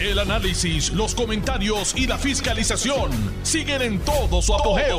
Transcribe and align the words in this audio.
El 0.00 0.20
análisis, 0.20 0.92
los 0.92 1.12
comentarios 1.12 1.92
y 1.96 2.06
la 2.06 2.18
fiscalización 2.18 3.10
siguen 3.42 3.82
en 3.82 3.98
todo 3.98 4.40
su 4.40 4.54
apogeo. 4.54 4.96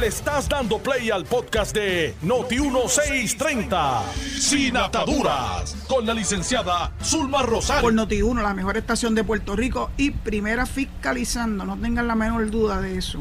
Le 0.00 0.08
estás 0.08 0.48
dando 0.48 0.78
play 0.78 1.10
al 1.10 1.24
podcast 1.24 1.72
de 1.72 2.12
Noti1630, 2.24 4.02
Sin 4.40 4.76
Ataduras, 4.76 5.76
con 5.86 6.04
la 6.06 6.12
licenciada 6.12 6.92
Zulma 7.04 7.42
Rosario. 7.42 7.82
Por 7.82 7.94
Noti1, 7.94 8.42
la 8.42 8.52
mejor 8.52 8.76
estación 8.76 9.14
de 9.14 9.22
Puerto 9.22 9.54
Rico 9.54 9.92
y 9.96 10.10
primera 10.10 10.66
fiscalizando, 10.66 11.64
no 11.64 11.76
tengan 11.76 12.08
la 12.08 12.16
menor 12.16 12.50
duda 12.50 12.80
de 12.80 12.98
eso. 12.98 13.20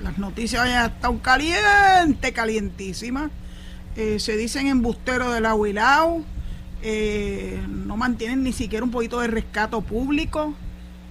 Las 0.00 0.18
noticias 0.18 0.68
ya 0.68 0.86
están 0.86 1.18
caliente, 1.18 2.32
calientísimas. 2.32 3.32
Eh, 3.96 4.20
se 4.20 4.36
dicen 4.36 4.68
embusteros 4.68 5.34
del 5.34 5.46
Aguilao 5.46 6.22
eh, 6.88 7.60
no 7.68 7.96
mantienen 7.96 8.44
ni 8.44 8.52
siquiera 8.52 8.84
un 8.84 8.92
poquito 8.92 9.18
de 9.18 9.26
rescato 9.26 9.80
público, 9.80 10.54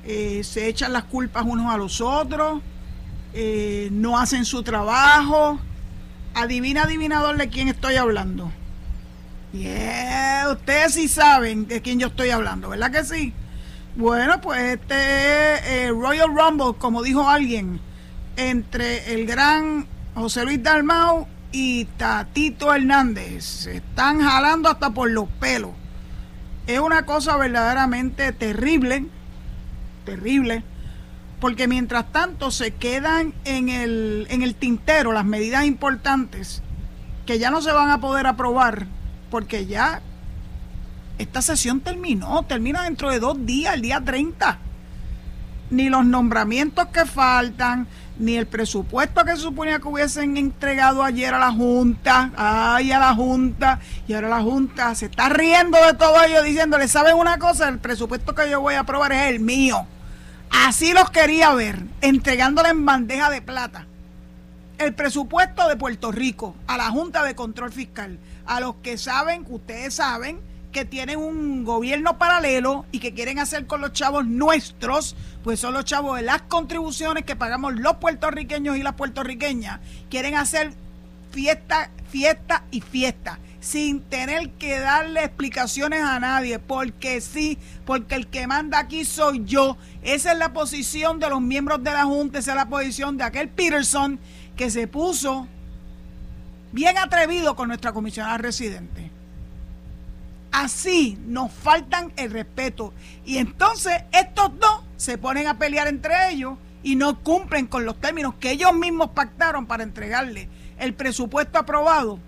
eh, 0.06 0.42
se 0.46 0.70
echan 0.70 0.94
las 0.94 1.04
culpas 1.04 1.44
unos 1.46 1.70
a 1.70 1.76
los 1.76 2.00
otros, 2.00 2.62
eh, 3.34 3.90
no 3.92 4.18
hacen 4.18 4.46
su 4.46 4.64
trabajo. 4.64 5.60
Adivina, 6.34 6.84
adivinador, 6.84 7.36
de 7.36 7.50
quién 7.50 7.68
estoy 7.68 7.96
hablando. 7.96 8.54
Yeah, 9.52 10.48
ustedes 10.54 10.94
sí 10.94 11.10
saben 11.10 11.68
de 11.68 11.82
quién 11.82 12.00
yo 12.00 12.08
estoy 12.08 12.30
hablando, 12.30 12.70
¿verdad 12.70 12.92
que 12.92 13.04
sí? 13.04 13.34
Bueno, 13.98 14.40
pues 14.40 14.80
este 14.80 15.92
Royal 15.92 16.30
Rumble, 16.34 16.80
como 16.80 17.04
dijo 17.04 17.28
alguien, 17.28 17.82
entre 18.38 19.14
el 19.14 19.26
gran 19.26 19.88
José 20.14 20.46
Luis 20.46 20.64
Dalmau 20.64 21.28
y 21.58 21.86
Tatito 21.86 22.76
Hernández. 22.76 23.46
Se 23.46 23.78
están 23.78 24.20
jalando 24.20 24.68
hasta 24.68 24.90
por 24.90 25.10
los 25.10 25.30
pelos. 25.40 25.72
Es 26.68 26.82
una 26.82 27.06
cosa 27.06 27.38
verdaderamente 27.38 28.34
terrible, 28.34 29.06
terrible, 30.04 30.66
porque 31.40 31.70
mientras 31.70 32.12
tanto 32.12 32.52
se 32.52 32.72
quedan 32.72 33.34
en 33.46 33.70
el, 33.70 34.28
en 34.30 34.42
el 34.42 34.54
tintero 34.54 35.14
las 35.14 35.24
medidas 35.24 35.64
importantes 35.64 36.62
que 37.26 37.40
ya 37.40 37.52
no 37.52 37.62
se 37.62 37.72
van 37.72 37.90
a 37.90 38.02
poder 38.02 38.28
aprobar, 38.28 38.88
porque 39.32 39.66
ya 39.66 40.02
esta 41.20 41.42
sesión 41.42 41.80
terminó, 41.80 42.44
termina 42.44 42.84
dentro 42.84 43.10
de 43.10 43.20
dos 43.22 43.46
días, 43.46 43.76
el 43.76 43.82
día 43.82 44.02
30. 44.04 44.60
Ni 45.70 45.88
los 45.88 46.06
nombramientos 46.06 46.88
que 46.88 47.06
faltan, 47.06 47.88
ni 48.18 48.38
el 48.38 48.48
presupuesto 48.48 49.24
que 49.26 49.32
se 49.32 49.42
suponía 49.44 49.80
que 49.80 49.88
hubiesen 49.88 50.38
entregado 50.38 51.04
ayer 51.04 51.34
a 51.34 51.40
la 51.40 51.52
Junta, 51.52 52.32
ay, 52.36 52.92
a 52.92 53.00
la 53.00 53.14
Junta, 53.14 53.80
y 54.08 54.14
ahora 54.14 54.30
la 54.30 54.42
Junta 54.42 54.96
se 54.96 55.08
está 55.08 55.30
riendo 55.30 55.78
de 55.86 55.94
todo 55.94 56.24
ello 56.24 56.42
diciéndole, 56.44 56.88
¿saben 56.88 57.16
una 57.16 57.38
cosa? 57.38 57.68
El 57.70 57.80
presupuesto 57.80 58.34
que 58.34 58.50
yo 58.50 58.62
voy 58.62 58.76
a 58.76 58.82
aprobar 58.82 59.12
es 59.12 59.30
el 59.30 59.40
mío. 59.40 59.86
Así 60.50 60.94
los 60.94 61.10
quería 61.10 61.54
ver, 61.54 61.84
entregándole 62.02 62.70
en 62.70 62.86
bandeja 62.86 63.30
de 63.30 63.42
plata 63.42 63.88
el 64.78 64.94
presupuesto 64.94 65.68
de 65.68 65.78
Puerto 65.78 66.12
Rico 66.12 66.56
a 66.68 66.78
la 66.78 66.90
Junta 66.90 67.24
de 67.24 67.36
Control 67.36 67.72
Fiscal. 67.72 68.20
A 68.46 68.60
los 68.60 68.76
que 68.76 68.98
saben, 68.98 69.46
ustedes 69.50 69.96
saben, 69.96 70.40
que 70.76 70.84
tienen 70.84 71.20
un 71.20 71.64
gobierno 71.64 72.18
paralelo 72.18 72.86
y 72.92 73.00
que 73.00 73.14
quieren 73.14 73.40
hacer 73.40 73.66
con 73.66 73.80
los 73.80 73.94
chavos 73.94 74.26
nuestros, 74.26 75.16
pues 75.42 75.58
son 75.58 75.74
los 75.74 75.86
chavos 75.86 76.18
de 76.18 76.24
las 76.24 76.42
contribuciones 76.42 77.24
que 77.24 77.38
pagamos 77.38 77.76
los 77.76 77.96
puertorriqueños 77.96 78.76
y 78.76 78.84
las 78.84 78.96
puertorriqueñas. 78.96 79.80
Quieren 80.10 80.36
hacer 80.36 80.74
fiesta, 81.32 81.92
fiesta 82.12 82.66
y 82.72 82.82
fiesta 82.82 83.40
sin 83.62 84.02
tener 84.02 84.50
que 84.50 84.78
darle 84.78 85.24
explicaciones 85.24 86.04
a 86.04 86.20
nadie, 86.20 86.60
porque 86.60 87.22
sí, 87.22 87.58
porque 87.86 88.16
el 88.16 88.28
que 88.28 88.46
manda 88.46 88.78
aquí 88.78 89.06
soy 89.06 89.46
yo. 89.46 89.78
Esa 90.04 90.34
es 90.34 90.38
la 90.38 90.52
posición 90.52 91.22
de 91.22 91.30
los 91.30 91.40
miembros 91.40 91.86
de 91.86 91.92
la 91.92 92.04
Junta, 92.04 92.40
esa 92.40 92.52
es 92.52 92.58
la 92.58 92.68
posición 92.68 93.16
de 93.16 93.24
aquel 93.24 93.48
Peterson 93.48 94.20
que 94.58 94.70
se 94.70 94.90
puso 94.90 95.48
bien 96.74 96.98
atrevido 96.98 97.56
con 97.56 97.70
nuestra 97.70 97.94
comisionada 97.94 98.38
residente. 98.40 99.05
Así 100.56 101.18
nos 101.28 101.52
faltan 101.52 102.14
el 102.16 102.32
respeto. 102.32 102.94
Y 103.26 103.40
entonces 103.40 104.06
estos 104.14 104.58
dos 104.58 104.84
se 104.96 105.18
ponen 105.18 105.48
a 105.48 105.58
pelear 105.58 105.90
entre 105.90 106.30
ellos 106.32 106.58
y 106.82 106.96
no 106.96 107.20
cumplen 107.20 107.68
con 107.68 107.84
los 107.84 108.00
términos 108.00 108.36
que 108.40 108.52
ellos 108.52 108.74
mismos 108.74 109.10
pactaron 109.10 109.66
para 109.66 109.84
entregarle 109.84 110.48
el 110.80 110.94
presupuesto 110.94 111.60
aprobado 111.60 112.20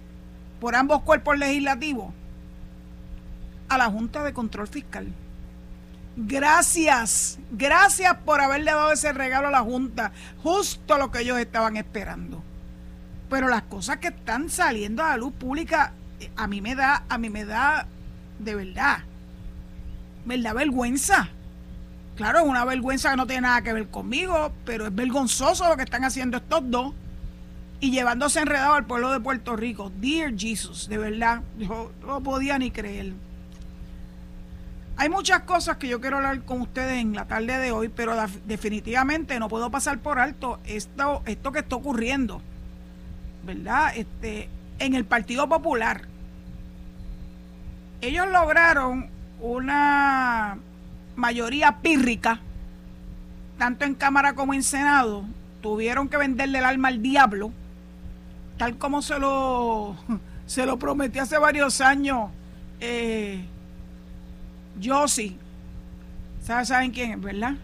por 0.60 0.76
ambos 0.76 1.04
cuerpos 1.04 1.38
legislativos 1.38 2.14
a 3.70 3.78
la 3.78 3.86
Junta 3.86 4.22
de 4.26 4.34
Control 4.34 4.68
Fiscal. 4.68 5.08
Gracias, 6.18 7.40
gracias 7.50 8.14
por 8.26 8.42
haberle 8.42 8.72
dado 8.72 8.92
ese 8.92 9.14
regalo 9.14 9.48
a 9.48 9.52
la 9.52 9.62
Junta, 9.62 10.12
justo 10.44 10.98
lo 10.98 11.12
que 11.12 11.22
ellos 11.22 11.40
estaban 11.40 11.78
esperando. 11.78 12.44
Pero 13.30 13.48
las 13.48 13.62
cosas 13.64 14.00
que 14.00 14.10
están 14.10 14.50
saliendo 14.50 15.02
a 15.02 15.12
la 15.12 15.18
luz 15.18 15.32
pública, 15.32 15.94
eh, 16.20 16.30
a 16.36 16.48
mí 16.48 16.60
me 16.60 16.76
da, 16.76 17.06
a 17.08 17.18
mí 17.18 17.30
me 17.30 17.46
da 17.46 17.88
de 18.40 18.56
verdad, 18.56 19.00
me 20.25 20.38
da 20.42 20.53
vergüenza. 20.53 21.30
Claro, 22.16 22.40
es 22.40 22.46
una 22.46 22.66
vergüenza 22.66 23.12
que 23.12 23.18
no 23.18 23.28
tiene 23.28 23.42
nada 23.42 23.62
que 23.62 23.74
ver 23.74 23.88
conmigo, 23.88 24.52
pero 24.66 24.88
es 24.88 24.96
vergonzoso 24.96 25.70
lo 25.70 25.78
que 25.78 25.84
están 25.84 26.03
haciendo 26.03 26.38
estos 26.38 26.62
dos 26.70 26.94
y 27.80 27.92
llevándose 27.92 28.40
enredado 28.40 28.74
al 28.74 28.86
pueblo 28.86 29.12
de 29.12 29.20
Puerto 29.20 29.56
Rico. 29.56 29.92
Dear 30.00 30.34
Jesus, 30.36 30.90
de 30.90 30.98
verdad, 30.98 31.42
yo 31.58 31.92
no 32.06 32.22
podía 32.22 32.58
ni 32.58 32.72
creer. 32.72 33.14
Hay 35.00 35.09
muchas 35.09 35.42
cosas 35.44 35.78
que 35.78 35.88
yo 35.88 36.02
quiero 36.02 36.18
hablar 36.18 36.42
con 36.44 36.62
ustedes 36.62 37.00
en 37.00 37.14
la 37.14 37.25
tarde 37.25 37.59
de 37.59 37.72
hoy, 37.72 37.88
pero 37.88 38.16
definitivamente 38.48 39.38
no 39.38 39.48
puedo 39.48 39.69
pasar 39.69 40.00
por 40.00 40.18
alto 40.18 40.59
esto, 40.66 41.22
esto 41.28 41.52
que 41.52 41.59
está 41.59 41.75
ocurriendo, 41.75 42.42
¿verdad? 43.46 43.96
Este, 43.96 44.50
en 44.80 44.96
el 44.96 45.06
Partido 45.06 45.48
Popular 45.48 46.08
ellos 48.02 48.28
lograron 48.28 49.09
una 49.40 50.58
mayoría 51.16 51.78
pírrica, 51.81 52.40
tanto 53.58 53.85
en 53.85 53.96
Cámara 53.96 54.34
como 54.34 54.53
en 54.53 54.63
Senado, 54.63 55.25
tuvieron 55.62 56.07
que 56.09 56.18
venderle 56.18 56.59
el 56.59 56.66
alma 56.66 56.90
al 56.90 57.02
diablo, 57.02 57.52
tal 58.57 58.78
como 58.78 59.02
se 59.02 59.19
lo, 59.19 59.96
se 60.46 60.66
lo 60.66 60.78
prometí 60.78 61.19
hace 61.19 61.38
varios 61.38 61.81
años 61.81 62.30
eh, 62.80 63.44
sí 65.07 65.38
¿Saben 66.41 66.91
quién 66.91 67.12
es, 67.12 67.22
verdad? 67.22 67.56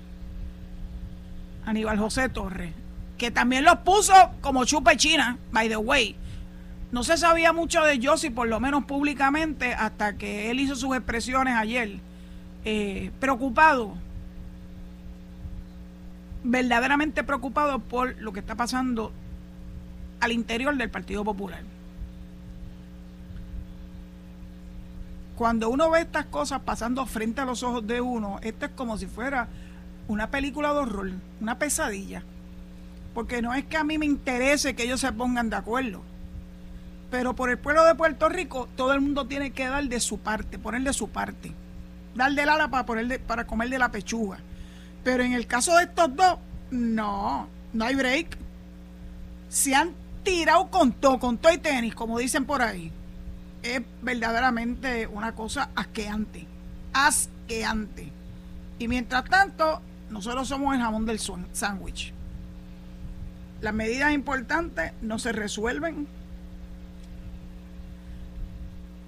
Aníbal 1.66 1.98
José 1.98 2.28
Torres, 2.28 2.74
que 3.18 3.32
también 3.32 3.64
los 3.64 3.78
puso 3.80 4.14
como 4.42 4.66
chupa 4.66 4.98
china, 4.98 5.38
by 5.52 5.70
the 5.70 5.78
way 5.78 6.18
no 6.94 7.04
se 7.04 7.18
sabía 7.18 7.54
mucho 7.54 7.84
de 7.84 7.98
Yossi, 7.98 8.30
por 8.30 8.48
lo 8.48 8.60
menos 8.60 8.86
públicamente, 8.86 9.74
hasta 9.74 10.16
que 10.16 10.52
él 10.52 10.60
hizo 10.60 10.76
sus 10.76 10.96
expresiones 10.96 11.56
ayer. 11.56 11.98
Eh, 12.66 13.10
preocupado, 13.20 13.96
verdaderamente 16.44 17.24
preocupado 17.24 17.80
por 17.80 18.16
lo 18.22 18.32
que 18.32 18.42
está 18.42 18.54
pasando 18.54 19.12
al 20.20 20.34
interior 20.34 20.78
del 20.78 20.92
Partido 20.92 21.24
Popular. 21.24 21.64
Cuando 25.36 25.72
uno 25.72 25.90
ve 25.90 26.02
estas 26.02 26.28
cosas 26.28 26.62
pasando 26.62 27.08
frente 27.08 27.42
a 27.42 27.46
los 27.46 27.64
ojos 27.64 27.88
de 27.88 28.02
uno, 28.02 28.38
esto 28.44 28.68
es 28.68 28.72
como 28.74 29.00
si 29.00 29.08
fuera 29.08 29.48
una 30.08 30.30
película 30.30 30.72
de 30.74 30.80
horror, 30.82 31.12
una 31.42 31.58
pesadilla. 31.58 32.22
Porque 33.16 33.42
no 33.42 33.56
es 33.56 33.66
que 33.66 33.78
a 33.78 33.84
mí 33.84 33.98
me 33.98 34.06
interese 34.06 34.76
que 34.76 34.84
ellos 34.84 35.00
se 35.00 35.12
pongan 35.12 35.50
de 35.50 35.56
acuerdo 35.56 36.13
pero 37.14 37.36
por 37.36 37.52
el 37.52 37.60
pueblo 37.60 37.86
de 37.86 37.94
Puerto 37.94 38.28
Rico 38.28 38.68
todo 38.76 38.92
el 38.92 39.00
mundo 39.00 39.28
tiene 39.28 39.52
que 39.52 39.68
dar 39.68 39.84
de 39.84 40.00
su 40.00 40.18
parte, 40.18 40.58
poner 40.58 40.82
de 40.82 40.94
su 40.94 41.10
parte. 41.10 41.52
Dar 42.16 42.32
del 42.32 42.50
ala 42.50 42.70
para, 42.70 42.88
poner 42.88 43.22
para 43.22 43.46
comer 43.46 43.70
de 43.70 43.78
la 43.78 43.92
pechuga. 43.92 44.40
Pero 45.04 45.22
en 45.22 45.34
el 45.34 45.46
caso 45.46 45.78
de 45.78 45.84
estos 45.84 46.16
dos, 46.16 46.40
no, 46.72 47.48
no 47.72 47.86
hay 47.86 47.94
break. 47.94 48.36
Se 49.48 49.76
han 49.76 49.92
tirado 50.24 50.72
con 50.72 50.92
todo, 50.92 51.20
con 51.20 51.38
todo 51.38 51.54
y 51.54 51.60
tenis, 51.60 51.94
como 51.94 52.18
dicen 52.18 52.46
por 52.46 52.64
ahí. 52.64 52.92
Es 53.62 53.84
verdaderamente 54.02 55.06
una 55.06 55.36
cosa 55.36 55.70
asqueante. 55.76 56.48
Asqueante. 56.94 58.12
Y 58.80 58.88
mientras 58.88 59.26
tanto, 59.26 59.84
nosotros 60.10 60.48
somos 60.48 60.74
el 60.74 60.82
jamón 60.82 61.06
del 61.06 61.20
sándwich. 61.20 62.12
Las 63.62 63.74
medidas 63.76 64.14
importantes 64.14 64.94
no 65.04 65.20
se 65.20 65.32
resuelven 65.32 66.08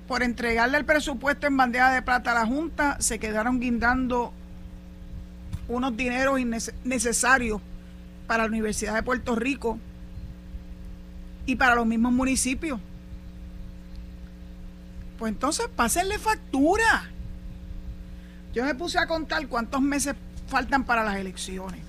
por 0.07 0.23
entregarle 0.23 0.77
el 0.77 0.85
presupuesto 0.85 1.47
en 1.47 1.57
bandeja 1.57 1.91
de 1.91 2.01
plata 2.01 2.31
a 2.31 2.35
la 2.35 2.45
Junta, 2.45 2.97
se 2.99 3.19
quedaron 3.19 3.59
guindando 3.59 4.33
unos 5.67 5.97
dineros 5.97 6.39
innecesarios 6.39 7.61
para 8.27 8.43
la 8.43 8.49
Universidad 8.49 8.93
de 8.93 9.03
Puerto 9.03 9.35
Rico 9.35 9.79
y 11.45 11.55
para 11.55 11.75
los 11.75 11.85
mismos 11.85 12.11
municipios. 12.11 12.79
Pues 15.17 15.31
entonces 15.31 15.67
pásenle 15.75 16.19
factura. 16.19 17.09
Yo 18.53 18.63
me 18.63 18.75
puse 18.75 18.99
a 18.99 19.07
contar 19.07 19.47
cuántos 19.47 19.81
meses 19.81 20.15
faltan 20.47 20.83
para 20.83 21.03
las 21.03 21.17
elecciones. 21.17 21.81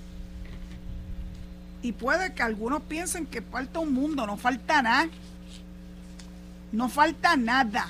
Y 1.81 1.91
puede 1.91 2.33
que 2.33 2.41
algunos 2.41 2.81
piensen 2.83 3.25
que 3.25 3.41
falta 3.41 3.79
un 3.79 3.93
mundo, 3.93 4.25
no 4.25 4.37
falta 4.37 4.81
nada. 4.81 5.09
No 6.71 6.89
falta 6.89 7.37
nada. 7.37 7.87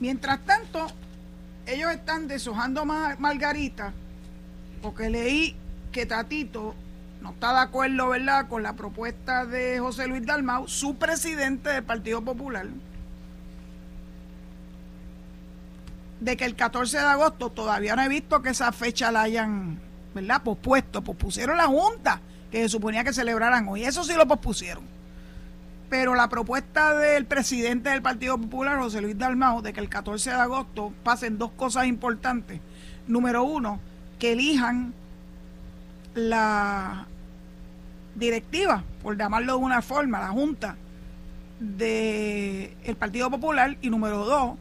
Mientras 0.00 0.44
tanto, 0.44 0.86
ellos 1.66 1.90
están 1.92 2.28
deshojando 2.28 2.84
margarita, 2.84 3.92
porque 4.82 5.10
leí 5.10 5.56
que 5.90 6.06
Tatito 6.06 6.74
no 7.22 7.30
está 7.30 7.54
de 7.54 7.60
acuerdo, 7.60 8.10
¿verdad?, 8.10 8.48
con 8.48 8.62
la 8.62 8.74
propuesta 8.74 9.46
de 9.46 9.80
José 9.80 10.06
Luis 10.06 10.24
Dalmau, 10.26 10.68
su 10.68 10.96
presidente 10.96 11.70
del 11.70 11.82
Partido 11.82 12.22
Popular, 12.22 12.66
de 16.20 16.36
que 16.36 16.44
el 16.44 16.54
14 16.56 16.98
de 16.98 17.04
agosto 17.04 17.50
todavía 17.50 17.96
no 17.96 18.02
he 18.02 18.08
visto 18.08 18.42
que 18.42 18.50
esa 18.50 18.70
fecha 18.72 19.10
la 19.10 19.22
hayan, 19.22 19.80
¿verdad?, 20.14 20.42
pospuesto. 20.42 21.02
Pospusieron 21.02 21.56
la 21.56 21.66
Junta, 21.66 22.20
que 22.50 22.62
se 22.62 22.68
suponía 22.68 23.02
que 23.02 23.12
celebraran 23.12 23.66
hoy. 23.68 23.84
Eso 23.84 24.04
sí 24.04 24.12
lo 24.14 24.26
pospusieron. 24.26 24.95
Pero 25.88 26.14
la 26.14 26.28
propuesta 26.28 26.94
del 26.94 27.26
presidente 27.26 27.90
del 27.90 28.02
Partido 28.02 28.38
Popular, 28.38 28.78
José 28.78 29.00
Luis 29.00 29.16
Dalmau, 29.16 29.62
de 29.62 29.72
que 29.72 29.80
el 29.80 29.88
14 29.88 30.30
de 30.30 30.36
agosto 30.36 30.92
pasen 31.04 31.38
dos 31.38 31.52
cosas 31.52 31.86
importantes. 31.86 32.60
Número 33.06 33.44
uno, 33.44 33.80
que 34.18 34.32
elijan 34.32 34.94
la 36.14 37.06
directiva, 38.16 38.82
por 39.02 39.16
llamarlo 39.16 39.58
de 39.58 39.64
una 39.64 39.82
forma, 39.82 40.20
la 40.20 40.28
Junta 40.28 40.76
del 41.60 42.72
el 42.84 42.96
Partido 42.98 43.30
Popular. 43.30 43.76
Y 43.80 43.90
número 43.90 44.24
dos, 44.24 44.56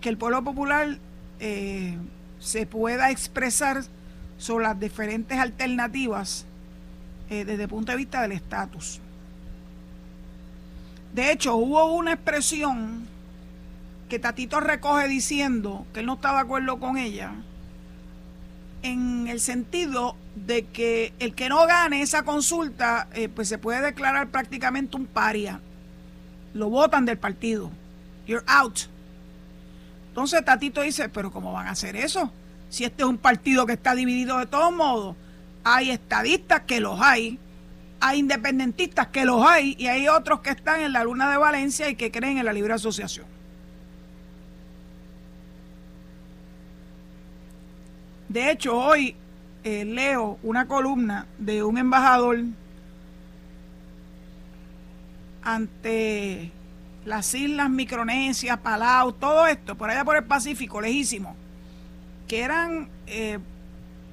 que 0.00 0.08
el 0.08 0.16
pueblo 0.16 0.44
popular 0.44 0.98
eh, 1.40 1.96
se 2.38 2.66
pueda 2.66 3.10
expresar 3.10 3.82
sobre 4.38 4.64
las 4.64 4.78
diferentes 4.78 5.38
alternativas 5.38 6.46
eh, 7.30 7.44
desde 7.44 7.64
el 7.64 7.68
punto 7.68 7.92
de 7.92 7.98
vista 7.98 8.22
del 8.22 8.32
estatus. 8.32 9.00
De 11.12 11.32
hecho, 11.32 11.56
hubo 11.56 11.92
una 11.92 12.12
expresión 12.12 13.06
que 14.08 14.18
Tatito 14.18 14.60
recoge 14.60 15.08
diciendo 15.08 15.86
que 15.92 16.00
él 16.00 16.06
no 16.06 16.14
está 16.14 16.32
de 16.32 16.38
acuerdo 16.38 16.78
con 16.78 16.96
ella, 16.96 17.32
en 18.82 19.26
el 19.28 19.40
sentido 19.40 20.16
de 20.34 20.64
que 20.66 21.12
el 21.18 21.34
que 21.34 21.48
no 21.48 21.66
gane 21.66 22.02
esa 22.02 22.22
consulta, 22.22 23.08
eh, 23.12 23.28
pues 23.28 23.48
se 23.48 23.58
puede 23.58 23.80
declarar 23.80 24.28
prácticamente 24.28 24.96
un 24.96 25.06
paria. 25.06 25.60
Lo 26.54 26.70
votan 26.70 27.04
del 27.04 27.18
partido. 27.18 27.70
You're 28.26 28.44
out. 28.46 28.80
Entonces 30.08 30.44
Tatito 30.44 30.82
dice, 30.82 31.08
pero 31.08 31.30
¿cómo 31.30 31.52
van 31.52 31.66
a 31.66 31.72
hacer 31.72 31.96
eso? 31.96 32.30
Si 32.70 32.84
este 32.84 33.02
es 33.02 33.08
un 33.08 33.18
partido 33.18 33.66
que 33.66 33.72
está 33.72 33.94
dividido 33.94 34.38
de 34.38 34.46
todos 34.46 34.72
modos, 34.72 35.16
hay 35.64 35.90
estadistas 35.90 36.62
que 36.62 36.80
los 36.80 37.00
hay, 37.00 37.38
hay 38.00 38.20
independentistas 38.20 39.08
que 39.08 39.24
los 39.24 39.44
hay 39.44 39.74
y 39.78 39.86
hay 39.86 40.08
otros 40.08 40.40
que 40.40 40.50
están 40.50 40.80
en 40.80 40.92
la 40.92 41.04
luna 41.04 41.30
de 41.30 41.36
Valencia 41.36 41.88
y 41.88 41.96
que 41.96 42.10
creen 42.10 42.38
en 42.38 42.44
la 42.44 42.52
libre 42.52 42.74
asociación. 42.74 43.26
De 48.28 48.50
hecho, 48.50 48.76
hoy 48.76 49.16
eh, 49.64 49.84
leo 49.84 50.38
una 50.42 50.66
columna 50.66 51.26
de 51.38 51.62
un 51.62 51.78
embajador 51.78 52.38
ante 55.42 56.52
las 57.04 57.34
islas 57.34 57.70
Micronesia, 57.70 58.58
Palau, 58.58 59.12
todo 59.12 59.46
esto, 59.46 59.74
por 59.74 59.90
allá 59.90 60.04
por 60.04 60.16
el 60.16 60.24
Pacífico, 60.24 60.80
lejísimo, 60.80 61.34
que 62.28 62.42
eran, 62.42 62.88
eh, 63.06 63.38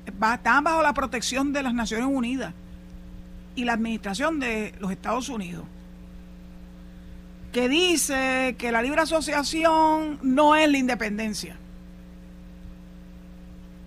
estaban 0.06 0.64
bajo 0.64 0.82
la 0.82 0.94
protección 0.94 1.52
de 1.52 1.62
las 1.62 1.74
Naciones 1.74 2.08
Unidas 2.08 2.54
y 3.56 3.66
la 3.66 3.74
administración 3.74 4.40
de 4.40 4.74
los 4.80 4.92
Estados 4.92 5.30
Unidos, 5.30 5.66
que 7.52 7.70
dice 7.70 8.56
que 8.58 8.72
la 8.72 8.82
libre 8.82 9.02
asociación 9.02 10.20
no 10.22 10.56
es 10.56 10.70
la 10.70 10.78
independencia. 10.78 11.58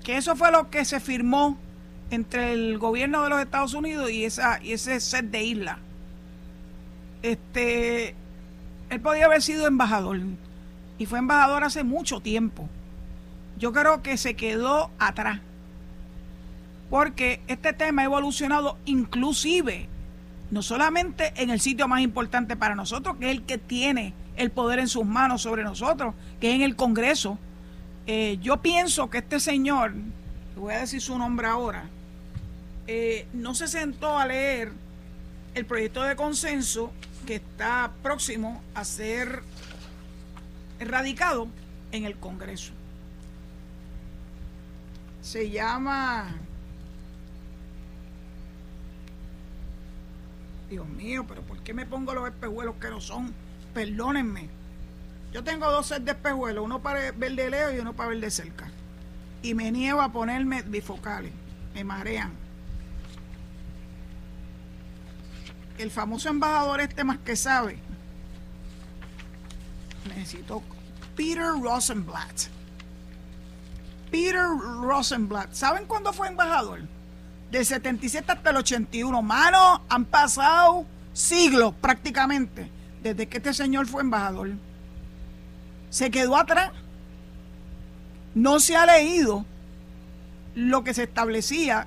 Que 0.02 0.16
eso 0.16 0.36
fue 0.36 0.50
lo 0.50 0.70
que 0.70 0.86
se 0.86 1.00
firmó 1.00 1.58
entre 2.10 2.52
el 2.52 2.78
gobierno 2.78 3.22
de 3.22 3.28
los 3.28 3.40
Estados 3.40 3.74
Unidos 3.74 4.10
y, 4.10 4.24
esa, 4.24 4.62
y 4.62 4.72
ese 4.72 5.00
set 5.00 5.26
de 5.26 5.44
isla. 5.44 5.78
Este, 7.22 8.14
él 8.88 9.00
podía 9.02 9.26
haber 9.26 9.42
sido 9.42 9.66
embajador 9.66 10.20
y 10.96 11.06
fue 11.06 11.18
embajador 11.18 11.64
hace 11.64 11.84
mucho 11.84 12.20
tiempo. 12.20 12.68
Yo 13.58 13.72
creo 13.72 14.02
que 14.02 14.16
se 14.16 14.34
quedó 14.34 14.90
atrás 14.98 15.40
porque 16.90 17.40
este 17.48 17.72
tema 17.72 18.02
ha 18.02 18.04
evolucionado 18.06 18.78
inclusive, 18.84 19.88
no 20.50 20.62
solamente 20.62 21.32
en 21.36 21.50
el 21.50 21.60
sitio 21.60 21.88
más 21.88 22.00
importante 22.00 22.56
para 22.56 22.74
nosotros, 22.74 23.16
que 23.18 23.26
es 23.26 23.32
el 23.32 23.42
que 23.42 23.58
tiene 23.58 24.14
el 24.36 24.50
poder 24.50 24.78
en 24.78 24.88
sus 24.88 25.04
manos 25.04 25.42
sobre 25.42 25.64
nosotros, 25.64 26.14
que 26.40 26.50
es 26.50 26.54
en 26.54 26.62
el 26.62 26.76
Congreso. 26.76 27.38
Eh, 28.06 28.38
yo 28.40 28.62
pienso 28.62 29.10
que 29.10 29.18
este 29.18 29.40
señor, 29.40 29.92
voy 30.56 30.74
a 30.74 30.80
decir 30.80 31.00
su 31.02 31.18
nombre 31.18 31.46
ahora, 31.46 31.84
eh, 32.86 33.26
no 33.34 33.54
se 33.54 33.68
sentó 33.68 34.16
a 34.16 34.26
leer 34.26 34.72
el 35.54 35.66
proyecto 35.66 36.02
de 36.04 36.16
consenso 36.16 36.90
que 37.26 37.34
está 37.34 37.90
próximo 38.02 38.62
a 38.74 38.84
ser 38.84 39.42
erradicado 40.80 41.48
en 41.92 42.04
el 42.04 42.16
Congreso. 42.16 42.72
Se 45.20 45.50
llama 45.50 46.34
Dios 50.68 50.86
mío, 50.86 51.24
pero 51.26 51.42
¿por 51.42 51.58
qué 51.60 51.72
me 51.72 51.86
pongo 51.86 52.14
los 52.14 52.28
espejuelos 52.28 52.76
que 52.76 52.90
no 52.90 53.00
son? 53.00 53.34
Perdónenme. 53.72 54.48
Yo 55.32 55.44
tengo 55.44 55.70
dos 55.70 55.86
sets 55.86 56.04
de 56.04 56.12
espejuelos, 56.12 56.64
uno 56.64 56.80
para 56.80 57.10
ver 57.12 57.32
de 57.32 57.50
lejos 57.50 57.74
y 57.74 57.78
uno 57.78 57.94
para 57.94 58.10
ver 58.10 58.20
de 58.20 58.30
cerca. 58.30 58.70
Y 59.42 59.54
me 59.54 59.70
niego 59.70 60.00
a 60.00 60.10
ponerme 60.10 60.62
bifocales. 60.62 61.32
Me 61.74 61.84
marean. 61.84 62.32
El 65.78 65.90
famoso 65.90 66.28
embajador 66.28 66.80
este 66.80 67.04
más 67.04 67.18
que 67.18 67.36
sabe. 67.36 67.78
Necesito 70.08 70.62
Peter 71.14 71.52
Rosenblatt. 71.62 72.48
Peter 74.10 74.46
Rosenblatt. 74.82 75.52
¿Saben 75.52 75.86
cuándo 75.86 76.12
fue 76.12 76.28
embajador? 76.28 76.80
Del 77.50 77.64
77 77.64 78.32
hasta 78.32 78.50
el 78.50 78.56
81. 78.56 79.22
Mano, 79.22 79.82
han 79.88 80.04
pasado 80.04 80.84
siglos 81.12 81.74
prácticamente 81.80 82.70
desde 83.02 83.26
que 83.26 83.38
este 83.38 83.54
señor 83.54 83.86
fue 83.86 84.02
embajador. 84.02 84.50
Se 85.90 86.10
quedó 86.10 86.36
atrás. 86.36 86.72
No 88.34 88.60
se 88.60 88.76
ha 88.76 88.86
leído 88.86 89.44
lo 90.54 90.84
que 90.84 90.94
se 90.94 91.04
establecía 91.04 91.86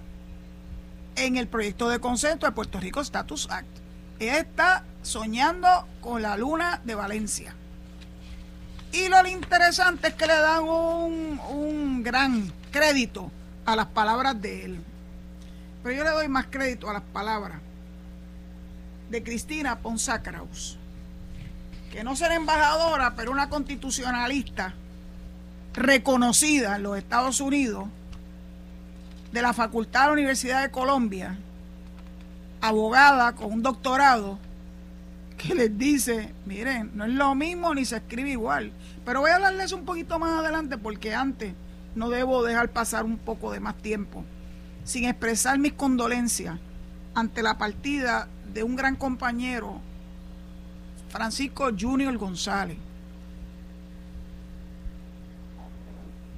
en 1.16 1.38
el 1.38 1.48
proyecto 1.48 1.90
de 1.90 2.00
consenso 2.00 2.46
de 2.46 2.52
Puerto 2.52 2.80
Rico 2.80 3.02
Status 3.02 3.48
Act. 3.50 3.68
Ella 4.20 4.40
está 4.40 4.84
soñando 5.02 5.68
con 6.00 6.22
la 6.22 6.38
luna 6.38 6.82
de 6.84 6.96
Valencia. 6.96 7.56
Y 8.92 9.08
lo 9.08 9.26
interesante 9.28 10.10
es 10.10 10.14
que 10.16 10.28
le 10.28 10.36
dan 10.36 10.64
un, 10.64 11.40
un 11.50 12.04
gran 12.04 12.52
crédito 12.72 13.32
a 13.66 13.76
las 13.76 13.88
palabras 13.88 14.42
de 14.42 14.66
él. 14.66 14.84
Pero 15.84 15.96
yo 15.96 16.04
le 16.04 16.12
doy 16.12 16.28
más 16.28 16.46
crédito 16.50 16.90
a 16.90 16.94
las 16.94 17.02
palabras 17.02 17.60
de 19.10 19.24
Cristina 19.24 19.80
Ponsacraus, 19.80 20.78
que 21.92 22.04
no 22.04 22.16
será 22.16 22.36
embajadora, 22.36 23.16
pero 23.16 23.32
una 23.32 23.50
constitucionalista 23.50 24.74
reconocida 25.74 26.76
en 26.76 26.84
los 26.84 26.98
Estados 26.98 27.42
Unidos 27.42 27.86
de 29.32 29.42
la 29.42 29.54
Facultad 29.54 30.02
de 30.02 30.08
la 30.08 30.14
Universidad 30.14 30.62
de 30.62 30.72
Colombia, 30.72 31.38
abogada 32.62 33.34
con 33.34 33.52
un 33.52 33.64
doctorado, 33.64 34.38
que 35.38 35.56
les 35.56 35.76
dice, 35.76 36.34
miren, 36.46 36.92
no 36.94 37.06
es 37.06 37.12
lo 37.12 37.34
mismo 37.34 37.74
ni 37.74 37.84
se 37.84 37.98
escribe 37.98 38.30
igual. 38.30 38.72
Pero 39.04 39.22
voy 39.22 39.32
a 39.32 39.36
hablarles 39.36 39.72
un 39.72 39.86
poquito 39.86 40.20
más 40.20 40.40
adelante 40.40 40.78
porque 40.78 41.16
antes 41.16 41.54
no 41.96 42.10
debo 42.10 42.44
dejar 42.44 42.70
pasar 42.70 43.04
un 43.04 43.18
poco 43.18 43.52
de 43.52 43.60
más 43.60 43.76
tiempo 43.78 44.24
sin 44.84 45.06
expresar 45.06 45.60
mis 45.60 45.74
condolencias 45.74 46.58
ante 47.14 47.44
la 47.44 47.58
partida 47.58 48.28
de 48.54 48.64
un 48.64 48.76
gran 48.76 48.96
compañero, 48.96 49.80
Francisco 51.10 51.70
Junior 51.78 52.18
González. 52.18 52.78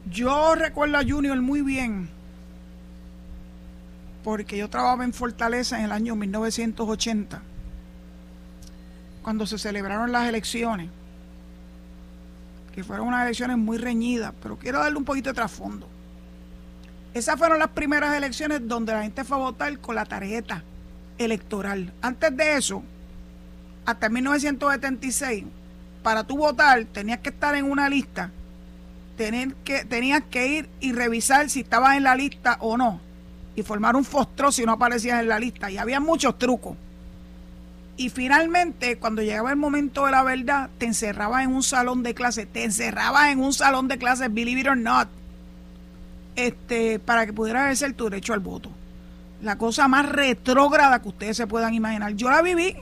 Yo 0.09 0.55
recuerdo 0.55 0.97
a 0.97 1.03
Junior 1.03 1.39
muy 1.41 1.61
bien, 1.61 2.09
porque 4.23 4.57
yo 4.57 4.69
trabajaba 4.69 5.03
en 5.03 5.13
Fortaleza 5.13 5.79
en 5.79 5.85
el 5.85 5.91
año 5.91 6.15
1980, 6.15 7.41
cuando 9.21 9.45
se 9.47 9.57
celebraron 9.57 10.11
las 10.11 10.27
elecciones, 10.27 10.89
que 12.73 12.83
fueron 12.83 13.07
unas 13.07 13.23
elecciones 13.23 13.57
muy 13.57 13.77
reñidas, 13.77 14.33
pero 14.41 14.57
quiero 14.57 14.79
darle 14.79 14.97
un 14.97 15.05
poquito 15.05 15.29
de 15.29 15.35
trasfondo. 15.35 15.87
Esas 17.13 17.37
fueron 17.37 17.59
las 17.59 17.69
primeras 17.69 18.15
elecciones 18.15 18.67
donde 18.67 18.93
la 18.93 19.03
gente 19.03 19.23
fue 19.23 19.37
a 19.37 19.41
votar 19.41 19.77
con 19.79 19.95
la 19.95 20.05
tarjeta 20.05 20.63
electoral. 21.17 21.93
Antes 22.01 22.35
de 22.35 22.57
eso, 22.57 22.83
hasta 23.85 24.09
1976, 24.09 25.43
para 26.01 26.23
tú 26.23 26.37
votar 26.37 26.85
tenías 26.85 27.19
que 27.19 27.29
estar 27.29 27.55
en 27.55 27.65
una 27.65 27.87
lista, 27.87 28.31
que, 29.15 29.85
tenías 29.85 30.23
que 30.29 30.47
ir 30.47 30.69
y 30.79 30.91
revisar 30.91 31.49
si 31.49 31.61
estabas 31.61 31.97
en 31.97 32.03
la 32.03 32.15
lista 32.15 32.57
o 32.59 32.77
no, 32.77 32.99
y 33.55 33.61
formar 33.61 33.95
un 33.95 34.05
fostro 34.05 34.51
si 34.51 34.65
no 34.65 34.71
aparecías 34.71 35.21
en 35.21 35.27
la 35.27 35.39
lista. 35.39 35.69
Y 35.69 35.77
había 35.77 35.99
muchos 35.99 36.39
trucos. 36.39 36.75
Y 37.95 38.09
finalmente, 38.09 38.97
cuando 38.97 39.21
llegaba 39.21 39.51
el 39.51 39.55
momento 39.55 40.05
de 40.05 40.11
la 40.11 40.23
verdad, 40.23 40.71
te 40.79 40.87
encerrabas 40.87 41.43
en 41.43 41.53
un 41.53 41.61
salón 41.61 42.01
de 42.01 42.15
clases, 42.15 42.47
te 42.51 42.63
encerrabas 42.63 43.29
en 43.29 43.39
un 43.39 43.53
salón 43.53 43.87
de 43.87 43.99
clases, 43.99 44.33
believe 44.33 44.61
it 44.61 44.67
or 44.67 44.77
not, 44.77 45.07
este, 46.35 46.99
para 46.99 47.25
que 47.25 47.33
pudiera 47.33 47.65
ejercer 47.65 47.93
tu 47.93 48.05
derecho 48.05 48.33
al 48.33 48.39
voto. 48.39 48.69
La 49.41 49.57
cosa 49.57 49.87
más 49.87 50.07
retrógrada 50.07 51.01
que 51.01 51.09
ustedes 51.09 51.37
se 51.37 51.47
puedan 51.47 51.73
imaginar. 51.73 52.13
Yo 52.13 52.29
la 52.29 52.41
viví. 52.41 52.75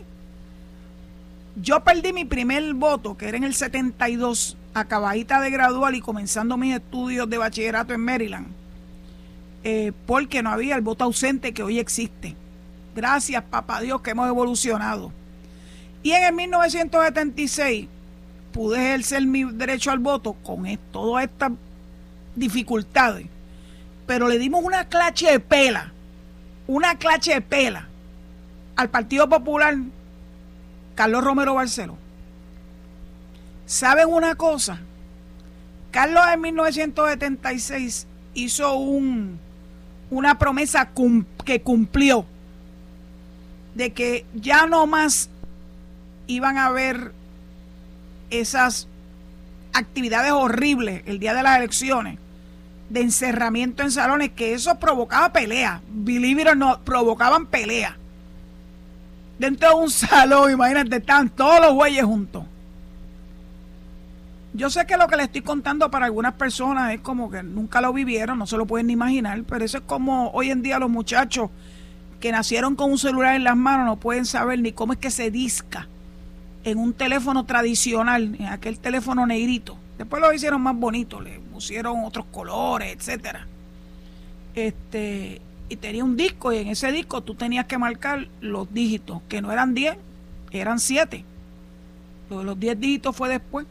Yo 1.56 1.84
perdí 1.84 2.14
mi 2.14 2.26
primer 2.26 2.74
voto, 2.74 3.18
que 3.18 3.28
era 3.28 3.38
en 3.38 3.44
el 3.44 3.54
72, 3.54 4.58
acabadita 4.74 5.42
de 5.42 5.50
graduar 5.50 5.94
y 5.96 6.02
comenzando 6.02 6.56
mis 6.56 6.76
estudios 6.76 7.30
de 7.30 7.38
bachillerato 7.38 7.94
en 7.94 8.00
Maryland, 8.00 8.48
eh, 9.64 9.92
porque 10.06 10.42
no 10.42 10.50
había 10.50 10.76
el 10.76 10.82
voto 10.82 11.04
ausente 11.04 11.54
que 11.54 11.64
hoy 11.64 11.80
existe. 11.80 12.36
Gracias, 12.96 13.44
papá 13.44 13.82
Dios, 13.82 14.02
que 14.02 14.12
hemos 14.12 14.30
evolucionado. 14.30 15.12
Y 16.04 16.12
en 16.12 16.24
el 16.24 16.34
1976 16.34 17.88
pude 18.54 18.78
ejercer 18.78 19.26
mi 19.26 19.44
derecho 19.44 19.92
al 19.92 20.00
voto 20.00 20.34
con 20.34 20.66
todas 20.92 21.26
estas 21.26 21.52
dificultades. 22.36 23.28
Pero 24.06 24.28
le 24.28 24.38
dimos 24.38 24.64
una 24.64 24.86
clache 24.86 25.32
de 25.32 25.40
pela, 25.40 25.92
una 26.68 26.98
clache 26.98 27.36
de 27.36 27.42
pela 27.42 27.88
al 28.76 28.90
Partido 28.90 29.30
Popular 29.30 29.78
Carlos 30.96 31.24
Romero 31.24 31.56
Barceló. 31.56 31.98
¿Saben 33.66 34.08
una 34.08 34.36
cosa? 34.36 34.80
Carlos 35.92 36.24
en 36.34 36.42
1976 36.42 38.08
hizo 38.34 38.76
un, 38.76 39.40
una 40.10 40.38
promesa 40.38 40.90
que 41.46 41.62
cumplió 41.62 42.26
de 43.76 43.94
que 43.94 44.26
ya 44.34 44.66
no 44.68 44.86
más 44.88 45.30
iban 46.28 46.58
a 46.58 46.68
haber 46.68 47.14
esas 48.30 48.88
actividades 49.74 50.32
horribles 50.32 51.04
el 51.06 51.20
día 51.20 51.34
de 51.34 51.44
las 51.44 51.58
elecciones 51.58 52.18
de 52.92 53.02
encerramiento 53.02 53.84
en 53.84 53.92
salones, 53.92 54.32
que 54.32 54.54
eso 54.54 54.78
provocaba 54.78 55.32
pelea, 55.32 55.82
believe 55.90 56.42
it 56.42 56.48
or 56.50 56.58
not, 56.58 56.82
provocaban 56.82 57.46
pelea. 57.46 57.98
Dentro 59.40 59.70
de 59.70 59.76
un 59.76 59.90
salón, 59.90 60.52
imagínate, 60.52 60.98
están 60.98 61.30
todos 61.30 61.62
los 61.62 61.74
güeyes 61.74 62.04
juntos. 62.04 62.44
Yo 64.54 64.70
sé 64.70 64.86
que 64.86 64.98
lo 64.98 65.08
que 65.08 65.16
le 65.16 65.24
estoy 65.24 65.42
contando 65.42 65.90
para 65.90 66.08
algunas 66.08 66.34
personas 66.34 66.94
es 66.94 67.00
como 67.00 67.32
que 67.32 67.42
nunca 67.42 67.80
lo 67.80 67.94
vivieron, 67.94 68.38
no 68.38 68.46
se 68.46 68.58
lo 68.58 68.66
pueden 68.66 68.88
ni 68.88 68.94
imaginar, 68.94 69.42
pero 69.44 69.64
eso 69.64 69.78
es 69.78 69.84
como 69.86 70.30
hoy 70.32 70.52
en 70.52 70.62
día 70.62 70.78
los 70.78 70.90
muchachos 70.90 71.50
que 72.20 72.34
nacieron 72.34 72.76
con 72.76 72.92
un 72.92 72.98
celular 72.98 73.36
en 73.36 73.46
las 73.46 73.56
manos 73.56 73.86
no 73.86 73.96
pueden 73.96 74.26
saber 74.26 74.60
ni 74.60 74.74
cómo 74.74 74.92
es 74.92 75.00
que 75.00 75.10
se 75.10 75.32
disca 75.32 75.88
en 76.66 76.78
un 76.78 76.92
teléfono 76.92 77.46
tradicional, 77.46 78.36
en 78.38 78.48
aquel 78.48 78.78
teléfono 78.80 79.26
negrito. 79.26 79.78
Después 79.98 80.22
lo 80.22 80.34
hicieron 80.34 80.62
más 80.62 80.76
bonito, 80.76 81.22
pusieron 81.62 82.04
otros 82.06 82.26
colores, 82.32 82.92
etcétera. 82.92 83.46
Este, 84.56 85.40
y 85.70 85.76
tenía 85.76 86.04
un 86.04 86.18
disco 86.18 86.52
y 86.52 86.58
en 86.58 86.70
ese 86.70 86.92
disco 86.92 87.22
tú 87.22 87.36
tenías 87.36 87.68
que 87.68 87.78
marcar 87.78 88.28
los 88.42 88.74
dígitos, 88.74 89.22
que 89.30 89.44
no 89.44 89.52
eran 89.52 89.76
10, 89.76 89.96
eran 90.50 90.80
7. 90.80 91.24
Lo 92.32 92.40
de 92.40 92.46
los 92.46 92.60
10 92.60 92.80
dígitos 92.80 93.16
fue 93.16 93.30
después. 93.30 93.68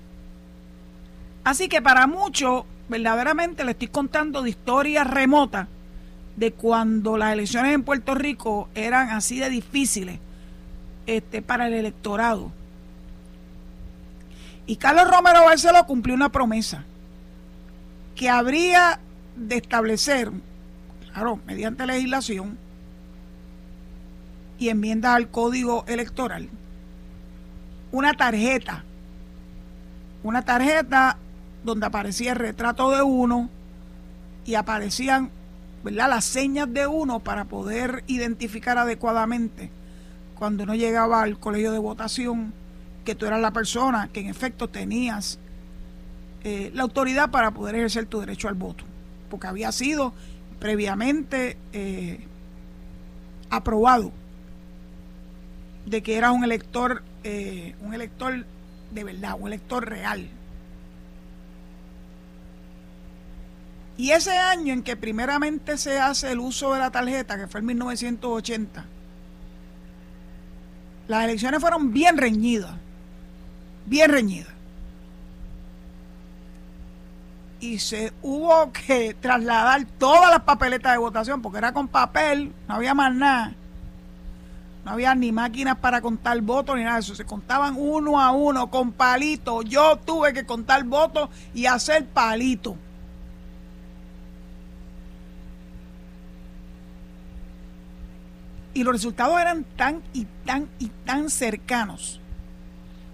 Así 1.43 1.69
que 1.69 1.83
para 1.83 2.07
muchos, 2.07 2.63
verdaderamente 2.89 3.65
le 3.65 3.73
estoy 3.73 3.89
contando 3.89 4.43
de 4.43 4.51
historias 4.51 5.05
remotas 5.09 5.67
de 6.37 6.53
cuando 6.53 7.17
las 7.17 7.33
elecciones 7.33 7.75
en 7.75 7.83
Puerto 7.83 8.15
Rico 8.15 8.69
eran 8.77 9.11
así 9.11 9.41
de 9.41 9.51
difíciles 9.51 10.21
este, 11.09 11.43
para 11.43 11.67
el 11.67 11.75
electorado. 11.75 12.53
Y 14.69 14.77
Carlos 14.77 15.11
Romero 15.11 15.45
Barceló 15.45 15.85
cumplió 15.87 16.15
una 16.15 16.29
promesa 16.29 16.85
que 18.15 18.29
habría 18.29 19.01
de 19.37 19.57
establecer, 19.57 20.31
claro, 21.13 21.39
mediante 21.47 21.87
legislación 21.87 22.59
y 24.59 24.69
enmiendas 24.69 25.15
al 25.17 25.31
código 25.31 25.85
electoral, 25.89 26.49
una 27.93 28.13
tarjeta, 28.15 28.85
una 30.23 30.43
tarjeta 30.43 31.17
donde 31.65 31.87
aparecía 31.87 32.33
el 32.33 32.39
retrato 32.39 32.91
de 32.91 33.03
uno 33.03 33.49
y 34.45 34.55
aparecían 34.55 35.31
las 35.85 36.25
señas 36.25 36.73
de 36.73 36.87
uno 36.87 37.21
para 37.21 37.47
poder 37.47 38.05
identificar 38.07 38.77
adecuadamente 38.79 39.71
cuando 40.39 40.65
uno 40.65 40.75
llegaba 40.75 41.23
al 41.23 41.39
colegio 41.39 41.73
de 41.73 41.79
votación 41.79 42.53
que 43.05 43.15
tú 43.15 43.27
eras 43.27 43.41
la 43.41 43.51
persona 43.51 44.09
que 44.13 44.21
en 44.21 44.27
efecto 44.27 44.69
tenías 44.69 45.39
eh, 46.43 46.71
la 46.75 46.83
autoridad 46.83 47.31
para 47.31 47.51
poder 47.51 47.75
ejercer 47.75 48.07
tu 48.07 48.21
derecho 48.21 48.49
al 48.49 48.55
voto, 48.55 48.85
porque 49.29 49.47
había 49.47 49.73
sido 49.73 50.15
previamente 50.59 51.57
eh, 51.73 52.21
aprobado 53.51 54.13
de 55.87 56.03
que 56.03 56.17
eras 56.17 56.33
un 56.33 56.45
elector, 56.45 57.03
eh, 57.25 57.75
un 57.83 57.95
elector 57.95 58.47
de 58.91 59.05
verdad, 59.05 59.37
un 59.39 59.49
elector 59.49 59.89
real. 59.89 60.29
Y 63.99 64.13
ese 64.13 64.37
año 64.39 64.73
en 64.73 64.83
que 64.83 64.97
primeramente 64.97 65.77
se 65.77 65.99
hace 65.99 66.33
el 66.33 66.39
uso 66.39 66.73
de 66.73 66.79
la 66.79 66.91
tarjeta, 66.91 67.37
que 67.37 67.49
fue 67.49 67.61
en 67.61 67.67
1980, 67.67 68.87
las 71.07 71.25
elecciones 71.25 71.61
fueron 71.61 71.93
bien 71.93 72.17
reñidas, 72.17 72.77
bien 73.85 74.11
reñidas. 74.11 74.60
Y 77.61 77.79
se 77.79 78.13
hubo 78.23 78.73
que 78.73 79.15
trasladar 79.15 79.85
todas 79.99 80.31
las 80.31 80.41
papeletas 80.41 80.93
de 80.93 80.99
votación, 80.99 81.43
porque 81.43 81.59
era 81.59 81.73
con 81.73 81.89
papel, 81.89 82.53
no 82.67 82.75
había 82.75 82.95
más 82.95 83.15
nada. 83.15 83.55
No 84.85 84.93
había 84.93 85.15
ni 85.15 85.31
máquinas 85.31 85.77
para 85.77 86.01
contar 86.01 86.41
votos 86.41 86.75
ni 86.77 86.85
nada 86.85 86.97
de 86.97 87.01
eso. 87.01 87.15
Se 87.15 87.27
contaban 87.27 87.75
uno 87.77 88.19
a 88.19 88.31
uno 88.31 88.71
con 88.71 88.93
palitos. 88.93 89.67
Yo 89.67 89.97
tuve 89.97 90.33
que 90.33 90.47
contar 90.47 90.85
votos 90.85 91.29
y 91.53 91.67
hacer 91.67 92.07
palitos. 92.07 92.77
y 98.73 98.85
los 98.85 98.95
resultados 98.95 99.41
eran 99.41 99.65
tan 99.77 100.03
y 100.13 100.27
tan 100.45 100.69
y 100.79 100.89
tan 101.05 101.31
cercanos 101.31 102.21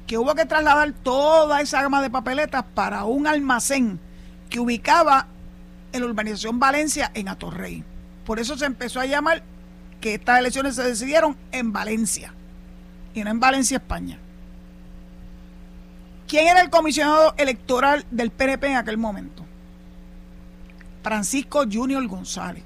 que 0.07 0.19
hubo 0.19 0.35
que 0.35 0.45
trasladar 0.45 0.93
toda 0.93 1.61
esa 1.61 1.83
gama 1.83 2.01
de 2.03 2.11
papeletas 2.11 2.65
para 2.75 3.05
un 3.05 3.27
almacén 3.27 3.99
que 4.57 4.61
ubicaba 4.61 5.27
en 5.93 6.01
la 6.01 6.07
urbanización 6.07 6.59
Valencia 6.59 7.11
en 7.13 7.29
Atorrey. 7.29 7.85
Por 8.25 8.41
eso 8.41 8.57
se 8.57 8.65
empezó 8.65 9.01
a 9.01 9.05
llamar 9.05 9.43
que 10.01 10.15
estas 10.15 10.39
elecciones 10.39 10.77
se 10.77 10.83
decidieron 10.83 11.37
en 11.53 11.75
Valencia 11.75 12.33
y 13.13 13.23
no 13.23 13.29
en 13.29 13.39
Valencia, 13.39 13.77
España. 13.77 14.19
¿Quién 16.27 16.49
era 16.49 16.63
el 16.63 16.71
comisionado 16.71 17.35
electoral 17.37 18.07
del 18.11 18.31
PNP 18.31 18.69
en 18.69 18.77
aquel 18.77 18.97
momento? 18.97 19.45
Francisco 21.03 21.65
Junior 21.71 22.07
González. 22.07 22.65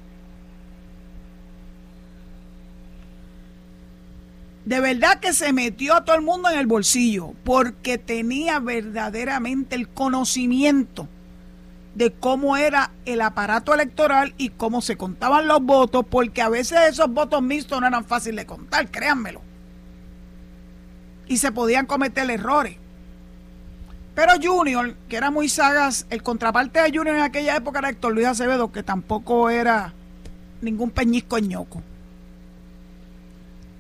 de 4.64 4.78
verdad 4.78 5.18
que 5.18 5.32
se 5.32 5.52
metió 5.52 5.96
a 5.96 6.04
todo 6.04 6.14
el 6.14 6.22
mundo 6.22 6.48
en 6.48 6.56
el 6.56 6.68
bolsillo 6.68 7.34
porque 7.42 7.98
tenía 7.98 8.60
verdaderamente 8.60 9.74
el 9.74 9.88
conocimiento 9.88 11.08
de 11.94 12.12
cómo 12.12 12.56
era 12.56 12.92
el 13.04 13.20
aparato 13.20 13.74
electoral 13.74 14.34
y 14.38 14.50
cómo 14.50 14.80
se 14.80 14.96
contaban 14.96 15.48
los 15.48 15.62
votos, 15.62 16.04
porque 16.08 16.42
a 16.42 16.48
veces 16.48 16.78
esos 16.88 17.10
votos 17.10 17.42
mixtos 17.42 17.80
no 17.80 17.86
eran 17.86 18.04
fáciles 18.04 18.44
de 18.44 18.46
contar, 18.46 18.90
créanmelo. 18.90 19.42
Y 21.26 21.38
se 21.38 21.52
podían 21.52 21.86
cometer 21.86 22.30
errores. 22.30 22.76
Pero 24.14 24.32
Junior, 24.42 24.94
que 25.08 25.16
era 25.16 25.30
muy 25.30 25.48
sagaz, 25.48 26.06
el 26.10 26.22
contraparte 26.22 26.80
de 26.80 26.96
Junior 26.96 27.16
en 27.16 27.22
aquella 27.22 27.56
época 27.56 27.78
era 27.78 27.90
Héctor 27.90 28.12
Luis 28.12 28.26
Acevedo, 28.26 28.72
que 28.72 28.82
tampoco 28.82 29.48
era 29.50 29.94
ningún 30.60 30.90
peñisco 30.90 31.38
ñoco. 31.38 31.82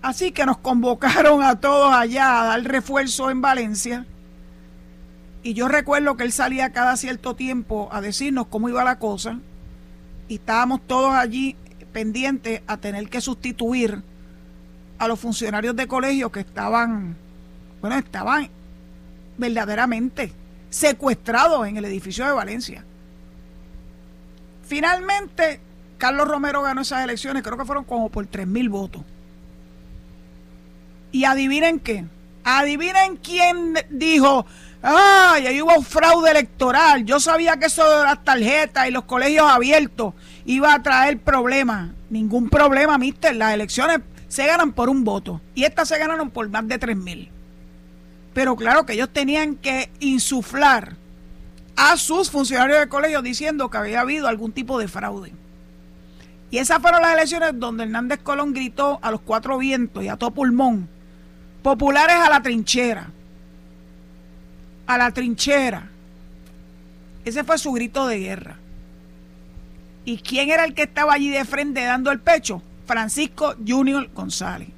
Así 0.02 0.32
que 0.32 0.46
nos 0.46 0.58
convocaron 0.58 1.42
a 1.42 1.60
todos 1.60 1.92
allá 1.92 2.40
a 2.40 2.44
dar 2.44 2.62
refuerzo 2.62 3.30
en 3.30 3.42
Valencia. 3.42 4.06
Y 5.42 5.54
yo 5.54 5.68
recuerdo 5.68 6.16
que 6.16 6.24
él 6.24 6.32
salía 6.32 6.72
cada 6.72 6.96
cierto 6.96 7.34
tiempo 7.34 7.88
a 7.92 8.00
decirnos 8.00 8.46
cómo 8.48 8.68
iba 8.68 8.84
la 8.84 8.98
cosa. 8.98 9.38
y 10.28 10.34
estábamos 10.34 10.80
todos 10.86 11.12
allí 11.12 11.56
pendientes 11.92 12.62
a 12.66 12.76
tener 12.76 13.08
que 13.08 13.20
sustituir 13.20 14.02
a 14.98 15.08
los 15.08 15.18
funcionarios 15.18 15.74
de 15.74 15.88
colegio 15.88 16.30
que 16.30 16.40
estaban, 16.40 17.16
bueno, 17.80 17.96
estaban 17.96 18.48
verdaderamente 19.38 20.32
secuestrados 20.68 21.66
en 21.66 21.78
el 21.78 21.84
edificio 21.86 22.26
de 22.26 22.32
Valencia. 22.32 22.84
Finalmente, 24.62 25.60
Carlos 25.98 26.28
Romero 26.28 26.62
ganó 26.62 26.82
esas 26.82 27.02
elecciones, 27.02 27.42
creo 27.42 27.58
que 27.58 27.64
fueron 27.64 27.84
como 27.84 28.08
por 28.08 28.26
tres 28.26 28.46
mil 28.46 28.68
votos. 28.68 29.02
Y 31.10 31.24
adivinen 31.24 31.80
qué, 31.80 32.04
adivinen 32.44 33.16
quién 33.16 33.74
dijo, 33.90 34.46
ay, 34.82 35.46
ahí 35.46 35.62
hubo 35.62 35.74
un 35.74 35.84
fraude 35.84 36.30
electoral, 36.30 37.04
yo 37.04 37.20
sabía 37.20 37.58
que 37.58 37.66
eso 37.66 37.98
de 37.98 38.04
las 38.04 38.24
tarjetas 38.24 38.88
y 38.88 38.90
los 38.90 39.04
colegios 39.04 39.46
abiertos 39.48 40.14
iba 40.44 40.74
a 40.74 40.82
traer 40.82 41.18
problemas. 41.18 41.90
Ningún 42.08 42.48
problema, 42.48 42.98
mister, 42.98 43.36
las 43.36 43.54
elecciones 43.54 44.00
se 44.28 44.46
ganan 44.46 44.72
por 44.72 44.88
un 44.88 45.04
voto 45.04 45.40
y 45.54 45.64
estas 45.64 45.88
se 45.88 45.98
ganaron 45.98 46.30
por 46.30 46.48
más 46.48 46.66
de 46.66 46.78
tres 46.78 46.96
mil. 46.96 47.30
Pero 48.32 48.56
claro 48.56 48.86
que 48.86 48.94
ellos 48.94 49.10
tenían 49.12 49.56
que 49.56 49.90
insuflar 50.00 50.96
a 51.76 51.96
sus 51.96 52.30
funcionarios 52.30 52.78
de 52.78 52.88
colegio 52.88 53.22
diciendo 53.22 53.70
que 53.70 53.78
había 53.78 54.00
habido 54.00 54.28
algún 54.28 54.52
tipo 54.52 54.78
de 54.78 54.88
fraude. 54.88 55.32
Y 56.50 56.58
esas 56.58 56.80
fueron 56.80 57.02
las 57.02 57.14
elecciones 57.14 57.52
donde 57.54 57.84
Hernández 57.84 58.20
Colón 58.22 58.52
gritó 58.52 58.98
a 59.02 59.10
los 59.10 59.20
cuatro 59.20 59.58
vientos 59.58 60.02
y 60.02 60.08
a 60.08 60.16
todo 60.16 60.32
pulmón, 60.32 60.88
populares 61.62 62.16
a 62.16 62.28
la 62.28 62.42
trinchera, 62.42 63.10
a 64.90 64.98
la 64.98 65.12
trinchera. 65.12 65.88
Ese 67.24 67.44
fue 67.44 67.58
su 67.58 67.70
grito 67.72 68.08
de 68.08 68.18
guerra. 68.18 68.56
¿Y 70.04 70.18
quién 70.18 70.50
era 70.50 70.64
el 70.64 70.74
que 70.74 70.82
estaba 70.82 71.12
allí 71.12 71.30
de 71.30 71.44
frente 71.44 71.84
dando 71.84 72.10
el 72.10 72.18
pecho? 72.18 72.60
Francisco 72.86 73.54
Junior 73.64 74.10
González. 74.12 74.68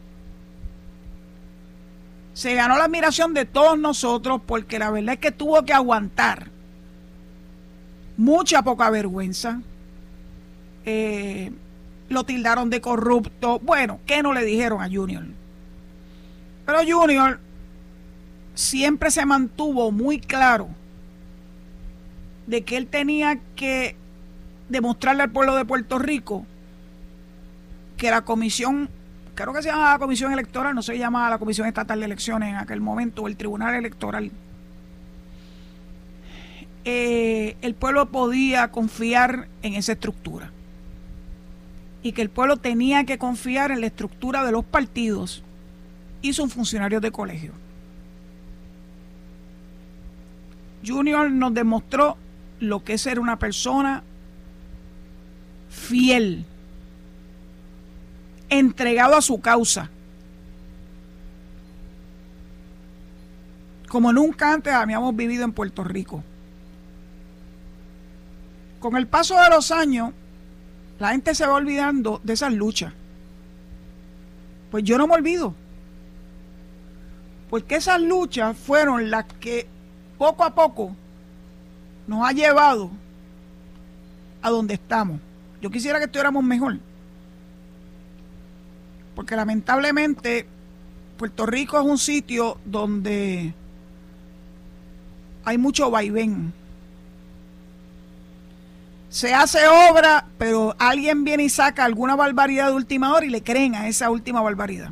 Se 2.34 2.54
ganó 2.54 2.76
la 2.76 2.84
admiración 2.84 3.32
de 3.32 3.46
todos 3.46 3.78
nosotros 3.78 4.42
porque 4.46 4.78
la 4.78 4.90
verdad 4.90 5.14
es 5.14 5.20
que 5.20 5.30
tuvo 5.30 5.64
que 5.64 5.72
aguantar 5.72 6.48
mucha 8.18 8.62
poca 8.62 8.90
vergüenza. 8.90 9.62
Eh, 10.84 11.52
lo 12.10 12.24
tildaron 12.24 12.68
de 12.68 12.82
corrupto. 12.82 13.60
Bueno, 13.60 14.00
¿qué 14.04 14.22
no 14.22 14.34
le 14.34 14.44
dijeron 14.44 14.82
a 14.82 14.90
Junior? 14.90 15.24
Pero 16.66 16.80
Junior 16.86 17.40
siempre 18.54 19.10
se 19.10 19.24
mantuvo 19.26 19.90
muy 19.92 20.18
claro 20.18 20.68
de 22.46 22.62
que 22.62 22.76
él 22.76 22.86
tenía 22.86 23.38
que 23.56 23.96
demostrarle 24.68 25.22
al 25.22 25.30
pueblo 25.30 25.54
de 25.54 25.64
Puerto 25.64 25.98
Rico 25.98 26.46
que 27.96 28.10
la 28.10 28.22
comisión, 28.22 28.88
creo 29.34 29.52
que 29.52 29.62
se 29.62 29.68
llamaba 29.68 29.92
la 29.92 29.98
comisión 29.98 30.32
electoral, 30.32 30.74
no 30.74 30.82
se 30.82 30.98
llamaba 30.98 31.30
la 31.30 31.38
comisión 31.38 31.66
estatal 31.66 32.00
de 32.00 32.06
elecciones 32.06 32.50
en 32.50 32.56
aquel 32.56 32.80
momento, 32.80 33.28
el 33.28 33.36
tribunal 33.36 33.74
electoral, 33.74 34.30
eh, 36.84 37.56
el 37.62 37.74
pueblo 37.74 38.06
podía 38.06 38.68
confiar 38.72 39.46
en 39.62 39.74
esa 39.74 39.92
estructura 39.92 40.50
y 42.02 42.12
que 42.12 42.22
el 42.22 42.28
pueblo 42.28 42.56
tenía 42.56 43.04
que 43.04 43.18
confiar 43.18 43.70
en 43.70 43.80
la 43.80 43.86
estructura 43.86 44.44
de 44.44 44.50
los 44.50 44.64
partidos 44.64 45.44
y 46.22 46.32
sus 46.32 46.52
funcionarios 46.52 47.00
de 47.00 47.12
colegio. 47.12 47.61
Junior 50.84 51.30
nos 51.30 51.54
demostró 51.54 52.16
lo 52.60 52.84
que 52.84 52.94
es 52.94 53.02
ser 53.02 53.18
una 53.18 53.38
persona 53.38 54.02
fiel, 55.68 56.44
entregado 58.48 59.16
a 59.16 59.22
su 59.22 59.40
causa, 59.40 59.90
como 63.88 64.12
nunca 64.12 64.52
antes 64.52 64.72
habíamos 64.72 65.14
vivido 65.16 65.44
en 65.44 65.52
Puerto 65.52 65.84
Rico. 65.84 66.22
Con 68.80 68.96
el 68.96 69.06
paso 69.06 69.40
de 69.40 69.50
los 69.50 69.70
años, 69.70 70.12
la 70.98 71.10
gente 71.10 71.34
se 71.34 71.46
va 71.46 71.54
olvidando 71.54 72.20
de 72.24 72.32
esas 72.32 72.52
luchas. 72.52 72.92
Pues 74.70 74.84
yo 74.84 74.98
no 74.98 75.06
me 75.06 75.14
olvido. 75.14 75.54
Porque 77.50 77.76
esas 77.76 78.00
luchas 78.00 78.56
fueron 78.56 79.10
las 79.10 79.26
que 79.26 79.66
poco 80.22 80.44
a 80.44 80.54
poco 80.54 80.94
nos 82.06 82.24
ha 82.24 82.30
llevado 82.30 82.92
a 84.40 84.50
donde 84.50 84.74
estamos. 84.74 85.18
Yo 85.60 85.68
quisiera 85.68 85.98
que 85.98 86.04
estuviéramos 86.04 86.44
mejor. 86.44 86.78
Porque 89.16 89.34
lamentablemente 89.34 90.46
Puerto 91.18 91.44
Rico 91.44 91.76
es 91.76 91.84
un 91.84 91.98
sitio 91.98 92.56
donde 92.64 93.52
hay 95.44 95.58
mucho 95.58 95.90
vaivén 95.90 96.52
se 99.08 99.34
hace 99.34 99.58
obra, 99.90 100.24
pero 100.38 100.76
alguien 100.78 101.24
viene 101.24 101.42
y 101.42 101.50
saca 101.50 101.84
alguna 101.84 102.14
barbaridad 102.14 102.68
de 102.68 102.74
última 102.74 103.12
hora 103.12 103.26
y 103.26 103.28
le 103.28 103.42
creen 103.42 103.74
a 103.74 103.88
esa 103.88 104.08
última 104.08 104.40
barbaridad. 104.40 104.90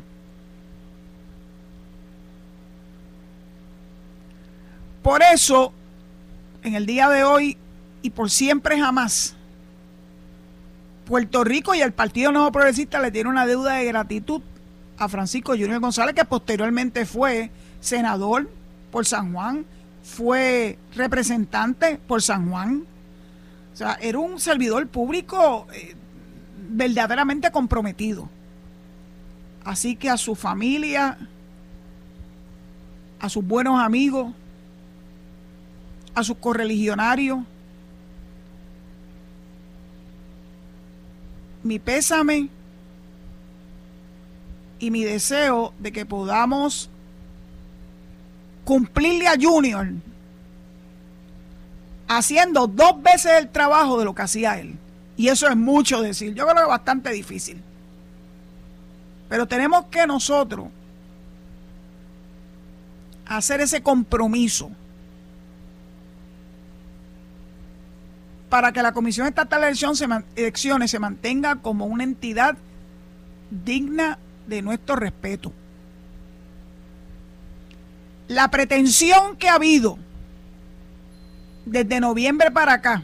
Por 5.01 5.23
eso, 5.23 5.73
en 6.63 6.75
el 6.75 6.85
día 6.85 7.09
de 7.09 7.23
hoy 7.23 7.57
y 8.01 8.11
por 8.11 8.29
siempre 8.29 8.79
jamás, 8.79 9.35
Puerto 11.05 11.43
Rico 11.43 11.73
y 11.73 11.81
el 11.81 11.91
Partido 11.91 12.31
Nuevo 12.31 12.51
Progresista 12.51 12.99
le 12.99 13.11
tiene 13.11 13.29
una 13.29 13.45
deuda 13.45 13.75
de 13.75 13.85
gratitud 13.85 14.41
a 14.97 15.09
Francisco 15.09 15.53
Junior 15.53 15.79
González, 15.79 16.13
que 16.13 16.25
posteriormente 16.25 17.05
fue 17.05 17.49
senador 17.79 18.49
por 18.91 19.05
San 19.05 19.33
Juan, 19.33 19.65
fue 20.03 20.77
representante 20.95 21.99
por 22.07 22.21
San 22.21 22.49
Juan, 22.49 22.83
o 23.73 23.75
sea, 23.75 23.97
era 24.01 24.19
un 24.19 24.39
servidor 24.39 24.87
público 24.87 25.67
eh, 25.73 25.95
verdaderamente 26.69 27.49
comprometido. 27.51 28.29
Así 29.63 29.95
que 29.95 30.09
a 30.09 30.17
su 30.17 30.35
familia, 30.35 31.17
a 33.19 33.29
sus 33.29 33.45
buenos 33.45 33.79
amigos, 33.81 34.33
a 36.13 36.23
sus 36.23 36.37
correligionarios, 36.37 37.39
mi 41.63 41.79
pésame 41.79 42.49
y 44.79 44.91
mi 44.91 45.03
deseo 45.03 45.73
de 45.79 45.91
que 45.91 46.05
podamos 46.05 46.89
cumplirle 48.65 49.27
a 49.27 49.35
Junior 49.39 49.87
haciendo 52.07 52.67
dos 52.67 53.01
veces 53.01 53.31
el 53.39 53.49
trabajo 53.49 53.97
de 53.97 54.05
lo 54.05 54.13
que 54.13 54.21
hacía 54.23 54.59
él. 54.59 54.77
Y 55.15 55.29
eso 55.29 55.47
es 55.47 55.55
mucho 55.55 56.01
decir. 56.01 56.33
Yo 56.33 56.43
creo 56.43 56.55
que 56.55 56.61
es 56.63 56.67
bastante 56.67 57.11
difícil. 57.11 57.61
Pero 59.29 59.47
tenemos 59.47 59.85
que 59.85 60.05
nosotros 60.07 60.67
hacer 63.25 63.61
ese 63.61 63.81
compromiso 63.81 64.71
para 68.51 68.73
que 68.73 68.83
la 68.83 68.91
Comisión 68.91 69.27
Estatal 69.27 69.61
de 69.61 70.19
Elecciones 70.35 70.91
se 70.91 70.99
mantenga 70.99 71.55
como 71.55 71.85
una 71.85 72.03
entidad 72.03 72.57
digna 73.49 74.19
de 74.45 74.61
nuestro 74.61 74.97
respeto. 74.97 75.53
La 78.27 78.51
pretensión 78.51 79.37
que 79.37 79.47
ha 79.47 79.55
habido 79.55 79.97
desde 81.65 82.01
noviembre 82.01 82.51
para 82.51 82.73
acá. 82.73 83.03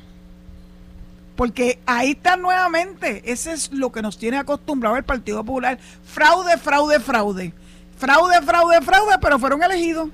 Porque 1.38 1.80
ahí 1.86 2.12
está 2.12 2.36
nuevamente, 2.36 3.32
ese 3.32 3.54
es 3.54 3.72
lo 3.72 3.90
que 3.94 4.02
nos 4.02 4.18
tiene 4.18 4.38
acostumbrado 4.38 4.98
el 4.98 5.06
Partido 5.06 5.46
Popular. 5.46 5.80
Fraude, 6.04 6.58
fraude, 6.58 7.00
fraude. 7.00 7.54
Fraude, 7.98 8.42
fraude, 8.42 8.82
fraude, 8.82 9.16
pero 9.22 9.40
fueron 9.40 9.64
elegidos. 9.64 10.10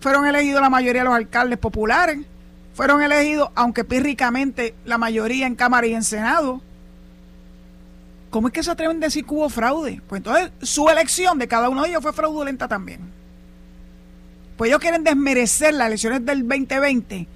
Fueron 0.00 0.26
elegidos 0.26 0.60
la 0.60 0.68
mayoría 0.68 1.02
de 1.02 1.08
los 1.08 1.14
alcaldes 1.14 1.60
populares. 1.60 2.18
Fueron 2.74 3.02
elegidos, 3.02 3.50
aunque 3.54 3.84
pírricamente, 3.84 4.74
la 4.84 4.98
mayoría 4.98 5.46
en 5.46 5.54
Cámara 5.54 5.86
y 5.86 5.94
en 5.94 6.04
Senado. 6.04 6.62
¿Cómo 8.30 8.48
es 8.48 8.54
que 8.54 8.62
se 8.62 8.70
atreven 8.70 8.96
a 8.96 9.06
decir 9.06 9.26
que 9.26 9.34
hubo 9.34 9.48
fraude? 9.50 10.00
Pues 10.08 10.20
entonces 10.20 10.50
su 10.62 10.88
elección 10.88 11.38
de 11.38 11.48
cada 11.48 11.68
uno 11.68 11.82
de 11.82 11.90
ellos 11.90 12.02
fue 12.02 12.14
fraudulenta 12.14 12.66
también. 12.66 13.00
Pues 14.56 14.70
ellos 14.70 14.80
quieren 14.80 15.04
desmerecer 15.04 15.74
las 15.74 15.88
elecciones 15.88 16.24
del 16.24 16.48
2020 16.48 17.26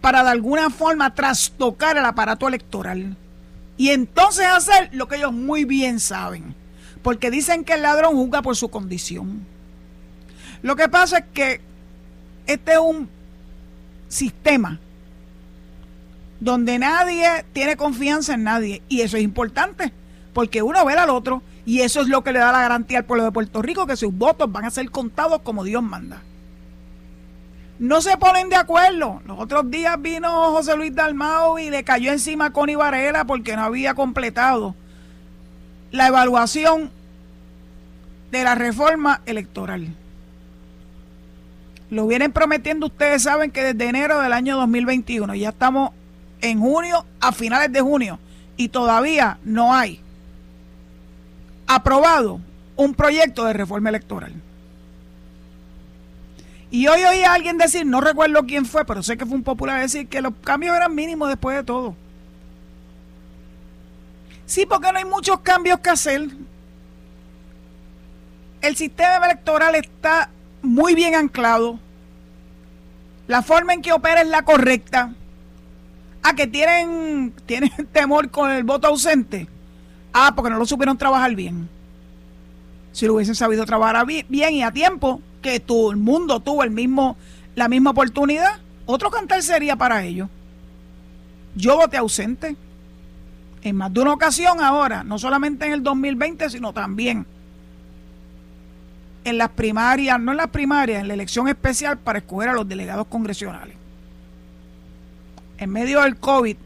para 0.00 0.24
de 0.24 0.30
alguna 0.30 0.70
forma 0.70 1.14
trastocar 1.14 1.96
el 1.96 2.04
aparato 2.04 2.48
electoral. 2.48 3.16
Y 3.76 3.90
entonces 3.90 4.46
hacer 4.46 4.90
lo 4.92 5.06
que 5.06 5.16
ellos 5.16 5.32
muy 5.32 5.64
bien 5.64 6.00
saben. 6.00 6.54
Porque 7.02 7.30
dicen 7.30 7.64
que 7.64 7.74
el 7.74 7.82
ladrón 7.82 8.14
juzga 8.14 8.42
por 8.42 8.56
su 8.56 8.70
condición. 8.70 9.46
Lo 10.62 10.74
que 10.74 10.88
pasa 10.88 11.18
es 11.18 11.24
que 11.32 11.60
este 12.46 12.72
es 12.72 12.78
un 12.78 13.08
sistema 14.08 14.78
donde 16.40 16.78
nadie 16.78 17.44
tiene 17.52 17.76
confianza 17.76 18.34
en 18.34 18.44
nadie. 18.44 18.82
Y 18.88 19.00
eso 19.00 19.16
es 19.16 19.22
importante, 19.22 19.92
porque 20.32 20.62
uno 20.62 20.84
ve 20.84 20.92
al 20.94 21.10
otro 21.10 21.42
y 21.66 21.80
eso 21.80 22.02
es 22.02 22.08
lo 22.08 22.22
que 22.22 22.32
le 22.32 22.38
da 22.38 22.52
la 22.52 22.60
garantía 22.60 22.98
al 22.98 23.04
pueblo 23.04 23.24
de 23.24 23.32
Puerto 23.32 23.62
Rico, 23.62 23.86
que 23.86 23.96
sus 23.96 24.12
votos 24.12 24.52
van 24.52 24.66
a 24.66 24.70
ser 24.70 24.90
contados 24.90 25.40
como 25.42 25.64
Dios 25.64 25.82
manda. 25.82 26.22
No 27.78 28.00
se 28.02 28.16
ponen 28.18 28.50
de 28.50 28.56
acuerdo. 28.56 29.22
Los 29.26 29.40
otros 29.40 29.70
días 29.70 30.00
vino 30.00 30.52
José 30.52 30.76
Luis 30.76 30.94
Dalmao 30.94 31.58
y 31.58 31.70
le 31.70 31.82
cayó 31.82 32.12
encima 32.12 32.46
a 32.46 32.52
Connie 32.52 32.76
Varela 32.76 33.24
porque 33.24 33.56
no 33.56 33.62
había 33.62 33.94
completado 33.94 34.74
la 35.90 36.08
evaluación 36.08 36.90
de 38.30 38.44
la 38.44 38.54
reforma 38.54 39.22
electoral. 39.26 39.88
Lo 41.94 42.08
vienen 42.08 42.32
prometiendo, 42.32 42.86
ustedes 42.86 43.22
saben 43.22 43.52
que 43.52 43.72
desde 43.72 43.88
enero 43.88 44.20
del 44.20 44.32
año 44.32 44.56
2021, 44.56 45.36
ya 45.36 45.50
estamos 45.50 45.92
en 46.40 46.58
junio, 46.58 47.06
a 47.20 47.30
finales 47.30 47.72
de 47.72 47.80
junio, 47.80 48.18
y 48.56 48.68
todavía 48.68 49.38
no 49.44 49.72
hay 49.72 50.00
aprobado 51.68 52.40
un 52.74 52.94
proyecto 52.94 53.44
de 53.44 53.52
reforma 53.52 53.90
electoral. 53.90 54.32
Y 56.72 56.88
hoy 56.88 57.04
oí 57.04 57.22
a 57.22 57.34
alguien 57.34 57.58
decir, 57.58 57.86
no 57.86 58.00
recuerdo 58.00 58.44
quién 58.44 58.66
fue, 58.66 58.84
pero 58.84 59.00
sé 59.00 59.16
que 59.16 59.24
fue 59.24 59.36
un 59.36 59.44
popular 59.44 59.80
decir 59.80 60.08
que 60.08 60.20
los 60.20 60.34
cambios 60.42 60.76
eran 60.76 60.96
mínimos 60.96 61.28
después 61.28 61.56
de 61.56 61.62
todo. 61.62 61.94
Sí, 64.46 64.66
porque 64.66 64.90
no 64.90 64.98
hay 64.98 65.04
muchos 65.04 65.38
cambios 65.42 65.78
que 65.78 65.90
hacer. 65.90 66.28
El 68.60 68.74
sistema 68.74 69.26
electoral 69.26 69.76
está 69.76 70.30
muy 70.60 70.96
bien 70.96 71.14
anclado. 71.14 71.78
La 73.26 73.42
forma 73.42 73.72
en 73.72 73.82
que 73.82 73.92
opera 73.92 74.20
es 74.20 74.28
la 74.28 74.44
correcta. 74.44 75.12
A 76.22 76.30
ah, 76.30 76.34
que 76.34 76.46
tienen, 76.46 77.34
tienen 77.46 77.70
temor 77.92 78.30
con 78.30 78.50
el 78.50 78.64
voto 78.64 78.88
ausente. 78.88 79.48
Ah, 80.12 80.32
porque 80.34 80.50
no 80.50 80.58
lo 80.58 80.66
supieron 80.66 80.96
trabajar 80.96 81.34
bien. 81.34 81.68
Si 82.92 83.06
lo 83.06 83.14
hubiesen 83.14 83.34
sabido 83.34 83.66
trabajar 83.66 84.06
bien 84.06 84.54
y 84.54 84.62
a 84.62 84.70
tiempo, 84.70 85.20
que 85.42 85.60
todo 85.60 85.90
el 85.90 85.96
mundo 85.96 86.40
tuvo 86.40 86.62
el 86.62 86.70
mismo, 86.70 87.16
la 87.54 87.68
misma 87.68 87.90
oportunidad, 87.90 88.60
otro 88.86 89.10
cantar 89.10 89.42
sería 89.42 89.76
para 89.76 90.04
ellos. 90.04 90.28
Yo 91.56 91.76
voté 91.76 91.96
ausente 91.96 92.56
en 93.62 93.76
más 93.76 93.92
de 93.92 94.00
una 94.00 94.12
ocasión 94.12 94.60
ahora, 94.60 95.02
no 95.02 95.18
solamente 95.18 95.66
en 95.66 95.72
el 95.72 95.82
2020, 95.82 96.50
sino 96.50 96.72
también 96.72 97.26
en 99.24 99.38
las 99.38 99.50
primarias, 99.50 100.20
no 100.20 100.32
en 100.32 100.36
las 100.36 100.50
primarias, 100.50 101.00
en 101.00 101.08
la 101.08 101.14
elección 101.14 101.48
especial 101.48 101.98
para 101.98 102.18
escoger 102.18 102.50
a 102.50 102.52
los 102.52 102.68
delegados 102.68 103.06
congresionales. 103.06 103.74
En 105.56 105.70
medio 105.70 106.02
del 106.02 106.16
COVID 106.16 106.56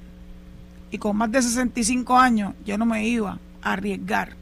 y 0.91 0.99
con 0.99 1.17
más 1.17 1.31
de 1.31 1.43
65 1.43 2.19
años, 2.19 2.55
yo 2.65 2.77
no 2.77 2.85
me 2.85 3.07
iba 3.07 3.39
a 3.63 3.73
arriesgar. 3.73 4.35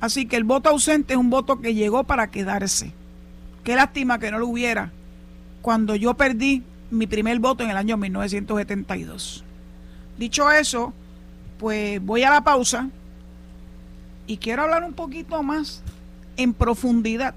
Así 0.00 0.26
que 0.26 0.36
el 0.36 0.44
voto 0.44 0.68
ausente 0.68 1.14
es 1.14 1.18
un 1.18 1.30
voto 1.30 1.60
que 1.60 1.74
llegó 1.74 2.04
para 2.04 2.30
quedarse. 2.30 2.92
Qué 3.62 3.76
lástima 3.76 4.18
que 4.18 4.30
no 4.30 4.38
lo 4.38 4.48
hubiera 4.48 4.90
cuando 5.62 5.94
yo 5.94 6.14
perdí 6.14 6.62
mi 6.90 7.06
primer 7.06 7.38
voto 7.38 7.64
en 7.64 7.70
el 7.70 7.76
año 7.76 7.96
1972. 7.96 9.44
Dicho 10.18 10.50
eso, 10.50 10.92
pues 11.58 12.04
voy 12.04 12.22
a 12.22 12.30
la 12.30 12.42
pausa 12.42 12.90
y 14.26 14.38
quiero 14.38 14.62
hablar 14.62 14.84
un 14.84 14.92
poquito 14.92 15.42
más 15.42 15.82
en 16.36 16.54
profundidad 16.54 17.34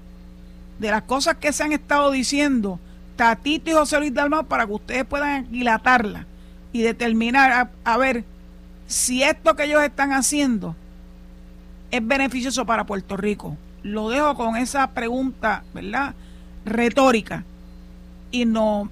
de 0.78 0.90
las 0.90 1.02
cosas 1.02 1.36
que 1.36 1.52
se 1.52 1.64
han 1.64 1.72
estado 1.72 2.10
diciendo 2.10 2.78
Tatito 3.16 3.70
y 3.70 3.74
José 3.74 3.98
Luis 3.98 4.14
Dalmau 4.14 4.46
para 4.46 4.66
que 4.66 4.72
ustedes 4.72 5.04
puedan 5.04 5.50
dilatarla 5.50 6.26
y 6.72 6.82
determinar 6.82 7.70
a, 7.84 7.96
ver 7.96 8.24
si 8.86 9.22
esto 9.22 9.56
que 9.56 9.64
ellos 9.64 9.82
están 9.82 10.12
haciendo 10.12 10.76
es 11.90 12.06
beneficioso 12.06 12.64
para 12.64 12.84
Puerto 12.84 13.16
Rico. 13.16 13.56
Lo 13.82 14.08
dejo 14.10 14.34
con 14.34 14.56
esa 14.56 14.90
pregunta, 14.90 15.64
¿verdad? 15.74 16.14
Retórica. 16.64 17.44
Y 18.30 18.44
nos 18.44 18.88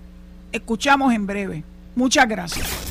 escuchamos 0.53 1.13
en 1.13 1.27
breve. 1.27 1.65
Muchas 1.95 2.27
gracias. 2.27 2.86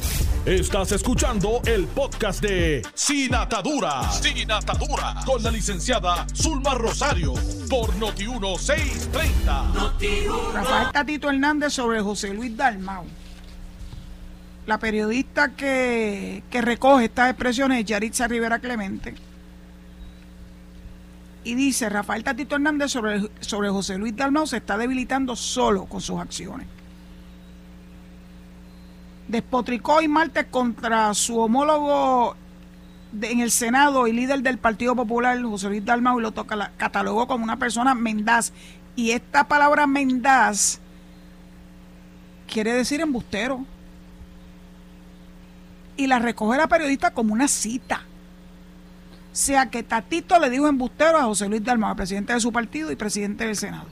Estás 0.46 0.92
escuchando 0.92 1.60
el 1.66 1.88
podcast 1.88 2.40
de 2.40 2.84
Sin 2.94 3.34
Atadura. 3.34 4.12
Sin 4.12 4.52
Atadura. 4.52 5.16
Con 5.26 5.42
la 5.42 5.50
licenciada 5.50 6.28
Zulma 6.36 6.76
Rosario. 6.76 7.34
Por 7.68 7.92
Noti1630. 7.96 9.74
Noti 9.74 10.28
Rafael 10.54 10.92
Tatito 10.92 11.32
Hernández 11.32 11.74
sobre 11.74 12.00
José 12.00 12.32
Luis 12.32 12.56
Dalmau. 12.56 13.06
La 14.68 14.78
periodista 14.78 15.56
que, 15.56 16.44
que 16.52 16.62
recoge 16.62 17.06
estas 17.06 17.32
expresiones 17.32 17.80
es 17.80 17.86
Yaritza 17.86 18.28
Rivera 18.28 18.60
Clemente. 18.60 19.16
Y 21.44 21.56
dice, 21.56 21.90
Rafael 21.90 22.24
Tatito 22.24 22.54
Hernández 22.54 22.92
sobre, 22.92 23.32
sobre 23.40 23.72
José 23.72 23.98
Luis 23.98 24.16
Dalmau 24.16 24.46
se 24.46 24.58
está 24.58 24.78
debilitando 24.78 25.36
solo 25.36 25.86
con 25.86 26.02
sus 26.02 26.20
acciones 26.20 26.75
despotricó 29.28 29.96
hoy 29.96 30.08
martes 30.08 30.46
contra 30.50 31.14
su 31.14 31.40
homólogo 31.40 32.36
en 33.22 33.40
el 33.40 33.52
Senado 33.52 34.08
y 34.08 34.14
líder 34.14 34.42
del 34.42 34.58
Partido 34.58 34.96
Popular, 34.96 35.42
José 35.42 35.70
Luis 35.70 35.86
Dalmau, 35.86 36.20
y 36.20 36.22
lo 36.22 36.32
toca, 36.32 36.72
catalogó 36.78 37.28
como 37.28 37.44
una 37.44 37.58
persona 37.58 37.96
mendaz. 37.96 38.52
Y 38.96 39.12
esta 39.12 39.48
palabra 39.48 39.88
mendaz 39.88 40.80
quiere 42.48 42.74
decir 42.74 43.02
embustero. 43.02 43.66
Y 45.98 46.08
la 46.08 46.20
recoge 46.20 46.58
la 46.58 46.68
periodista 46.68 47.12
como 47.12 47.34
una 47.34 47.48
cita. 47.48 48.02
O 49.32 49.38
sea 49.38 49.70
que 49.70 49.84
Tatito 49.84 50.40
le 50.40 50.50
dijo 50.50 50.68
embustero 50.68 51.18
a 51.18 51.24
José 51.24 51.48
Luis 51.48 51.64
Dalmau, 51.64 51.96
presidente 51.96 52.34
de 52.34 52.40
su 52.40 52.52
partido 52.52 52.92
y 52.92 52.96
presidente 52.96 53.46
del 53.46 53.56
Senado. 53.56 53.88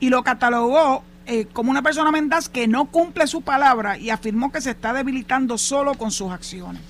Y 0.00 0.08
lo 0.08 0.22
catalogó 0.24 1.04
eh, 1.26 1.46
como 1.52 1.70
una 1.70 1.82
persona 1.82 2.10
mendaz 2.10 2.48
que 2.48 2.66
no 2.66 2.86
cumple 2.86 3.26
su 3.26 3.42
palabra 3.42 3.96
y 3.96 4.10
afirmó 4.10 4.50
que 4.50 4.60
se 4.60 4.70
está 4.70 4.92
debilitando 4.92 5.56
solo 5.56 5.94
con 5.94 6.10
sus 6.10 6.32
acciones. 6.32 6.82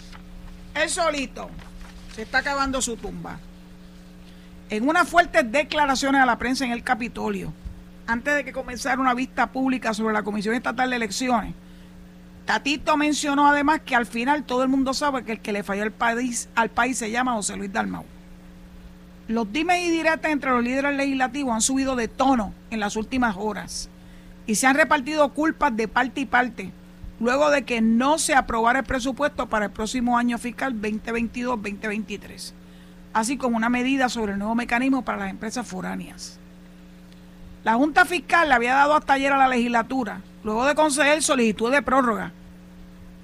Él 0.74 0.88
solito 0.88 1.50
se 2.14 2.22
está 2.22 2.38
acabando 2.38 2.80
su 2.80 2.96
tumba. 2.96 3.38
En 4.70 4.88
unas 4.88 5.06
fuertes 5.06 5.50
declaraciones 5.52 6.22
a 6.22 6.26
la 6.26 6.38
prensa 6.38 6.64
en 6.64 6.72
el 6.72 6.82
Capitolio, 6.82 7.52
antes 8.06 8.34
de 8.34 8.44
que 8.44 8.52
comenzara 8.52 9.00
una 9.00 9.12
vista 9.12 9.52
pública 9.52 9.92
sobre 9.92 10.14
la 10.14 10.22
Comisión 10.22 10.54
Estatal 10.54 10.88
de 10.88 10.96
Elecciones, 10.96 11.54
Tatito 12.46 12.96
mencionó 12.96 13.48
además 13.48 13.82
que 13.84 13.94
al 13.94 14.06
final 14.06 14.44
todo 14.44 14.62
el 14.62 14.68
mundo 14.68 14.94
sabe 14.94 15.24
que 15.24 15.32
el 15.32 15.40
que 15.40 15.52
le 15.52 15.62
falló 15.62 15.82
al 15.82 15.92
país, 15.92 16.48
al 16.54 16.70
país 16.70 16.98
se 16.98 17.10
llama 17.10 17.34
José 17.34 17.56
Luis 17.56 17.72
Dalmau. 17.72 18.04
Los 19.28 19.52
dimes 19.52 19.82
y 19.82 19.90
diretes 19.90 20.32
entre 20.32 20.50
los 20.50 20.64
líderes 20.64 20.96
legislativos 20.96 21.54
han 21.54 21.60
subido 21.60 21.94
de 21.94 22.08
tono 22.08 22.54
en 22.70 22.80
las 22.80 22.96
últimas 22.96 23.36
horas 23.38 23.88
y 24.46 24.54
se 24.56 24.66
han 24.66 24.76
repartido 24.76 25.28
culpas 25.30 25.76
de 25.76 25.88
parte 25.88 26.20
y 26.20 26.26
parte 26.26 26.72
luego 27.22 27.50
de 27.50 27.62
que 27.62 27.80
no 27.80 28.18
se 28.18 28.34
aprobara 28.34 28.80
el 28.80 28.84
presupuesto 28.84 29.48
para 29.48 29.66
el 29.66 29.70
próximo 29.70 30.18
año 30.18 30.38
fiscal 30.38 30.74
2022-2023, 30.82 32.52
así 33.12 33.36
como 33.36 33.56
una 33.56 33.68
medida 33.68 34.08
sobre 34.08 34.32
el 34.32 34.38
nuevo 34.38 34.56
mecanismo 34.56 35.02
para 35.02 35.18
las 35.18 35.30
empresas 35.30 35.64
foráneas. 35.64 36.40
La 37.62 37.74
Junta 37.74 38.04
Fiscal 38.04 38.48
le 38.48 38.54
había 38.56 38.74
dado 38.74 38.96
hasta 38.96 39.12
ayer 39.12 39.32
a 39.32 39.36
la 39.36 39.46
legislatura, 39.46 40.20
luego 40.42 40.66
de 40.66 40.74
conceder 40.74 41.22
solicitud 41.22 41.70
de 41.70 41.80
prórroga, 41.80 42.32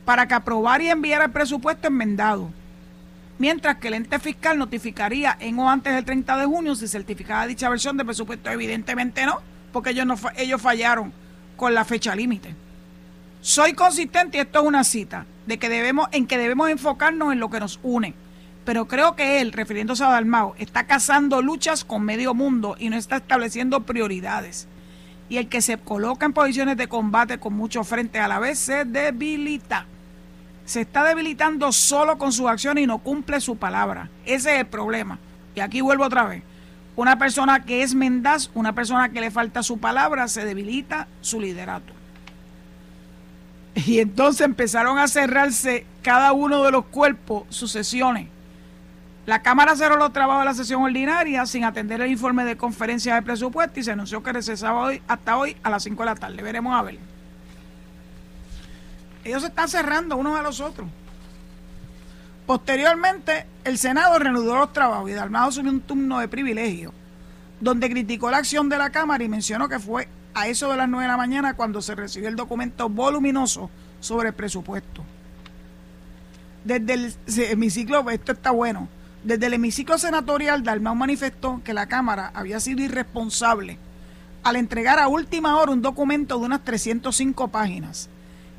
para 0.04 0.28
que 0.28 0.34
aprobara 0.34 0.84
y 0.84 0.90
enviara 0.90 1.24
el 1.24 1.32
presupuesto 1.32 1.88
enmendado, 1.88 2.50
mientras 3.38 3.78
que 3.78 3.88
el 3.88 3.94
ente 3.94 4.20
fiscal 4.20 4.58
notificaría 4.58 5.36
en 5.40 5.58
o 5.58 5.68
antes 5.68 5.92
del 5.92 6.04
30 6.04 6.36
de 6.36 6.46
junio 6.46 6.76
si 6.76 6.86
certificaba 6.86 7.48
dicha 7.48 7.68
versión 7.68 7.96
de 7.96 8.04
presupuesto. 8.04 8.48
Evidentemente 8.48 9.26
no, 9.26 9.40
porque 9.72 9.90
ellos, 9.90 10.06
no, 10.06 10.16
ellos 10.36 10.60
fallaron 10.60 11.12
con 11.56 11.74
la 11.74 11.84
fecha 11.84 12.14
límite. 12.14 12.54
Soy 13.40 13.72
consistente 13.72 14.38
y 14.38 14.40
esto 14.40 14.60
es 14.60 14.66
una 14.66 14.84
cita 14.84 15.26
de 15.46 15.58
que 15.58 15.68
debemos, 15.68 16.08
en 16.12 16.26
que 16.26 16.38
debemos 16.38 16.68
enfocarnos 16.70 17.32
en 17.32 17.40
lo 17.40 17.50
que 17.50 17.60
nos 17.60 17.78
une. 17.82 18.14
Pero 18.64 18.86
creo 18.86 19.16
que 19.16 19.40
él, 19.40 19.52
refiriéndose 19.52 20.04
a 20.04 20.08
Dalmao, 20.10 20.54
está 20.58 20.86
cazando 20.86 21.40
luchas 21.40 21.84
con 21.84 22.02
medio 22.02 22.34
mundo 22.34 22.76
y 22.78 22.90
no 22.90 22.96
está 22.96 23.16
estableciendo 23.16 23.80
prioridades. 23.80 24.68
Y 25.30 25.38
el 25.38 25.48
que 25.48 25.62
se 25.62 25.78
coloca 25.78 26.26
en 26.26 26.32
posiciones 26.32 26.76
de 26.76 26.88
combate 26.88 27.38
con 27.38 27.54
mucho 27.54 27.84
frente 27.84 28.18
a 28.18 28.28
la 28.28 28.38
vez 28.38 28.58
se 28.58 28.84
debilita. 28.84 29.86
Se 30.66 30.82
está 30.82 31.02
debilitando 31.04 31.72
solo 31.72 32.18
con 32.18 32.30
sus 32.30 32.46
acciones 32.46 32.84
y 32.84 32.86
no 32.86 32.98
cumple 32.98 33.40
su 33.40 33.56
palabra. 33.56 34.10
Ese 34.26 34.54
es 34.54 34.60
el 34.60 34.66
problema. 34.66 35.18
Y 35.54 35.60
aquí 35.60 35.80
vuelvo 35.80 36.04
otra 36.04 36.24
vez. 36.24 36.42
Una 36.98 37.16
persona 37.16 37.64
que 37.64 37.84
es 37.84 37.94
mendaz, 37.94 38.50
una 38.54 38.72
persona 38.72 39.10
que 39.10 39.20
le 39.20 39.30
falta 39.30 39.62
su 39.62 39.78
palabra, 39.78 40.26
se 40.26 40.44
debilita 40.44 41.06
su 41.20 41.40
liderato. 41.40 41.92
Y 43.76 44.00
entonces 44.00 44.40
empezaron 44.44 44.98
a 44.98 45.06
cerrarse 45.06 45.86
cada 46.02 46.32
uno 46.32 46.64
de 46.64 46.72
los 46.72 46.86
cuerpos, 46.86 47.44
sus 47.50 47.70
sesiones. 47.70 48.26
La 49.26 49.42
Cámara 49.42 49.76
cerró 49.76 49.96
los 49.96 50.12
trabajos 50.12 50.40
de 50.40 50.46
la 50.46 50.54
sesión 50.54 50.82
ordinaria 50.82 51.46
sin 51.46 51.62
atender 51.62 52.00
el 52.00 52.10
informe 52.10 52.44
de 52.44 52.56
conferencia 52.56 53.14
de 53.14 53.22
presupuesto 53.22 53.78
y 53.78 53.84
se 53.84 53.92
anunció 53.92 54.24
que 54.24 54.32
recesaba 54.32 54.86
hoy 54.86 55.00
hasta 55.06 55.36
hoy 55.36 55.56
a 55.62 55.70
las 55.70 55.84
5 55.84 56.02
de 56.02 56.06
la 56.06 56.16
tarde. 56.16 56.42
Veremos 56.42 56.74
a 56.74 56.82
ver. 56.82 56.98
Ellos 59.22 59.42
se 59.42 59.48
están 59.50 59.68
cerrando 59.68 60.16
unos 60.16 60.36
a 60.36 60.42
los 60.42 60.58
otros. 60.58 60.88
Posteriormente, 62.48 63.44
el 63.62 63.76
Senado 63.76 64.18
reanudó 64.18 64.56
los 64.56 64.72
trabajos 64.72 65.10
y 65.10 65.12
Dalmado 65.12 65.52
subió 65.52 65.70
un 65.70 65.82
turno 65.82 66.18
de 66.18 66.28
privilegio, 66.28 66.94
donde 67.60 67.90
criticó 67.90 68.30
la 68.30 68.38
acción 68.38 68.70
de 68.70 68.78
la 68.78 68.88
Cámara 68.88 69.22
y 69.22 69.28
mencionó 69.28 69.68
que 69.68 69.78
fue 69.78 70.08
a 70.32 70.48
eso 70.48 70.70
de 70.70 70.78
las 70.78 70.88
9 70.88 71.04
de 71.04 71.08
la 71.08 71.18
mañana 71.18 71.52
cuando 71.52 71.82
se 71.82 71.94
recibió 71.94 72.26
el 72.26 72.36
documento 72.36 72.88
voluminoso 72.88 73.68
sobre 74.00 74.28
el 74.28 74.34
presupuesto. 74.34 75.04
Desde 76.64 76.94
el 76.94 77.14
hemiciclo, 77.50 78.08
esto 78.08 78.32
está 78.32 78.50
bueno, 78.50 78.88
desde 79.22 79.44
el 79.44 79.52
hemiciclo 79.52 79.98
senatorial, 79.98 80.62
Dalmau 80.62 80.94
manifestó 80.94 81.60
que 81.62 81.74
la 81.74 81.86
Cámara 81.86 82.30
había 82.32 82.60
sido 82.60 82.80
irresponsable 82.80 83.76
al 84.42 84.56
entregar 84.56 84.98
a 84.98 85.08
última 85.08 85.58
hora 85.58 85.72
un 85.72 85.82
documento 85.82 86.38
de 86.38 86.46
unas 86.46 86.64
305 86.64 87.48
páginas 87.48 88.08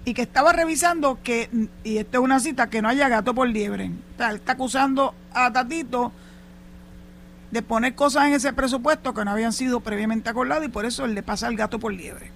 y 0.10 0.15
que 0.15 0.24
estaba 0.24 0.52
revisando 0.54 1.19
que, 1.22 1.67
y 1.84 2.00
esta 2.00 2.17
es 2.17 2.24
una 2.24 2.39
cita, 2.39 2.67
que 2.67 2.82
no 2.82 2.89
haya 2.89 3.08
gato 3.10 3.36
por 3.36 3.48
liebre. 3.48 3.91
O 4.17 4.24
está 4.24 4.54
acusando 4.54 5.13
a 5.32 5.54
Tatito 5.54 6.12
de 7.52 7.62
poner 7.62 7.93
cosas 7.93 8.26
en 8.26 8.34
ese 8.34 8.52
presupuesto 8.52 9.13
que 9.13 9.24
no 9.24 9.30
habían 9.30 9.54
sido 9.54 9.82
previamente 9.82 10.28
acordadas 10.32 10.65
y 10.65 10.69
por 10.69 10.86
eso 10.86 11.06
él 11.06 11.13
le 11.13 11.22
pasa 11.22 11.48
el 11.48 11.56
gato 11.56 11.78
por 11.78 11.93
liebre. 11.93 12.32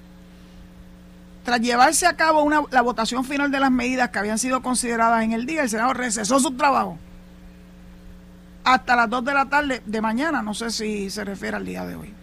Tras 1.43 1.61
llevarse 1.61 2.05
a 2.05 2.15
cabo 2.15 2.47
la 2.69 2.81
votación 2.81 3.25
final 3.25 3.49
de 3.49 3.59
las 3.59 3.71
medidas 3.71 4.09
que 4.09 4.19
habían 4.19 4.37
sido 4.37 4.61
consideradas 4.61 5.23
en 5.23 5.31
el 5.31 5.47
día, 5.47 5.63
el 5.63 5.69
Senado 5.69 5.93
recesó 5.93 6.39
su 6.39 6.51
trabajo 6.51 6.99
hasta 8.63 8.95
las 8.95 9.09
2 9.09 9.25
de 9.25 9.33
la 9.33 9.45
tarde 9.45 9.81
de 9.83 9.99
mañana, 9.99 10.43
no 10.43 10.53
sé 10.53 10.69
si 10.69 11.09
se 11.09 11.23
refiere 11.23 11.57
al 11.57 11.65
día 11.65 11.85
de 11.87 11.95
hoy. 11.95 12.13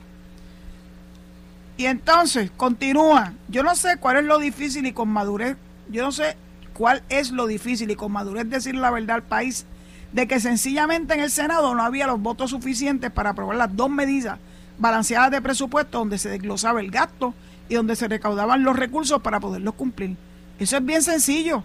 Y 1.81 1.87
entonces, 1.87 2.51
continúa. 2.59 3.33
Yo 3.49 3.62
no 3.62 3.75
sé 3.75 3.97
cuál 3.97 4.19
es 4.19 4.25
lo 4.25 4.38
difícil 4.38 4.85
y 4.85 4.93
con 4.93 5.09
madurez, 5.09 5.57
yo 5.88 6.03
no 6.03 6.12
sé 6.12 6.37
cuál 6.75 7.03
es 7.09 7.31
lo 7.31 7.47
difícil 7.47 7.90
y 7.90 7.97
con 7.97 8.12
madurez 8.12 8.51
decir 8.51 8.75
la 8.75 8.90
verdad 8.90 9.16
al 9.16 9.23
país 9.23 9.64
de 10.12 10.29
que 10.29 10.40
sencillamente 10.40 11.14
en 11.14 11.21
el 11.21 11.31
Senado 11.31 11.75
no 11.75 11.83
había 11.83 12.07
los 12.07 12.21
votos 12.21 12.51
suficientes 12.51 13.11
para 13.11 13.31
aprobar 13.31 13.57
las 13.57 13.75
dos 13.75 13.88
medidas 13.88 14.38
balanceadas 14.77 15.31
de 15.31 15.40
presupuesto 15.40 16.01
donde 16.01 16.19
se 16.19 16.29
desglosaba 16.29 16.83
el 16.83 16.90
gasto 16.90 17.33
y 17.71 17.77
donde 17.77 17.97
se 17.97 18.09
recaudaban 18.09 18.62
los 18.62 18.77
recursos 18.77 19.23
para 19.23 19.40
poderlos 19.40 19.73
cumplir. 19.73 20.19
Eso 20.59 20.77
es 20.77 20.85
bien 20.85 21.03
sencillo. 21.03 21.64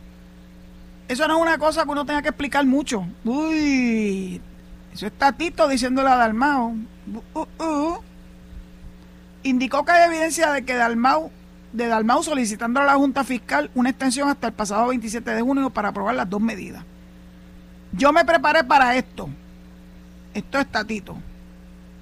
Eso 1.09 1.27
no 1.27 1.35
es 1.35 1.41
una 1.41 1.57
cosa 1.57 1.83
que 1.83 1.89
uno 1.89 2.05
tenga 2.05 2.21
que 2.21 2.29
explicar 2.29 2.65
mucho. 2.65 3.05
Uy, 3.25 4.39
eso 4.93 5.07
está 5.07 5.33
Tito 5.33 5.67
diciéndole 5.67 6.07
a 6.07 6.15
Dalmao. 6.15 6.73
Uh, 7.33 7.39
uh. 7.61 8.14
Indicó 9.45 9.85
que 9.85 9.93
hay 9.93 10.09
evidencia 10.09 10.51
de 10.51 10.65
que 10.65 10.75
Dalmau, 10.75 11.31
de 11.71 11.87
Dalmau 11.87 12.21
solicitando 12.21 12.81
a 12.81 12.85
la 12.85 12.95
Junta 12.95 13.23
Fiscal 13.23 13.71
una 13.75 13.89
extensión 13.89 14.27
hasta 14.29 14.47
el 14.47 14.53
pasado 14.53 14.87
27 14.87 15.31
de 15.31 15.41
junio 15.41 15.69
para 15.69 15.89
aprobar 15.89 16.15
las 16.15 16.29
dos 16.29 16.41
medidas. 16.41 16.83
Yo 17.93 18.11
me 18.11 18.25
preparé 18.25 18.63
para 18.63 18.95
esto. 18.97 19.29
Esto 20.33 20.59
es 20.59 20.67
Tatito. 20.67 21.15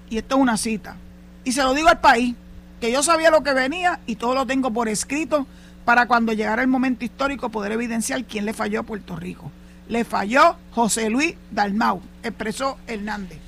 Y 0.10 0.18
esto 0.18 0.36
es 0.36 0.42
una 0.42 0.58
cita. 0.58 0.96
Y 1.44 1.52
se 1.52 1.62
lo 1.62 1.76
digo 1.76 1.90
al 1.90 2.00
país, 2.00 2.34
que 2.82 2.92
yo 2.92 3.04
sabía 3.04 3.30
lo 3.30 3.44
que 3.44 3.54
venía 3.54 4.00
y 4.08 4.16
todo 4.16 4.34
lo 4.34 4.48
tengo 4.48 4.72
por 4.72 4.90
escrito 4.90 5.46
para 5.86 6.08
cuando 6.08 6.34
llegara 6.34 6.64
el 6.64 6.68
momento 6.68 7.06
histórico 7.06 7.50
poder 7.50 7.74
evidenciar 7.74 8.24
quién 8.26 8.46
le 8.46 8.54
falló 8.54 8.80
a 8.80 8.84
Puerto 8.84 9.16
Rico 9.16 9.52
le 9.88 10.06
falló 10.06 10.56
José 10.72 11.10
Luis 11.10 11.36
Dalmau, 11.52 12.02
expresó 12.24 12.78
Hernández. 12.88 13.40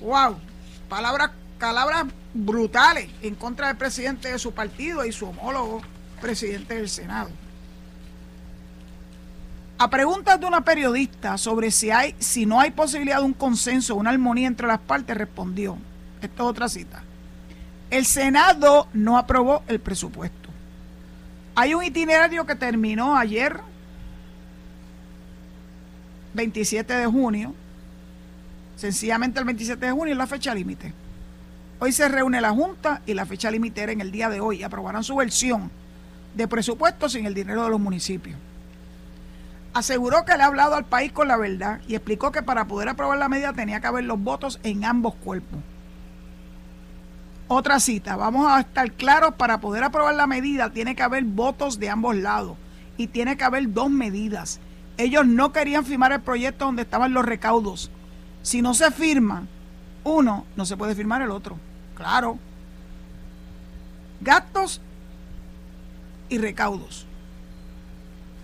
¡Wow! 0.00 0.36
Palabras, 0.88 1.30
palabras 1.62 2.06
brutales 2.34 3.08
en 3.22 3.36
contra 3.36 3.68
del 3.68 3.76
presidente 3.76 4.32
de 4.32 4.38
su 4.40 4.52
partido 4.52 5.04
y 5.04 5.12
su 5.12 5.26
homólogo 5.26 5.80
presidente 6.20 6.74
del 6.74 6.88
Senado. 6.88 7.30
A 9.78 9.88
preguntas 9.88 10.40
de 10.40 10.46
una 10.46 10.62
periodista 10.62 11.38
sobre 11.38 11.70
si 11.70 11.92
hay, 11.92 12.16
si 12.18 12.46
no 12.46 12.58
hay 12.58 12.72
posibilidad 12.72 13.18
de 13.18 13.26
un 13.26 13.32
consenso, 13.32 13.94
una 13.94 14.10
armonía 14.10 14.48
entre 14.48 14.66
las 14.66 14.80
partes, 14.80 15.16
respondió, 15.16 15.78
esta 16.20 16.42
es 16.42 16.48
otra 16.48 16.68
cita. 16.68 17.04
El 17.90 18.06
Senado 18.06 18.88
no 18.92 19.16
aprobó 19.16 19.62
el 19.68 19.78
presupuesto. 19.78 20.48
Hay 21.54 21.74
un 21.74 21.84
itinerario 21.84 22.44
que 22.44 22.56
terminó 22.56 23.16
ayer 23.16 23.60
27 26.34 26.92
de 26.92 27.06
junio. 27.06 27.54
Sencillamente 28.74 29.38
el 29.38 29.44
27 29.44 29.86
de 29.86 29.92
junio 29.92 30.12
es 30.12 30.18
la 30.18 30.26
fecha 30.26 30.52
límite. 30.52 31.01
Hoy 31.84 31.90
se 31.90 32.08
reúne 32.08 32.40
la 32.40 32.52
Junta 32.52 33.02
y 33.06 33.14
la 33.14 33.26
fecha 33.26 33.50
límite 33.50 33.80
era 33.82 33.90
en 33.90 34.00
el 34.00 34.12
día 34.12 34.28
de 34.28 34.40
hoy. 34.40 34.62
Aprobarán 34.62 35.02
su 35.02 35.16
versión 35.16 35.68
de 36.32 36.46
presupuesto 36.46 37.08
sin 37.08 37.26
el 37.26 37.34
dinero 37.34 37.64
de 37.64 37.70
los 37.70 37.80
municipios. 37.80 38.38
Aseguró 39.74 40.24
que 40.24 40.36
le 40.36 40.44
ha 40.44 40.46
hablado 40.46 40.76
al 40.76 40.84
país 40.84 41.10
con 41.10 41.26
la 41.26 41.36
verdad 41.36 41.80
y 41.88 41.96
explicó 41.96 42.30
que 42.30 42.44
para 42.44 42.68
poder 42.68 42.88
aprobar 42.88 43.18
la 43.18 43.28
medida 43.28 43.52
tenía 43.52 43.80
que 43.80 43.88
haber 43.88 44.04
los 44.04 44.22
votos 44.22 44.60
en 44.62 44.84
ambos 44.84 45.16
cuerpos. 45.16 45.58
Otra 47.48 47.80
cita, 47.80 48.14
vamos 48.14 48.46
a 48.48 48.60
estar 48.60 48.92
claros, 48.92 49.34
para 49.34 49.58
poder 49.58 49.82
aprobar 49.82 50.14
la 50.14 50.28
medida 50.28 50.70
tiene 50.70 50.94
que 50.94 51.02
haber 51.02 51.24
votos 51.24 51.80
de 51.80 51.90
ambos 51.90 52.14
lados 52.14 52.56
y 52.96 53.08
tiene 53.08 53.36
que 53.36 53.42
haber 53.42 53.72
dos 53.72 53.90
medidas 53.90 54.60
ellos 54.98 55.26
no 55.26 55.52
querían 55.52 55.84
firmar 55.84 56.12
el 56.12 56.20
proyecto 56.20 56.66
donde 56.66 56.82
estaban 56.82 57.12
los 57.12 57.24
recaudos. 57.24 57.90
Si 58.42 58.62
no 58.62 58.72
se 58.72 58.92
firma 58.92 59.48
uno, 60.04 60.46
no 60.54 60.64
se 60.64 60.76
puede 60.76 60.94
firmar 60.94 61.22
el 61.22 61.32
otro. 61.32 61.58
Claro. 61.96 62.38
Gastos 64.20 64.80
y 66.28 66.38
recaudos. 66.38 67.06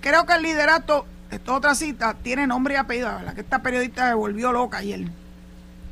Creo 0.00 0.26
que 0.26 0.34
el 0.34 0.42
liderato, 0.42 1.06
esta 1.30 1.54
otra 1.54 1.74
cita, 1.74 2.14
tiene 2.14 2.46
nombre 2.46 2.74
y 2.74 2.76
apellido. 2.76 3.20
La 3.22 3.34
que 3.34 3.40
esta 3.40 3.62
periodista 3.62 4.08
se 4.08 4.14
volvió 4.14 4.52
loca 4.52 4.78
ayer 4.78 5.08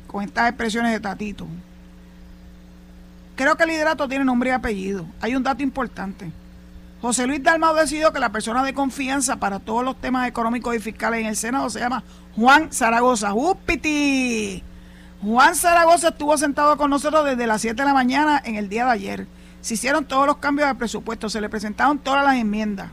con 0.07 0.23
estas 0.23 0.49
expresiones 0.49 0.91
de 0.91 0.99
Tatito. 0.99 1.47
Creo 3.35 3.55
que 3.55 3.63
el 3.63 3.69
liderato 3.69 4.07
tiene 4.07 4.25
nombre 4.25 4.49
y 4.49 4.53
apellido. 4.53 5.05
Hay 5.21 5.35
un 5.35 5.43
dato 5.43 5.61
importante. 5.61 6.31
José 7.01 7.27
Luis 7.27 7.43
Dalmau 7.43 7.75
decidió 7.75 8.11
que 8.11 8.19
la 8.19 8.31
persona 8.31 8.63
de 8.63 8.73
confianza 8.73 9.35
para 9.35 9.59
todos 9.59 9.83
los 9.83 10.01
temas 10.01 10.27
económicos 10.27 10.75
y 10.75 10.79
fiscales 10.79 11.19
en 11.19 11.27
el 11.27 11.35
Senado 11.35 11.69
se 11.69 11.79
llama 11.79 12.03
Juan 12.35 12.71
Zaragoza. 12.71 13.35
¡Upiti! 13.35 14.63
Juan 15.21 15.55
Zaragoza 15.55 16.09
estuvo 16.09 16.37
sentado 16.37 16.77
con 16.77 16.89
nosotros 16.89 17.25
desde 17.25 17.47
las 17.47 17.61
7 17.61 17.81
de 17.81 17.85
la 17.87 17.93
mañana 17.93 18.41
en 18.45 18.55
el 18.55 18.69
día 18.69 18.85
de 18.85 18.91
ayer. 18.91 19.27
Se 19.61 19.73
hicieron 19.73 20.05
todos 20.05 20.27
los 20.27 20.37
cambios 20.37 20.67
de 20.67 20.75
presupuesto, 20.75 21.29
se 21.29 21.41
le 21.41 21.49
presentaron 21.49 21.97
todas 21.97 22.23
las 22.23 22.35
enmiendas. 22.35 22.91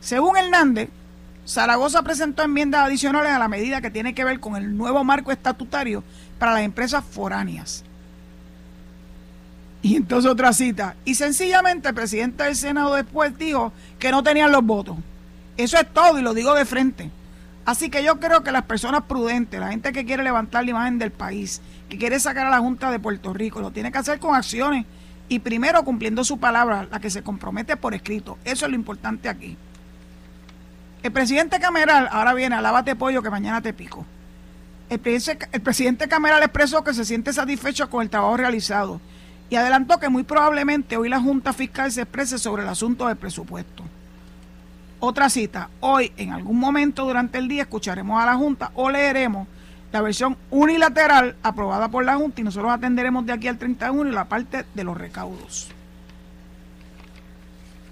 Según 0.00 0.36
Hernández, 0.36 0.90
Zaragoza 1.46 2.02
presentó 2.02 2.42
enmiendas 2.42 2.86
adicionales 2.86 3.32
a 3.32 3.38
la 3.38 3.48
medida 3.48 3.80
que 3.80 3.90
tiene 3.90 4.14
que 4.14 4.24
ver 4.24 4.38
con 4.38 4.56
el 4.56 4.76
nuevo 4.76 5.02
marco 5.02 5.32
estatutario 5.32 6.04
para 6.38 6.52
las 6.52 6.62
empresas 6.62 7.02
foráneas. 7.02 7.84
Y 9.80 9.96
entonces 9.96 10.30
otra 10.30 10.52
cita. 10.52 10.94
Y 11.06 11.14
sencillamente 11.14 11.88
el 11.88 11.94
presidente 11.94 12.44
del 12.44 12.54
Senado 12.54 12.94
después 12.94 13.36
dijo 13.38 13.72
que 13.98 14.10
no 14.10 14.22
tenían 14.22 14.52
los 14.52 14.64
votos. 14.64 14.96
Eso 15.56 15.78
es 15.78 15.92
todo 15.92 16.18
y 16.18 16.22
lo 16.22 16.34
digo 16.34 16.54
de 16.54 16.66
frente. 16.66 17.10
Así 17.68 17.90
que 17.90 18.02
yo 18.02 18.18
creo 18.18 18.42
que 18.42 18.50
las 18.50 18.62
personas 18.62 19.02
prudentes, 19.02 19.60
la 19.60 19.68
gente 19.68 19.92
que 19.92 20.06
quiere 20.06 20.22
levantar 20.22 20.64
la 20.64 20.70
imagen 20.70 20.98
del 20.98 21.10
país, 21.10 21.60
que 21.90 21.98
quiere 21.98 22.18
sacar 22.18 22.46
a 22.46 22.50
la 22.50 22.60
Junta 22.60 22.90
de 22.90 22.98
Puerto 22.98 23.34
Rico, 23.34 23.60
lo 23.60 23.72
tiene 23.72 23.92
que 23.92 23.98
hacer 23.98 24.18
con 24.18 24.34
acciones 24.34 24.86
y 25.28 25.40
primero 25.40 25.84
cumpliendo 25.84 26.24
su 26.24 26.38
palabra, 26.38 26.88
la 26.90 26.98
que 26.98 27.10
se 27.10 27.22
compromete 27.22 27.76
por 27.76 27.92
escrito. 27.92 28.38
Eso 28.42 28.64
es 28.64 28.70
lo 28.70 28.74
importante 28.74 29.28
aquí. 29.28 29.58
El 31.02 31.12
presidente 31.12 31.60
Cameral, 31.60 32.08
ahora 32.10 32.32
viene, 32.32 32.54
alábate 32.54 32.96
pollo 32.96 33.22
que 33.22 33.28
mañana 33.28 33.60
te 33.60 33.74
pico. 33.74 34.06
El, 34.88 35.02
el 35.52 35.60
presidente 35.60 36.08
Cameral 36.08 36.42
expresó 36.42 36.82
que 36.82 36.94
se 36.94 37.04
siente 37.04 37.34
satisfecho 37.34 37.90
con 37.90 38.00
el 38.00 38.08
trabajo 38.08 38.38
realizado 38.38 38.98
y 39.50 39.56
adelantó 39.56 40.00
que 40.00 40.08
muy 40.08 40.22
probablemente 40.22 40.96
hoy 40.96 41.10
la 41.10 41.20
Junta 41.20 41.52
Fiscal 41.52 41.92
se 41.92 42.00
exprese 42.00 42.38
sobre 42.38 42.62
el 42.62 42.68
asunto 42.70 43.08
del 43.08 43.18
presupuesto. 43.18 43.84
Otra 45.00 45.30
cita, 45.30 45.70
hoy 45.78 46.12
en 46.16 46.32
algún 46.32 46.58
momento 46.58 47.04
durante 47.04 47.38
el 47.38 47.46
día 47.46 47.62
escucharemos 47.62 48.20
a 48.20 48.26
la 48.26 48.34
Junta 48.34 48.72
o 48.74 48.90
leeremos 48.90 49.46
la 49.92 50.02
versión 50.02 50.36
unilateral 50.50 51.36
aprobada 51.42 51.88
por 51.88 52.04
la 52.04 52.16
Junta 52.16 52.40
y 52.40 52.44
nosotros 52.44 52.72
atenderemos 52.72 53.24
de 53.24 53.32
aquí 53.32 53.46
al 53.46 53.58
31 53.58 54.10
y 54.10 54.12
la 54.12 54.24
parte 54.24 54.64
de 54.74 54.84
los 54.84 54.96
recaudos. 54.96 55.68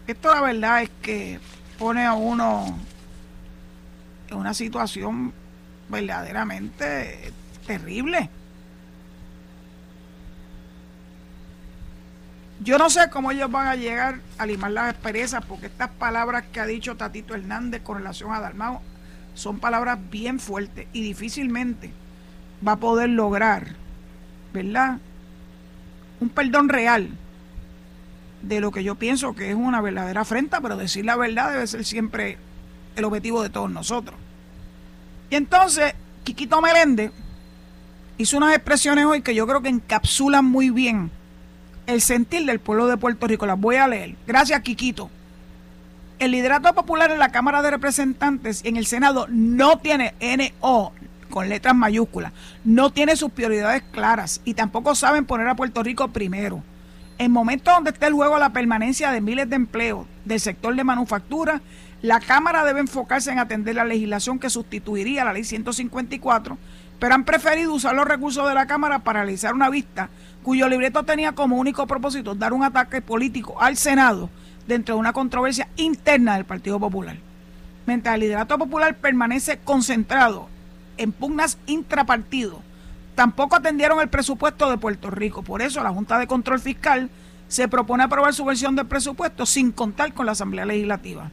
Esto 0.07 0.35
la 0.35 0.41
verdad 0.41 0.83
es 0.83 0.91
que 1.01 1.39
pone 1.79 2.05
a 2.05 2.15
uno 2.15 2.77
en 4.29 4.37
una 4.37 4.53
situación 4.53 5.33
verdaderamente 5.89 7.33
terrible. 7.67 8.29
Yo 12.61 12.79
no 12.79 12.89
sé 12.89 13.11
cómo 13.11 13.31
ellos 13.31 13.51
van 13.51 13.69
a 13.69 13.77
llegar 13.77 14.21
a 14.39 14.47
limar 14.47 14.71
las 14.71 14.95
asperezas, 14.95 15.45
porque 15.45 15.67
estas 15.67 15.91
palabras 15.91 16.45
que 16.53 16.61
ha 16.61 16.67
dicho 16.67 16.97
Tatito 16.97 17.35
Hernández 17.35 17.83
con 17.83 17.99
relación 17.99 18.33
a 18.33 18.41
Dalmao 18.41 18.81
son 19.35 19.59
palabras 19.59 19.99
bien 20.11 20.41
fuertes 20.41 20.87
y 20.93 21.03
difícilmente 21.03 21.93
va 22.67 22.73
a 22.73 22.77
poder 22.77 23.11
lograr, 23.11 23.75
¿verdad? 24.55 24.99
Un 26.21 26.31
perdón 26.31 26.71
real 26.71 27.11
de 28.41 28.61
lo 28.61 28.71
que 28.71 28.83
yo 28.83 28.95
pienso 28.95 29.35
que 29.35 29.51
es 29.51 29.55
una 29.55 29.83
verdadera 29.83 30.23
afrenta, 30.23 30.61
pero 30.63 30.79
decir 30.79 31.05
la 31.05 31.17
verdad 31.17 31.53
debe 31.53 31.67
ser 31.67 31.85
siempre 31.85 32.39
el 32.97 33.05
objetivo 33.05 33.43
de 33.43 33.51
todos 33.51 33.71
nosotros. 33.71 34.19
Y 35.29 35.37
entonces, 35.37 35.95
Quiquito 36.25 36.63
Meléndez 36.63 37.13
hizo 38.17 38.39
unas 38.39 38.55
expresiones 38.55 39.05
hoy 39.05 39.21
que 39.21 39.35
yo 39.35 39.47
creo 39.47 39.61
que 39.61 39.69
encapsulan 39.69 40.45
muy 40.45 40.71
bien 40.71 41.11
el 41.87 42.01
sentir 42.01 42.45
del 42.47 42.61
pueblo 42.61 42.87
de 42.87 42.97
Puerto 42.97 43.27
Rico. 43.27 43.47
Las 43.47 43.59
voy 43.59 43.77
a 43.77 43.89
leer. 43.89 44.17
Gracias, 44.27 44.61
Quiquito. 44.61 45.11
El 46.19 46.31
liderato 46.31 46.75
popular 46.75 47.11
en 47.11 47.19
la 47.19 47.31
Cámara 47.31 47.63
de 47.63 47.71
Representantes 47.71 48.63
y 48.65 48.69
en 48.69 48.77
el 48.77 48.87
Senado 48.87 49.27
no 49.29 49.79
tiene 49.79 50.15
NO 50.21 50.93
con 51.29 51.49
letras 51.49 51.75
mayúsculas, 51.75 52.33
no 52.65 52.91
tiene 52.91 53.17
sus 53.17 53.31
prioridades 53.31 53.83
claras 53.91 54.41
y 54.45 54.55
tampoco 54.55 54.95
saben 54.95 55.27
poner 55.27 55.49
a 55.49 55.57
Puerto 55.57 55.83
Rico 55.83 56.09
primero. 56.09 56.63
En 57.19 57.33
momentos 57.33 57.75
donde 57.75 57.91
esté 57.91 58.07
el 58.07 58.15
juego 58.15 58.39
la 58.39 58.53
permanencia 58.53 59.11
de 59.11 59.21
miles 59.21 59.51
de 59.51 59.57
empleos 59.57 60.07
del 60.25 60.41
sector 60.41 60.75
de 60.75 60.85
manufactura, 60.85 61.61
la 62.01 62.21
Cámara 62.21 62.65
debe 62.65 62.81
enfocarse 62.81 63.31
en 63.31 63.39
atender 63.39 63.75
la 63.75 63.85
legislación 63.85 64.39
que 64.39 64.51
sustituiría 64.51 65.25
la 65.25 65.33
Ley 65.33 65.45
154, 65.45 66.57
pero 66.99 67.15
han 67.15 67.25
preferido 67.25 67.75
usar 67.75 67.95
los 67.95 68.07
recursos 68.07 68.49
de 68.49 68.55
la 68.55 68.67
Cámara 68.67 69.01
para 69.01 69.23
realizar 69.23 69.55
una 69.55 69.69
vista 69.69 70.09
cuyo 70.47 70.69
libreto 70.69 71.03
tenía 71.03 71.33
como 71.33 71.57
único 71.57 71.89
propósito 71.89 72.37
dar 72.37 72.53
un 72.53 72.63
ataque 72.63 73.03
político 73.03 73.61
al 73.61 73.77
Senado 73.77 74.31
dentro 74.69 74.95
de 74.95 75.01
una 75.01 75.13
controversia 75.13 75.67
interna 75.75 76.37
del 76.37 76.45
Partido 76.45 76.79
Popular. 76.79 77.17
Mientras 77.85 78.15
el 78.15 78.21
liderato 78.21 78.57
popular 78.57 78.95
permanece 78.95 79.59
concentrado 79.59 80.47
en 80.99 81.11
pugnas 81.11 81.59
intrapartido, 81.67 82.63
tampoco 83.17 83.57
atendieron 83.57 83.99
el 83.99 84.09
presupuesto 84.09 84.71
de 84.71 84.79
Puerto 84.79 85.11
Rico. 85.11 85.43
Por 85.43 85.63
eso 85.63 85.83
la 85.83 85.91
Junta 85.91 86.17
de 86.17 86.29
Control 86.29 86.61
Fiscal 86.61 87.11
se 87.49 87.67
propone 87.67 88.05
aprobar 88.05 88.33
su 88.33 88.45
versión 88.45 88.77
del 88.77 88.87
presupuesto 88.87 89.47
sin 89.47 89.73
contar 89.73 90.15
con 90.15 90.27
la 90.27 90.33
Asamblea 90.33 90.65
Legislativa. 90.65 91.29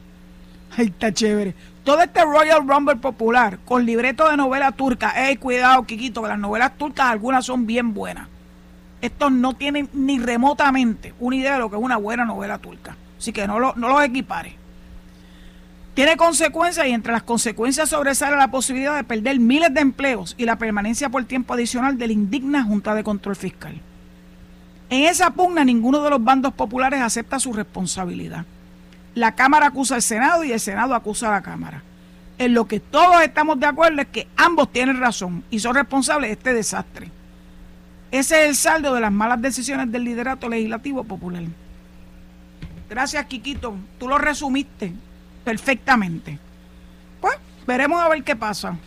Ay, 0.76 0.86
está 0.86 1.14
chévere. 1.14 1.54
Todo 1.84 2.02
este 2.02 2.24
Royal 2.24 2.66
Rumble 2.66 2.96
popular 2.96 3.60
con 3.64 3.86
libreto 3.86 4.28
de 4.28 4.36
novela 4.36 4.72
turca. 4.72 5.28
Ey, 5.28 5.36
cuidado, 5.36 5.84
Kikito, 5.84 6.20
que 6.20 6.28
las 6.30 6.38
novelas 6.40 6.76
turcas 6.76 7.12
algunas 7.12 7.46
son 7.46 7.64
bien 7.64 7.94
buenas. 7.94 8.33
Estos 9.04 9.30
no 9.30 9.52
tienen 9.52 9.90
ni 9.92 10.18
remotamente 10.18 11.12
una 11.20 11.36
idea 11.36 11.52
de 11.52 11.58
lo 11.58 11.68
que 11.68 11.76
es 11.76 11.82
una 11.82 11.98
buena 11.98 12.24
novela 12.24 12.56
turca. 12.56 12.96
Así 13.18 13.34
que 13.34 13.46
no, 13.46 13.58
lo, 13.58 13.74
los 13.76 14.02
equipare. 14.02 14.56
Tiene 15.92 16.16
consecuencias 16.16 16.86
y 16.86 16.92
entre 16.92 17.12
las 17.12 17.22
consecuencias 17.22 17.90
sobresale 17.90 18.38
la 18.38 18.50
posibilidad 18.50 18.96
de 18.96 19.04
perder 19.04 19.38
miles 19.40 19.74
de 19.74 19.82
empleos 19.82 20.34
y 20.38 20.46
la 20.46 20.56
permanencia 20.56 21.10
por 21.10 21.22
tiempo 21.26 21.52
adicional 21.52 21.98
de 21.98 22.06
la 22.06 22.14
indigna 22.14 22.64
Junta 22.64 22.94
de 22.94 23.04
Control 23.04 23.36
Fiscal. 23.36 23.78
En 24.88 25.04
esa 25.04 25.28
pugna 25.32 25.66
ninguno 25.66 26.02
de 26.02 26.08
los 26.08 26.24
bandos 26.24 26.54
populares 26.54 27.02
acepta 27.02 27.38
su 27.38 27.52
responsabilidad. 27.52 28.46
La 29.14 29.34
Cámara 29.34 29.66
acusa 29.66 29.96
al 29.96 30.02
Senado 30.02 30.44
y 30.44 30.52
el 30.52 30.60
Senado 30.60 30.94
acusa 30.94 31.28
a 31.28 31.32
la 31.32 31.42
Cámara. 31.42 31.82
En 32.38 32.54
lo 32.54 32.66
que 32.66 32.80
todos 32.80 33.20
estamos 33.20 33.60
de 33.60 33.66
acuerdo 33.66 34.00
es 34.00 34.08
que 34.08 34.28
ambos 34.38 34.72
tienen 34.72 34.98
razón 34.98 35.44
y 35.50 35.58
son 35.58 35.74
responsables 35.74 36.30
de 36.30 36.32
este 36.32 36.54
desastre. 36.54 37.10
Ese 38.14 38.44
es 38.44 38.48
el 38.48 38.54
saldo 38.54 38.94
de 38.94 39.00
las 39.00 39.10
malas 39.10 39.42
decisiones 39.42 39.90
del 39.90 40.04
liderato 40.04 40.48
legislativo 40.48 41.02
popular. 41.02 41.42
Gracias, 42.88 43.26
Quiquito. 43.26 43.74
Tú 43.98 44.06
lo 44.06 44.18
resumiste 44.18 44.92
perfectamente. 45.42 46.38
Pues 47.20 47.36
veremos 47.66 48.00
a 48.00 48.08
ver 48.08 48.22
qué 48.22 48.36
pasa. 48.36 48.78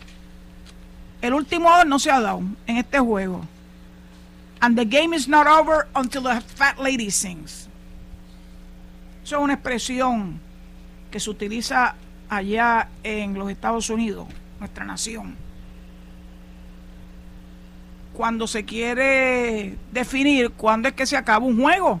El 1.20 1.34
último 1.34 1.68
no 1.84 1.98
se 1.98 2.10
ha 2.10 2.22
dado 2.22 2.40
en 2.66 2.78
este 2.78 2.98
juego. 3.00 3.44
And 4.60 4.78
the 4.78 4.86
game 4.86 5.14
is 5.14 5.28
not 5.28 5.46
over 5.46 5.88
until 5.94 6.22
the 6.22 6.40
fat 6.40 6.78
lady 6.78 7.10
sings. 7.10 7.68
Eso 9.22 9.36
es 9.36 9.42
una 9.42 9.52
expresión 9.52 10.40
que 11.10 11.20
se 11.20 11.28
utiliza 11.28 11.96
allá 12.30 12.88
en 13.02 13.34
los 13.34 13.50
Estados 13.50 13.90
Unidos, 13.90 14.26
nuestra 14.58 14.86
nación. 14.86 15.47
Cuando 18.18 18.48
se 18.48 18.64
quiere 18.64 19.76
definir 19.92 20.50
cuándo 20.50 20.88
es 20.88 20.94
que 20.94 21.06
se 21.06 21.16
acaba 21.16 21.46
un 21.46 21.62
juego 21.62 22.00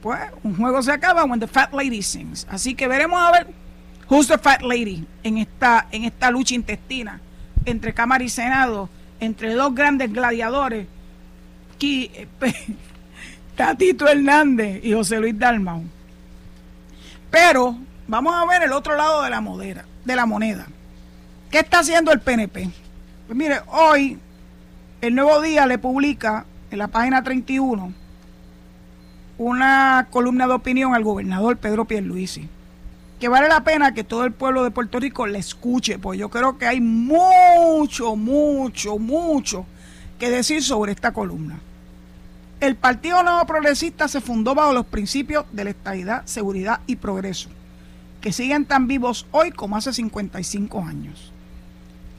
pues 0.00 0.20
un 0.44 0.56
juego 0.56 0.80
se 0.80 0.92
acaba 0.92 1.24
when 1.24 1.40
the 1.40 1.48
fat 1.48 1.72
lady 1.72 2.02
sings. 2.02 2.46
Así 2.48 2.74
que 2.76 2.86
veremos 2.88 3.20
a 3.20 3.32
ver 3.32 3.46
who's 4.08 4.28
the 4.28 4.38
fat 4.38 4.62
lady 4.62 5.06
en 5.24 5.38
esta, 5.38 5.88
en 5.90 6.04
esta 6.04 6.30
lucha 6.30 6.54
intestina 6.54 7.20
entre 7.64 7.92
Cámara 7.92 8.22
y 8.22 8.28
Senado, 8.28 8.88
entre 9.18 9.54
dos 9.54 9.74
grandes 9.74 10.12
gladiadores, 10.12 10.86
Tatito 13.56 14.06
Hernández 14.06 14.84
y 14.84 14.92
José 14.92 15.18
Luis 15.18 15.36
Dalmau. 15.36 15.82
Pero 17.28 17.76
vamos 18.06 18.34
a 18.34 18.46
ver 18.46 18.62
el 18.62 18.72
otro 18.72 18.96
lado 18.96 19.22
de 19.22 19.30
la, 19.30 19.40
modera, 19.40 19.84
de 20.04 20.16
la 20.16 20.26
moneda. 20.26 20.66
¿Qué 21.50 21.58
está 21.58 21.80
haciendo 21.80 22.12
el 22.12 22.20
PNP? 22.20 22.70
Pues 23.26 23.36
mire, 23.36 23.60
hoy 23.68 24.16
el 25.02 25.16
Nuevo 25.16 25.40
Día 25.40 25.66
le 25.66 25.78
publica 25.78 26.46
en 26.70 26.78
la 26.78 26.86
página 26.86 27.24
31 27.24 27.92
una 29.36 30.06
columna 30.10 30.46
de 30.46 30.54
opinión 30.54 30.94
al 30.94 31.02
gobernador 31.02 31.56
Pedro 31.56 31.86
Pierluisi, 31.86 32.48
que 33.18 33.28
vale 33.28 33.48
la 33.48 33.64
pena 33.64 33.94
que 33.94 34.04
todo 34.04 34.24
el 34.24 34.30
pueblo 34.30 34.62
de 34.62 34.70
Puerto 34.70 35.00
Rico 35.00 35.26
le 35.26 35.40
escuche, 35.40 35.98
pues 35.98 36.20
yo 36.20 36.28
creo 36.28 36.56
que 36.56 36.68
hay 36.68 36.80
mucho, 36.80 38.14
mucho, 38.14 38.96
mucho 38.96 39.66
que 40.20 40.30
decir 40.30 40.62
sobre 40.62 40.92
esta 40.92 41.12
columna. 41.12 41.58
El 42.60 42.76
Partido 42.76 43.24
Nuevo 43.24 43.44
Progresista 43.44 44.06
se 44.06 44.20
fundó 44.20 44.54
bajo 44.54 44.72
los 44.72 44.86
principios 44.86 45.46
de 45.50 45.64
la 45.64 45.70
estabilidad, 45.70 46.22
seguridad 46.26 46.78
y 46.86 46.94
progreso, 46.94 47.48
que 48.20 48.32
siguen 48.32 48.66
tan 48.66 48.86
vivos 48.86 49.26
hoy 49.32 49.50
como 49.50 49.76
hace 49.76 49.92
55 49.92 50.80
años. 50.80 51.31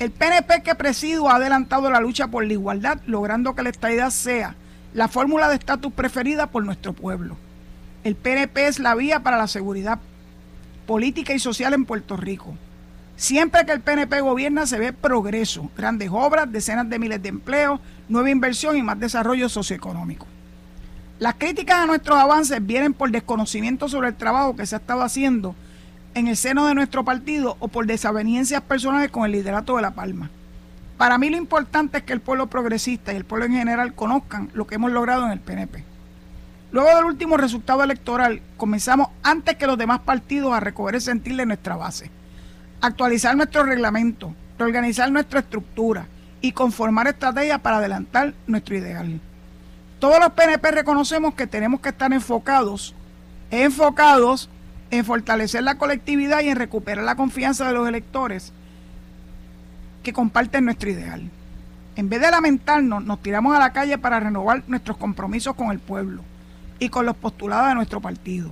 El 0.04 0.12
PNP 0.12 0.64
que 0.64 0.76
presido 0.76 1.30
ha 1.30 1.38
adelantado 1.38 1.90
la 1.90 2.02
lucha 2.02 2.28
por 2.28 2.46
la 2.46 2.52
igualdad, 2.52 3.00
logrando 3.06 3.56
que 3.56 3.64
la 3.64 3.70
estabilidad 3.70 4.10
sea 4.10 4.54
la 4.94 5.08
fórmula 5.08 5.48
de 5.48 5.56
estatus 5.56 5.94
preferida 5.94 6.48
por 6.48 6.66
nuestro 6.66 6.92
pueblo. 6.92 7.38
El 8.04 8.18
PNP 8.18 8.68
es 8.68 8.80
la 8.80 8.96
vía 8.96 9.22
para 9.22 9.38
la 9.38 9.48
seguridad 9.48 10.00
política 10.86 11.34
y 11.34 11.40
social 11.40 11.74
en 11.74 11.86
Puerto 11.86 12.18
Rico. 12.18 12.54
Siempre 13.16 13.66
que 13.66 13.72
el 13.72 13.80
PNP 13.80 14.20
gobierna 14.20 14.68
se 14.68 14.78
ve 14.78 14.92
progreso, 14.92 15.72
grandes 15.78 16.10
obras, 16.12 16.52
decenas 16.52 16.90
de 16.90 17.00
miles 17.00 17.24
de 17.24 17.30
empleos, 17.30 17.80
nueva 18.10 18.30
inversión 18.30 18.76
y 18.76 18.84
más 18.84 19.00
desarrollo 19.00 19.48
socioeconómico. 19.48 20.28
Las 21.18 21.36
críticas 21.36 21.78
a 21.78 21.86
nuestros 21.86 22.18
avances 22.18 22.60
vienen 22.66 22.94
por 22.94 23.10
desconocimiento 23.10 23.88
sobre 23.88 24.10
el 24.10 24.16
trabajo 24.16 24.54
que 24.54 24.66
se 24.66 24.76
ha 24.76 24.80
estado 24.80 25.02
haciendo 25.02 25.56
en 26.16 26.28
el 26.28 26.38
seno 26.38 26.68
de 26.68 26.76
nuestro 26.76 27.04
partido 27.04 27.58
o 27.60 27.68
por 27.68 27.86
desavenencias 27.86 28.62
personales 28.62 29.12
con 29.12 29.26
el 29.26 29.32
liderato 29.32 29.76
de 29.76 29.82
La 29.82 29.92
Palma. 29.92 30.30
Para 30.98 31.18
mí 31.18 31.30
lo 31.30 31.38
importante 31.38 31.98
es 31.98 32.04
que 32.04 32.14
el 32.14 32.22
pueblo 32.22 32.48
progresista 32.48 33.12
y 33.14 33.16
el 33.16 33.26
pueblo 33.26 33.46
en 33.46 33.54
general 33.54 33.94
conozcan 33.94 34.50
lo 34.54 34.68
que 34.68 34.76
hemos 34.76 34.92
logrado 34.92 35.26
en 35.26 35.32
el 35.32 35.40
PNP. 35.40 35.84
Luego 36.72 36.96
del 36.96 37.06
último 37.06 37.38
resultado 37.38 37.84
electoral, 37.84 38.42
comenzamos 38.58 39.10
antes 39.22 39.56
que 39.56 39.68
los 39.68 39.78
demás 39.78 40.00
partidos 40.00 40.54
a 40.54 40.60
recoger 40.60 40.96
el 40.96 41.02
sentir 41.02 41.36
de 41.36 41.46
nuestra 41.46 41.76
base, 41.76 42.10
actualizar 42.82 43.36
nuestro 43.36 43.64
reglamento, 43.64 44.34
reorganizar 44.58 45.12
nuestra 45.12 45.42
estructura 45.42 46.08
y 46.42 46.52
conformar 46.52 47.08
estrategias 47.08 47.60
para 47.60 47.78
adelantar 47.78 48.34
nuestro 48.48 48.78
ideal. 48.78 49.20
Todos 50.00 50.20
los 50.20 50.34
PNP 50.34 50.72
reconocemos 50.72 51.34
que 51.36 51.48
tenemos 51.48 51.80
que 51.80 51.90
estar 51.90 52.12
enfocados, 52.12 52.94
enfocados 53.52 54.50
en 54.98 55.06
fortalecer 55.06 55.64
la 55.64 55.80
colectividad 55.80 56.42
y 56.42 56.50
en 56.50 56.56
recuperar 56.56 57.04
la 57.04 57.16
confianza 57.16 57.68
de 57.68 57.74
los 57.74 57.88
electores 57.88 58.54
que 60.04 60.14
comparten 60.14 60.66
nuestro 60.66 60.92
ideal. 60.92 61.30
En 61.96 62.10
vez 62.10 62.22
de 62.22 62.30
lamentarnos, 62.30 63.04
nos 63.04 63.22
tiramos 63.22 63.56
a 63.56 63.60
la 63.60 63.74
calle 63.74 63.98
para 63.98 64.20
renovar 64.20 64.64
nuestros 64.68 64.98
compromisos 64.98 65.56
con 65.56 65.72
el 65.72 65.80
pueblo 65.80 66.22
y 66.78 66.90
con 66.90 67.08
los 67.08 67.16
postulados 67.16 67.70
de 67.70 67.76
nuestro 67.76 68.02
partido. 68.02 68.52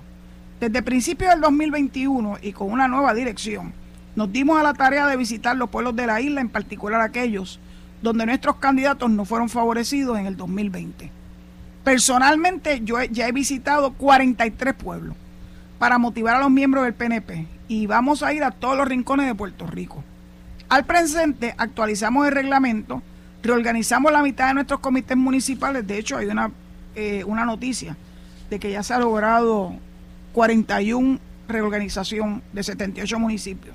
Desde 0.60 0.82
principios 0.82 1.30
del 1.30 1.42
2021 1.42 2.40
y 2.42 2.54
con 2.54 2.72
una 2.72 2.88
nueva 2.88 3.14
dirección, 3.14 3.74
nos 4.16 4.32
dimos 4.32 4.60
a 4.60 4.64
la 4.64 4.74
tarea 4.74 5.06
de 5.06 5.18
visitar 5.18 5.56
los 5.56 5.70
pueblos 5.70 5.96
de 5.96 6.08
la 6.08 6.22
isla, 6.22 6.42
en 6.42 6.50
particular 6.50 7.02
aquellos 7.02 7.60
donde 8.02 8.26
nuestros 8.26 8.56
candidatos 8.56 9.12
no 9.12 9.26
fueron 9.26 9.48
favorecidos 9.48 10.18
en 10.18 10.26
el 10.26 10.38
2020. 10.38 11.12
Personalmente, 11.84 12.82
yo 12.84 13.02
ya 13.04 13.28
he 13.28 13.32
visitado 13.32 13.94
43 13.94 14.74
pueblos 14.74 15.16
para 15.82 15.98
motivar 15.98 16.36
a 16.36 16.40
los 16.40 16.52
miembros 16.52 16.84
del 16.84 16.94
PNP 16.94 17.48
y 17.68 17.88
vamos 17.88 18.22
a 18.22 18.32
ir 18.34 18.44
a 18.44 18.52
todos 18.52 18.78
los 18.78 18.88
rincones 18.88 19.26
de 19.26 19.34
Puerto 19.34 19.66
Rico. 19.66 20.04
Al 20.70 20.86
presente 20.86 21.56
actualizamos 21.58 22.28
el 22.28 22.34
reglamento, 22.34 23.02
reorganizamos 23.42 24.12
la 24.12 24.22
mitad 24.22 24.50
de 24.50 24.54
nuestros 24.54 24.80
comités 24.80 25.18
municipales. 25.18 25.88
De 25.88 25.98
hecho, 25.98 26.18
hay 26.18 26.28
una, 26.28 26.52
eh, 26.94 27.24
una 27.26 27.46
noticia 27.46 27.98
de 28.52 28.60
que 28.60 28.72
ya 28.72 28.84
se 28.84 28.94
ha 28.94 29.00
logrado 29.00 29.74
41 30.34 31.18
reorganización 31.48 32.44
de 32.54 32.62
78 32.62 33.18
municipios. 33.18 33.74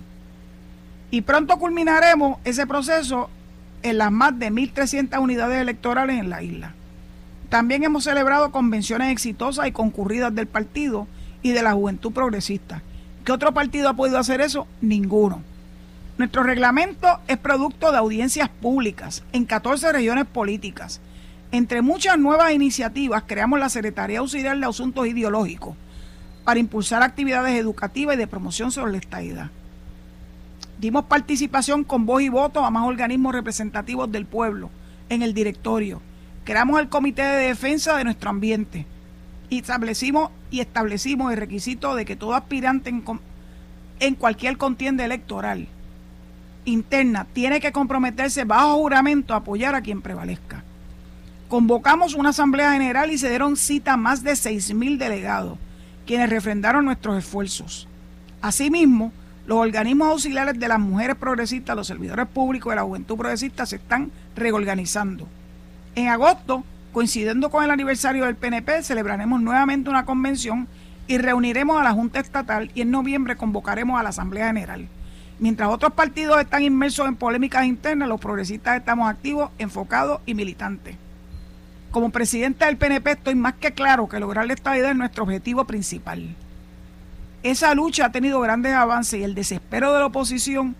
Y 1.10 1.22
pronto 1.22 1.58
culminaremos 1.58 2.38
ese 2.44 2.68
proceso 2.68 3.30
en 3.82 3.98
las 3.98 4.12
más 4.12 4.38
de 4.38 4.52
1.300 4.52 5.18
unidades 5.18 5.60
electorales 5.60 6.20
en 6.20 6.30
la 6.30 6.40
isla. 6.40 6.72
También 7.48 7.82
hemos 7.82 8.04
celebrado 8.04 8.52
convenciones 8.52 9.10
exitosas 9.10 9.66
y 9.66 9.72
concurridas 9.72 10.32
del 10.32 10.46
partido 10.46 11.08
y 11.46 11.52
de 11.52 11.62
la 11.62 11.74
Juventud 11.74 12.12
Progresista. 12.12 12.82
¿Qué 13.24 13.30
otro 13.30 13.54
partido 13.54 13.88
ha 13.88 13.94
podido 13.94 14.18
hacer 14.18 14.40
eso? 14.40 14.66
Ninguno. 14.80 15.42
Nuestro 16.18 16.42
reglamento 16.42 17.20
es 17.28 17.38
producto 17.38 17.92
de 17.92 17.98
audiencias 17.98 18.48
públicas 18.48 19.22
en 19.32 19.44
14 19.44 19.92
regiones 19.92 20.26
políticas. 20.26 21.00
Entre 21.52 21.82
muchas 21.82 22.18
nuevas 22.18 22.52
iniciativas, 22.52 23.22
creamos 23.26 23.60
la 23.60 23.68
Secretaría 23.68 24.18
Auxiliar 24.18 24.58
de 24.58 24.66
Asuntos 24.66 25.06
Ideológicos 25.06 25.76
para 26.44 26.58
impulsar 26.58 27.02
actividades 27.02 27.58
educativas 27.58 28.16
y 28.16 28.18
de 28.18 28.26
promoción 28.26 28.72
sobre 28.72 28.92
la 28.92 28.98
estadidad. 28.98 29.50
Dimos 30.80 31.04
participación 31.04 31.84
con 31.84 32.06
voz 32.06 32.22
y 32.22 32.28
voto 32.28 32.64
a 32.64 32.70
más 32.70 32.86
organismos 32.86 33.34
representativos 33.34 34.10
del 34.10 34.26
pueblo 34.26 34.70
en 35.08 35.22
el 35.22 35.32
directorio. 35.32 36.02
Creamos 36.44 36.80
el 36.80 36.88
Comité 36.88 37.22
de 37.22 37.46
Defensa 37.48 37.96
de 37.96 38.04
nuestro 38.04 38.30
ambiente 38.30 38.86
y 39.48 39.60
establecimos, 39.60 40.30
y 40.50 40.60
establecimos 40.60 41.32
el 41.32 41.38
requisito 41.38 41.94
de 41.94 42.04
que 42.04 42.16
todo 42.16 42.34
aspirante 42.34 42.90
en, 42.90 43.04
en 44.00 44.14
cualquier 44.14 44.56
contienda 44.56 45.04
electoral 45.04 45.68
interna 46.66 47.26
tiene 47.32 47.60
que 47.60 47.72
comprometerse 47.72 48.44
bajo 48.44 48.76
juramento 48.76 49.32
a 49.32 49.38
apoyar 49.38 49.74
a 49.74 49.80
quien 49.80 50.02
prevalezca. 50.02 50.62
Convocamos 51.48 52.14
una 52.14 52.30
asamblea 52.30 52.72
general 52.72 53.12
y 53.12 53.18
se 53.18 53.28
dieron 53.28 53.56
cita 53.56 53.92
a 53.92 53.96
más 53.96 54.22
de 54.22 54.32
6.000 54.32 54.98
delegados, 54.98 55.58
quienes 56.04 56.28
refrendaron 56.28 56.84
nuestros 56.84 57.16
esfuerzos. 57.16 57.88
Asimismo, 58.42 59.12
los 59.46 59.58
organismos 59.58 60.08
auxiliares 60.08 60.58
de 60.58 60.68
las 60.68 60.80
mujeres 60.80 61.14
progresistas, 61.16 61.76
los 61.76 61.86
servidores 61.86 62.26
públicos 62.26 62.70
de 62.70 62.76
la 62.76 62.82
juventud 62.82 63.16
progresista 63.16 63.64
se 63.64 63.76
están 63.76 64.10
reorganizando. 64.34 65.28
En 65.94 66.08
agosto, 66.08 66.64
coincidiendo 66.96 67.50
con 67.50 67.62
el 67.62 67.70
aniversario 67.70 68.24
del 68.24 68.36
PNP, 68.36 68.82
celebraremos 68.82 69.42
nuevamente 69.42 69.90
una 69.90 70.06
convención 70.06 70.66
y 71.06 71.18
reuniremos 71.18 71.78
a 71.78 71.84
la 71.84 71.92
Junta 71.92 72.20
Estatal 72.20 72.70
y 72.74 72.80
en 72.80 72.90
noviembre 72.90 73.36
convocaremos 73.36 74.00
a 74.00 74.02
la 74.02 74.08
Asamblea 74.08 74.46
General. 74.46 74.88
Mientras 75.38 75.68
otros 75.68 75.92
partidos 75.92 76.40
están 76.40 76.62
inmersos 76.62 77.06
en 77.06 77.16
polémicas 77.16 77.66
internas, 77.66 78.08
los 78.08 78.18
progresistas 78.18 78.78
estamos 78.78 79.10
activos, 79.10 79.50
enfocados 79.58 80.22
y 80.24 80.32
militantes. 80.32 80.96
Como 81.90 82.08
presidente 82.08 82.64
del 82.64 82.78
PNP 82.78 83.10
estoy 83.10 83.34
más 83.34 83.52
que 83.52 83.72
claro 83.72 84.08
que 84.08 84.18
lograr 84.18 84.46
la 84.46 84.54
estabilidad 84.54 84.92
es 84.92 84.96
nuestro 84.96 85.24
objetivo 85.24 85.66
principal. 85.66 86.34
Esa 87.42 87.74
lucha 87.74 88.06
ha 88.06 88.12
tenido 88.12 88.40
grandes 88.40 88.72
avances 88.72 89.20
y 89.20 89.22
el 89.22 89.34
desespero 89.34 89.92
de 89.92 90.00
la 90.00 90.06
oposición 90.06 90.74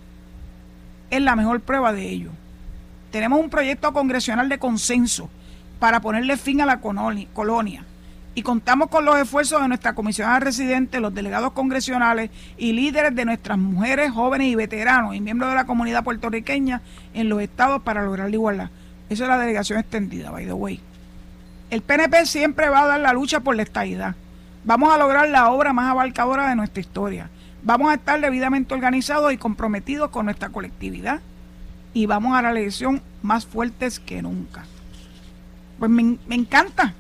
es 1.11 1.21
la 1.21 1.37
mejor 1.37 1.61
prueba 1.61 1.93
de 1.93 2.09
ello. 2.09 2.31
Tenemos 3.11 3.39
un 3.39 3.51
proyecto 3.51 3.93
congresional 3.93 4.49
de 4.49 4.59
consenso 4.59 5.29
para 5.79 6.01
ponerle 6.01 6.37
fin 6.37 6.61
a 6.61 6.67
la 6.67 6.81
colonia 6.81 7.85
y 8.37 8.43
contamos 8.43 8.91
con 8.91 9.07
los 9.07 9.17
esfuerzos 9.17 9.63
de 9.63 9.69
nuestra 9.69 9.95
comisionada 9.95 10.39
residente, 10.41 11.01
los 11.01 11.15
delegados 11.15 11.53
congresionales 11.53 12.31
y 12.59 12.75
líderes 12.75 13.15
de 13.15 13.25
nuestras 13.25 13.57
mujeres, 13.57 14.11
jóvenes 14.11 14.49
y 14.49 14.55
veteranos 14.55 15.17
y 15.17 15.23
miembros 15.23 15.49
de 15.49 15.57
la 15.57 15.65
comunidad 15.65 16.05
puertorriqueña 16.05 16.83
en 17.15 17.31
los 17.31 17.41
estados 17.41 17.81
para 17.81 18.05
lograr 18.05 18.29
la 18.29 18.37
igualdad. 18.37 18.71
Esa 19.09 19.25
es 19.25 19.29
la 19.31 19.39
delegación 19.39 19.79
extendida, 19.79 20.31
by 20.31 20.45
the 20.45 20.53
way. 20.53 20.81
El 21.71 21.81
PNP 21.81 22.27
siempre 22.27 22.69
va 22.69 22.83
a 22.83 22.87
dar 22.87 23.01
la 23.01 23.15
lucha 23.15 23.41
por 23.41 23.57
la 23.57 23.63
estabilidad. 23.63 24.15
Vamos 24.65 24.93
a 24.93 24.99
lograr 24.99 25.31
la 25.31 25.51
obra 25.51 25.73
más 25.73 25.91
abarcadora 25.91 26.51
de 26.51 26.57
nuestra 26.57 26.81
historia. 26.81 27.31
Vamos 27.63 27.91
a 27.91 27.95
estar 27.95 28.21
debidamente 28.21 28.75
organizados 28.75 29.33
y 29.33 29.39
comprometidos 29.39 30.11
con 30.11 30.27
nuestra 30.27 30.51
colectividad. 30.51 31.21
Y 31.95 32.05
vamos 32.05 32.37
a 32.37 32.43
la 32.43 32.51
elección 32.51 33.01
más 33.23 33.47
fuertes 33.47 33.99
que 33.99 34.21
nunca. 34.21 34.67
Pues 35.79 35.91
me, 35.91 36.19
me 36.27 36.35
encanta 36.35 36.95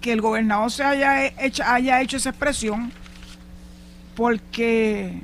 que 0.00 0.12
el 0.12 0.20
gobernador 0.20 0.70
se 0.70 0.84
haya 0.84 1.26
hecho, 1.26 1.64
haya 1.66 2.00
hecho 2.00 2.16
esa 2.16 2.30
expresión 2.30 2.92
porque 4.14 5.20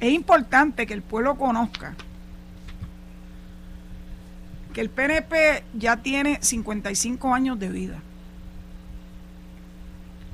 es 0.00 0.12
importante 0.12 0.86
que 0.86 0.94
el 0.94 1.02
pueblo 1.02 1.36
conozca 1.36 1.94
que 4.74 4.80
el 4.80 4.90
PNP 4.90 5.62
ya 5.72 5.96
tiene 5.98 6.38
55 6.42 7.32
años 7.32 7.58
de 7.58 7.68
vida. 7.68 8.00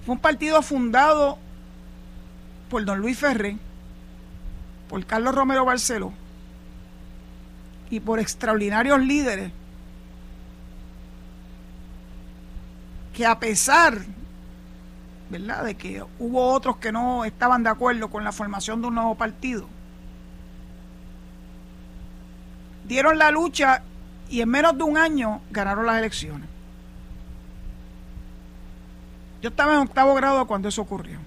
Fue 0.05 0.15
un 0.15 0.21
partido 0.21 0.63
fundado 0.63 1.39
por 2.71 2.85
don 2.85 2.99
Luis 2.99 3.19
Ferré, 3.19 3.59
por 4.89 5.05
Carlos 5.05 5.35
Romero 5.35 5.65
Barceló 5.67 6.13
y 7.91 8.01
por 8.01 8.19
extraordinarios 8.19 8.99
líderes 9.01 9.53
que 13.13 13.27
a 13.27 13.39
pesar 13.39 13.99
¿verdad? 15.31 15.65
de 15.65 15.75
que 15.77 16.05
hubo 16.19 16.53
otros 16.53 16.77
que 16.77 16.93
no 16.93 17.25
estaban 17.25 17.63
de 17.63 17.71
acuerdo 17.71 18.11
con 18.11 18.25
la 18.25 18.33
formación 18.33 18.81
de 18.81 18.89
un 18.89 18.95
nuevo 18.95 19.15
partido, 19.15 19.67
dieron 22.85 23.19
la 23.19 23.31
lucha 23.31 23.83
y 24.29 24.41
en 24.41 24.49
menos 24.49 24.77
de 24.77 24.83
un 24.83 24.99
año 24.99 25.41
ganaron 25.51 25.87
las 25.87 25.99
elecciones. 25.99 26.49
Yo 29.41 29.51
estaba 29.51 29.75
en 29.75 29.81
octavo 29.81 30.15
grado 30.15 30.47
cuando 30.47 30.69
eso 30.69 30.83
ocurrió. 30.83 31.19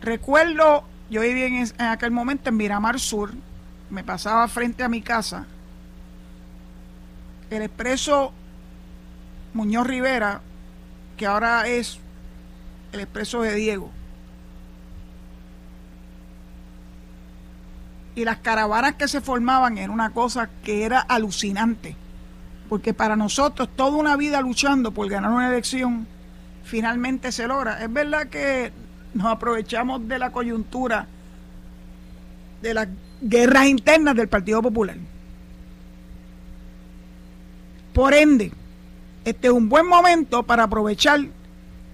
Recuerdo, 0.00 0.84
yo 1.10 1.20
vivía 1.20 1.46
en, 1.46 1.54
en 1.56 1.86
aquel 1.86 2.10
momento 2.10 2.48
en 2.48 2.56
Miramar 2.56 3.00
Sur, 3.00 3.32
me 3.90 4.02
pasaba 4.02 4.46
frente 4.48 4.82
a 4.82 4.88
mi 4.88 5.02
casa, 5.02 5.46
el 7.50 7.62
expreso 7.62 8.32
Muñoz 9.56 9.86
Rivera, 9.86 10.42
que 11.16 11.26
ahora 11.26 11.66
es 11.66 11.98
el 12.92 13.00
expreso 13.00 13.40
de 13.42 13.54
Diego. 13.54 13.90
Y 18.14 18.24
las 18.24 18.38
caravanas 18.38 18.94
que 18.94 19.08
se 19.08 19.20
formaban 19.20 19.78
era 19.78 19.92
una 19.92 20.10
cosa 20.10 20.48
que 20.62 20.84
era 20.84 21.00
alucinante, 21.00 21.96
porque 22.68 22.94
para 22.94 23.16
nosotros 23.16 23.68
toda 23.74 23.96
una 23.96 24.16
vida 24.16 24.40
luchando 24.40 24.92
por 24.92 25.08
ganar 25.08 25.32
una 25.32 25.48
elección, 25.48 26.06
finalmente 26.64 27.32
se 27.32 27.46
logra. 27.46 27.82
Es 27.82 27.92
verdad 27.92 28.28
que 28.28 28.72
nos 29.14 29.26
aprovechamos 29.26 30.06
de 30.06 30.18
la 30.18 30.30
coyuntura 30.30 31.06
de 32.62 32.74
las 32.74 32.88
guerras 33.20 33.66
internas 33.66 34.14
del 34.16 34.28
Partido 34.28 34.62
Popular. 34.62 34.96
Por 37.92 38.12
ende, 38.12 38.52
este 39.26 39.48
es 39.48 39.52
un 39.52 39.68
buen 39.68 39.86
momento 39.86 40.44
para 40.44 40.62
aprovechar 40.62 41.20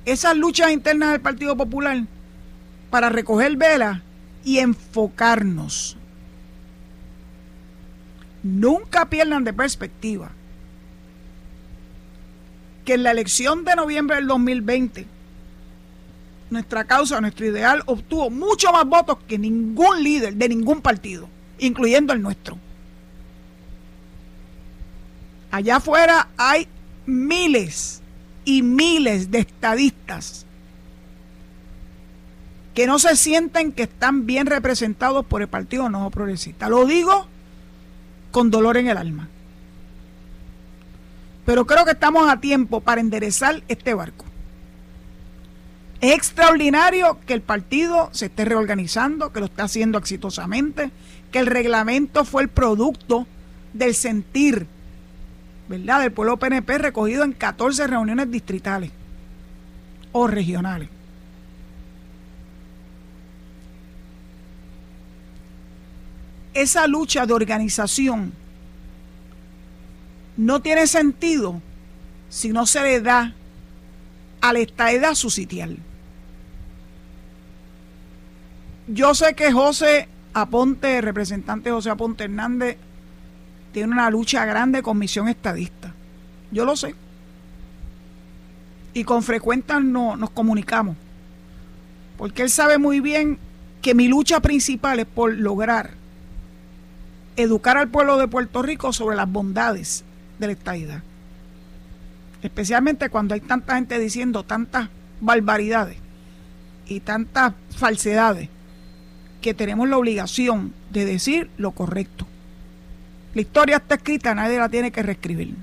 esas 0.04 0.36
luchas 0.36 0.70
internas 0.70 1.12
del 1.12 1.22
Partido 1.22 1.56
Popular 1.56 2.04
para 2.90 3.08
recoger 3.08 3.56
velas 3.56 4.02
y 4.44 4.58
enfocarnos. 4.58 5.96
Nunca 8.42 9.06
pierdan 9.06 9.44
de 9.44 9.54
perspectiva 9.54 10.30
que 12.84 12.94
en 12.94 13.02
la 13.02 13.12
elección 13.12 13.64
de 13.64 13.76
noviembre 13.76 14.16
del 14.16 14.26
2020 14.26 15.06
nuestra 16.50 16.84
causa, 16.84 17.18
nuestro 17.22 17.46
ideal 17.46 17.82
obtuvo 17.86 18.28
mucho 18.28 18.70
más 18.72 18.84
votos 18.84 19.16
que 19.26 19.38
ningún 19.38 20.04
líder 20.04 20.34
de 20.34 20.50
ningún 20.50 20.82
partido, 20.82 21.30
incluyendo 21.58 22.12
el 22.12 22.20
nuestro. 22.20 22.58
Allá 25.50 25.76
afuera 25.76 26.28
hay 26.36 26.68
miles 27.06 28.02
y 28.44 28.62
miles 28.62 29.30
de 29.30 29.40
estadistas 29.40 30.46
que 32.74 32.86
no 32.86 32.98
se 32.98 33.16
sienten 33.16 33.72
que 33.72 33.82
están 33.82 34.26
bien 34.26 34.46
representados 34.46 35.26
por 35.26 35.42
el 35.42 35.48
Partido 35.48 35.88
Nuevo 35.88 36.10
Progresista. 36.10 36.68
Lo 36.68 36.86
digo 36.86 37.26
con 38.30 38.50
dolor 38.50 38.78
en 38.78 38.88
el 38.88 38.96
alma. 38.96 39.28
Pero 41.44 41.66
creo 41.66 41.84
que 41.84 41.90
estamos 41.90 42.30
a 42.30 42.40
tiempo 42.40 42.80
para 42.80 43.00
enderezar 43.00 43.62
este 43.68 43.94
barco. 43.94 44.24
Es 46.00 46.14
extraordinario 46.14 47.18
que 47.26 47.34
el 47.34 47.42
partido 47.42 48.08
se 48.12 48.26
esté 48.26 48.44
reorganizando, 48.44 49.32
que 49.32 49.40
lo 49.40 49.46
está 49.46 49.64
haciendo 49.64 49.98
exitosamente, 49.98 50.90
que 51.30 51.38
el 51.38 51.46
reglamento 51.46 52.24
fue 52.24 52.42
el 52.42 52.48
producto 52.48 53.26
del 53.72 53.94
sentir 53.94 54.66
¿verdad?, 55.68 56.00
del 56.00 56.12
pueblo 56.12 56.36
PNP 56.36 56.78
recogido 56.78 57.24
en 57.24 57.32
14 57.32 57.86
reuniones 57.86 58.30
distritales 58.30 58.90
o 60.12 60.26
regionales. 60.26 60.88
Esa 66.54 66.86
lucha 66.86 67.24
de 67.24 67.32
organización 67.32 68.32
no 70.36 70.60
tiene 70.60 70.86
sentido 70.86 71.60
si 72.28 72.50
no 72.50 72.66
se 72.66 72.82
le 72.82 73.00
da 73.00 73.34
a 74.40 74.52
la 74.52 74.58
estadidad 74.58 75.14
su 75.14 75.30
sitial. 75.30 75.78
Yo 78.88 79.14
sé 79.14 79.34
que 79.34 79.52
José 79.52 80.08
Aponte, 80.34 81.00
representante 81.00 81.70
José 81.70 81.90
Aponte 81.90 82.24
Hernández, 82.24 82.76
tiene 83.72 83.92
una 83.92 84.10
lucha 84.10 84.44
grande 84.44 84.82
con 84.82 84.98
misión 84.98 85.28
estadista. 85.28 85.94
Yo 86.50 86.64
lo 86.64 86.76
sé. 86.76 86.94
Y 88.94 89.04
con 89.04 89.22
frecuencia 89.22 89.80
no, 89.80 90.16
nos 90.16 90.30
comunicamos. 90.30 90.96
Porque 92.18 92.42
él 92.42 92.50
sabe 92.50 92.78
muy 92.78 93.00
bien 93.00 93.38
que 93.80 93.94
mi 93.94 94.06
lucha 94.06 94.40
principal 94.40 95.00
es 95.00 95.06
por 95.06 95.34
lograr 95.34 95.90
educar 97.36 97.78
al 97.78 97.88
pueblo 97.88 98.18
de 98.18 98.28
Puerto 98.28 98.62
Rico 98.62 98.92
sobre 98.92 99.16
las 99.16 99.30
bondades 99.30 100.04
de 100.38 100.46
la 100.46 100.52
estadidad. 100.52 101.02
Especialmente 102.42 103.08
cuando 103.08 103.34
hay 103.34 103.40
tanta 103.40 103.76
gente 103.76 103.98
diciendo 103.98 104.44
tantas 104.44 104.88
barbaridades 105.20 105.96
y 106.86 107.00
tantas 107.00 107.54
falsedades 107.76 108.48
que 109.40 109.54
tenemos 109.54 109.88
la 109.88 109.96
obligación 109.96 110.74
de 110.90 111.04
decir 111.04 111.50
lo 111.56 111.72
correcto. 111.72 112.26
La 113.34 113.40
historia 113.40 113.76
está 113.76 113.94
escrita, 113.94 114.34
nadie 114.34 114.58
la 114.58 114.68
tiene 114.68 114.90
que 114.90 115.02
reescribir. 115.02 115.56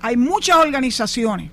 Hay 0.00 0.16
muchas 0.16 0.56
organizaciones 0.56 1.50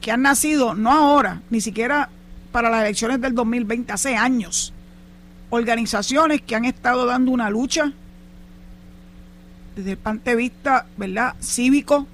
que 0.00 0.12
han 0.12 0.22
nacido, 0.22 0.74
no 0.74 0.92
ahora, 0.92 1.42
ni 1.50 1.60
siquiera 1.60 2.08
para 2.52 2.70
las 2.70 2.82
elecciones 2.82 3.20
del 3.20 3.34
2020, 3.34 3.92
hace 3.92 4.16
años. 4.16 4.72
Organizaciones 5.50 6.40
que 6.42 6.54
han 6.54 6.64
estado 6.64 7.04
dando 7.06 7.30
una 7.30 7.50
lucha 7.50 7.92
desde 9.74 9.92
el 9.92 9.98
punto 9.98 10.30
de 10.30 10.36
vista, 10.36 10.86
¿verdad?, 10.96 11.34
cívico, 11.40 12.06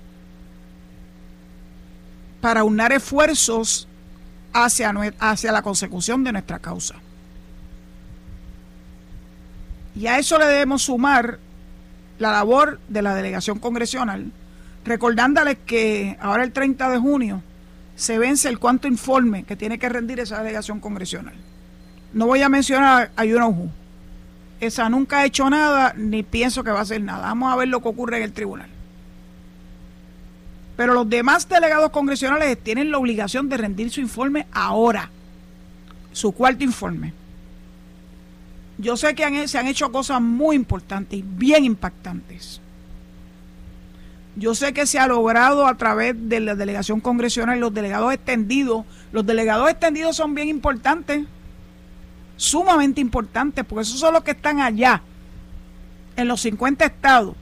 para 2.41 2.65
unar 2.65 2.93
esfuerzos 2.93 3.89
hacia, 4.53 4.95
hacia 5.19 5.53
la 5.53 5.63
consecución 5.63 6.25
de 6.25 6.33
nuestra 6.33 6.59
causa. 6.59 6.95
Y 9.95 10.07
a 10.07 10.19
eso 10.19 10.39
le 10.39 10.47
debemos 10.47 10.83
sumar 10.83 11.39
la 12.19 12.33
labor 12.33 12.81
de 12.89 13.03
la 13.03 13.15
delegación 13.15 13.59
congresional, 13.59 14.31
recordándoles 14.85 15.59
que 15.67 16.17
ahora 16.21 16.45
el 16.45 16.53
30 16.53 16.91
de 16.91 16.99
junio 16.99 17.43
se 17.97 18.19
vence 18.19 18.49
el 18.49 18.59
cuanto 18.59 18.87
informe 18.87 19.45
que 19.45 19.57
tiene 19.57 19.79
que 19.79 19.89
rendir 19.89 20.21
esa 20.21 20.39
delegación 20.39 20.81
congresional. 20.81 21.35
No 22.13 22.27
voy 22.27 22.43
a 22.43 22.49
mencionar 22.49 23.11
a 23.17 23.25
Yunohu. 23.25 23.71
Esa 24.61 24.89
nunca 24.89 25.19
ha 25.19 25.25
hecho 25.25 25.49
nada 25.51 25.95
ni 25.97 26.23
pienso 26.23 26.65
que 26.65 26.71
va 26.71 26.81
a 26.81 26.83
hacer 26.83 27.03
nada. 27.03 27.23
Vamos 27.23 27.53
a 27.53 27.57
ver 27.57 27.69
lo 27.69 27.81
que 27.81 27.89
ocurre 27.89 28.19
en 28.19 28.23
el 28.25 28.33
tribunal. 28.33 28.69
Pero 30.77 30.95
los 30.95 31.09
demás 31.11 31.49
delegados 31.49 31.91
congresionales 31.91 32.57
tienen 32.63 32.93
la 32.93 32.99
obligación 32.99 33.49
de 33.49 33.57
rendir 33.57 33.91
su 33.91 34.01
informe 34.01 34.47
ahora, 34.53 35.11
su 36.13 36.31
cuarto 36.31 36.63
informe. 36.63 37.13
Yo 38.79 38.97
sé 38.97 39.15
que 39.15 39.49
se 39.49 39.59
han 39.59 39.67
hecho 39.67 39.91
cosas 39.91 40.21
muy 40.21 40.57
importantes 40.57 41.19
y 41.19 41.23
bien 41.23 41.65
impactantes. 41.65 42.61
Yo 44.37 44.55
sé 44.55 44.73
que 44.73 44.87
se 44.87 45.01
ha 45.01 45.09
logrado 45.09 45.67
a 45.67 45.77
través 45.77 46.15
de 46.29 46.39
la 46.39 46.55
delegación 46.55 47.01
congresional 47.01 47.59
los 47.59 47.75
delegados 47.75 48.15
extendidos. 48.15 48.85
Los 49.11 49.27
delegados 49.27 49.69
extendidos 49.69 50.15
son 50.15 50.33
bien 50.33 50.49
importantes, 50.49 51.27
sumamente 52.37 53.01
importantes, 53.01 53.65
porque 53.65 53.83
esos 53.83 53.99
son 53.99 54.15
los 54.15 54.23
que 54.23 54.31
están 54.31 54.61
allá, 54.61 55.03
en 56.15 56.29
los 56.29 56.41
50 56.43 56.85
estados, 56.85 57.35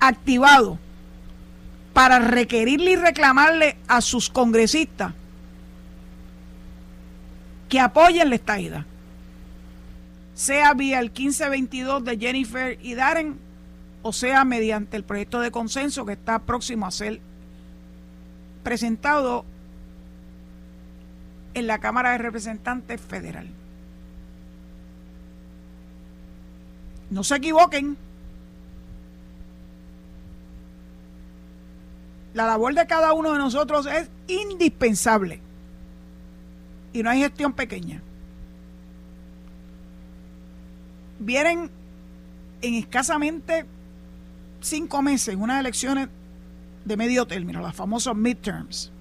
activados 0.00 0.78
para 1.92 2.18
requerirle 2.18 2.92
y 2.92 2.96
reclamarle 2.96 3.76
a 3.88 4.00
sus 4.00 4.30
congresistas 4.30 5.12
que 7.68 7.80
apoyen 7.80 8.28
la 8.30 8.36
estaída, 8.36 8.86
sea 10.36 10.74
vía 10.74 11.00
el 11.00 11.06
1522 11.06 12.04
de 12.04 12.18
Jennifer 12.18 12.78
y 12.82 12.94
Darren, 12.94 13.38
o 14.02 14.12
sea 14.12 14.44
mediante 14.44 14.98
el 14.98 15.02
proyecto 15.02 15.40
de 15.40 15.50
consenso 15.50 16.04
que 16.04 16.12
está 16.12 16.40
próximo 16.40 16.86
a 16.86 16.90
ser 16.90 17.20
presentado 18.62 19.46
en 21.54 21.66
la 21.66 21.78
Cámara 21.78 22.12
de 22.12 22.18
Representantes 22.18 23.00
Federal. 23.00 23.48
No 27.08 27.24
se 27.24 27.36
equivoquen, 27.36 27.96
la 32.34 32.44
labor 32.44 32.74
de 32.74 32.86
cada 32.86 33.14
uno 33.14 33.32
de 33.32 33.38
nosotros 33.38 33.86
es 33.86 34.10
indispensable. 34.28 35.40
Y 36.92 37.02
no 37.02 37.08
hay 37.08 37.20
gestión 37.20 37.54
pequeña. 37.54 38.02
Vienen 41.18 41.70
en 42.62 42.74
escasamente 42.74 43.66
cinco 44.60 45.02
meses 45.02 45.36
unas 45.36 45.60
elecciones 45.60 46.08
de 46.84 46.96
medio 46.96 47.26
término, 47.26 47.60
las 47.60 47.74
famosas 47.74 48.14
midterms. 48.14 48.92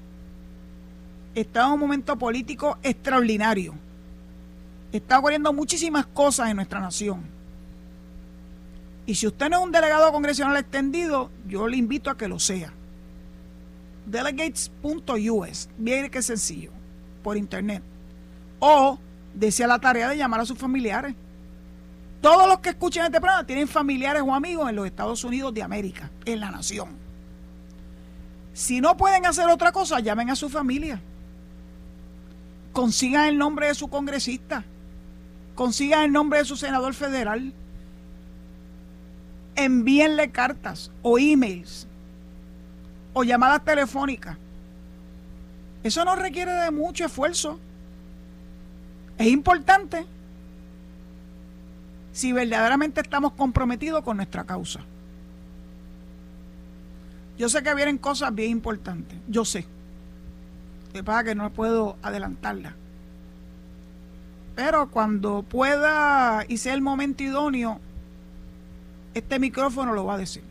Está 1.34 1.66
en 1.66 1.74
un 1.74 1.80
momento 1.80 2.18
político 2.18 2.78
extraordinario. 2.82 3.74
Está 4.92 5.20
ocurriendo 5.20 5.52
muchísimas 5.52 6.06
cosas 6.08 6.50
en 6.50 6.56
nuestra 6.56 6.80
nación. 6.80 7.22
Y 9.06 9.16
si 9.16 9.28
usted 9.28 9.50
no 9.50 9.60
es 9.60 9.64
un 9.66 9.72
delegado 9.72 10.12
congresional 10.12 10.58
extendido, 10.58 11.30
yo 11.48 11.68
le 11.68 11.78
invito 11.78 12.10
a 12.10 12.18
que 12.18 12.28
lo 12.28 12.40
sea 12.40 12.74
delegates.us, 14.06 15.70
bien 15.78 16.10
que 16.10 16.22
sencillo, 16.22 16.72
por 17.24 17.38
internet. 17.38 17.84
O 18.60 19.00
desea 19.34 19.68
la 19.68 19.80
tarea 19.80 20.10
de 20.10 20.18
llamar 20.18 20.40
a 20.42 20.46
sus 20.46 20.58
familiares. 20.58 21.16
Todos 22.26 22.48
los 22.48 22.58
que 22.58 22.70
escuchen 22.70 23.06
este 23.06 23.22
programa 23.22 23.46
tienen 23.46 23.68
familiares 23.68 24.24
o 24.26 24.34
amigos 24.34 24.68
en 24.68 24.76
los 24.76 24.88
Estados 24.88 25.24
Unidos 25.24 25.54
de 25.54 25.62
América, 25.62 26.10
en 26.26 26.40
la 26.40 26.50
nación. 26.50 26.90
Si 28.52 28.82
no 28.82 28.98
pueden 28.98 29.28
hacer 29.28 29.48
otra 29.48 29.72
cosa, 29.72 30.00
llamen 30.00 30.32
a 30.32 30.36
su 30.36 30.50
familia. 30.50 31.00
Consigan 32.74 33.28
el 33.28 33.38
nombre 33.38 33.68
de 33.68 33.76
su 33.76 33.90
congresista. 33.90 34.64
Consigan 35.54 36.02
el 36.06 36.12
nombre 36.12 36.40
de 36.40 36.46
su 36.46 36.58
senador 36.58 36.96
federal. 36.96 37.54
Envíenle 39.56 40.32
cartas 40.32 40.90
o 41.04 41.20
emails 41.20 41.86
o 43.14 43.24
llamadas 43.24 43.64
telefónicas. 43.64 44.36
Eso 45.84 46.04
no 46.04 46.16
requiere 46.16 46.54
de 46.54 46.72
mucho 46.72 47.06
esfuerzo. 47.06 47.60
Es 49.20 49.28
importante 49.28 50.08
si 52.16 52.32
verdaderamente 52.32 53.02
estamos 53.02 53.34
comprometidos 53.34 54.02
con 54.02 54.16
nuestra 54.16 54.46
causa. 54.46 54.80
Yo 57.38 57.50
sé 57.50 57.62
que 57.62 57.76
vienen 57.76 57.98
cosas 57.98 58.34
bien 58.34 58.52
importantes, 58.52 59.20
yo 59.28 59.44
sé. 59.44 59.66
De 60.94 61.04
pasa 61.04 61.26
que 61.26 61.36
no 61.36 61.52
puedo 61.52 61.98
adelantarla. 62.02 62.74
Pero 64.56 64.90
cuando 64.90 65.44
pueda 65.44 66.46
y 66.48 66.56
sea 66.56 66.74
el 66.74 66.82
momento 66.82 67.22
idóneo, 67.22 67.82
este 69.14 69.38
micrófono 69.38 69.94
lo 69.94 70.06
va 70.06 70.14
a 70.14 70.20
decir. 70.20 70.44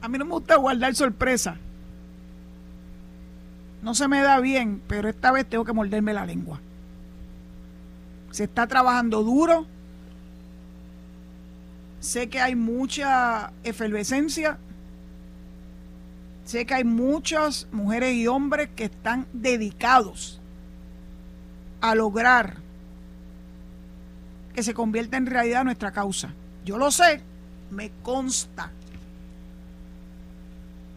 A 0.00 0.08
mí 0.08 0.16
no 0.16 0.24
me 0.24 0.32
gusta 0.32 0.56
guardar 0.56 0.94
sorpresa. 0.94 1.58
No 3.82 3.94
se 3.94 4.08
me 4.08 4.22
da 4.22 4.40
bien, 4.40 4.80
pero 4.88 5.10
esta 5.10 5.32
vez 5.32 5.46
tengo 5.46 5.66
que 5.66 5.74
morderme 5.74 6.14
la 6.14 6.24
lengua. 6.24 6.60
Se 8.32 8.44
está 8.44 8.66
trabajando 8.66 9.22
duro. 9.22 9.66
Sé 12.00 12.28
que 12.28 12.40
hay 12.40 12.56
mucha 12.56 13.52
efervescencia. 13.62 14.58
Sé 16.44 16.66
que 16.66 16.74
hay 16.74 16.84
muchas 16.84 17.68
mujeres 17.70 18.14
y 18.14 18.26
hombres 18.26 18.70
que 18.74 18.84
están 18.84 19.26
dedicados 19.32 20.40
a 21.80 21.94
lograr 21.94 22.56
que 24.54 24.62
se 24.62 24.74
convierta 24.74 25.16
en 25.16 25.26
realidad 25.26 25.64
nuestra 25.64 25.92
causa. 25.92 26.30
Yo 26.64 26.78
lo 26.78 26.90
sé, 26.90 27.20
me 27.70 27.90
consta. 28.02 28.70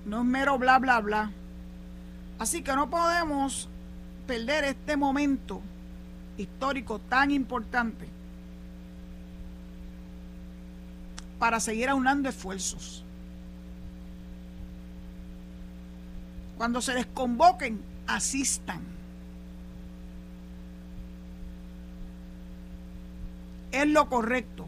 No 0.05 0.21
es 0.21 0.25
mero 0.25 0.57
bla, 0.57 0.79
bla, 0.79 0.99
bla. 0.99 1.31
Así 2.39 2.61
que 2.61 2.73
no 2.75 2.89
podemos 2.89 3.69
perder 4.25 4.63
este 4.63 4.97
momento 4.97 5.61
histórico 6.37 6.99
tan 6.99 7.31
importante 7.31 8.07
para 11.39 11.59
seguir 11.59 11.89
aunando 11.89 12.29
esfuerzos. 12.29 13.03
Cuando 16.57 16.81
se 16.81 16.93
desconvoquen, 16.93 17.81
asistan. 18.07 18.81
Es 23.71 23.87
lo 23.87 24.07
correcto. 24.07 24.65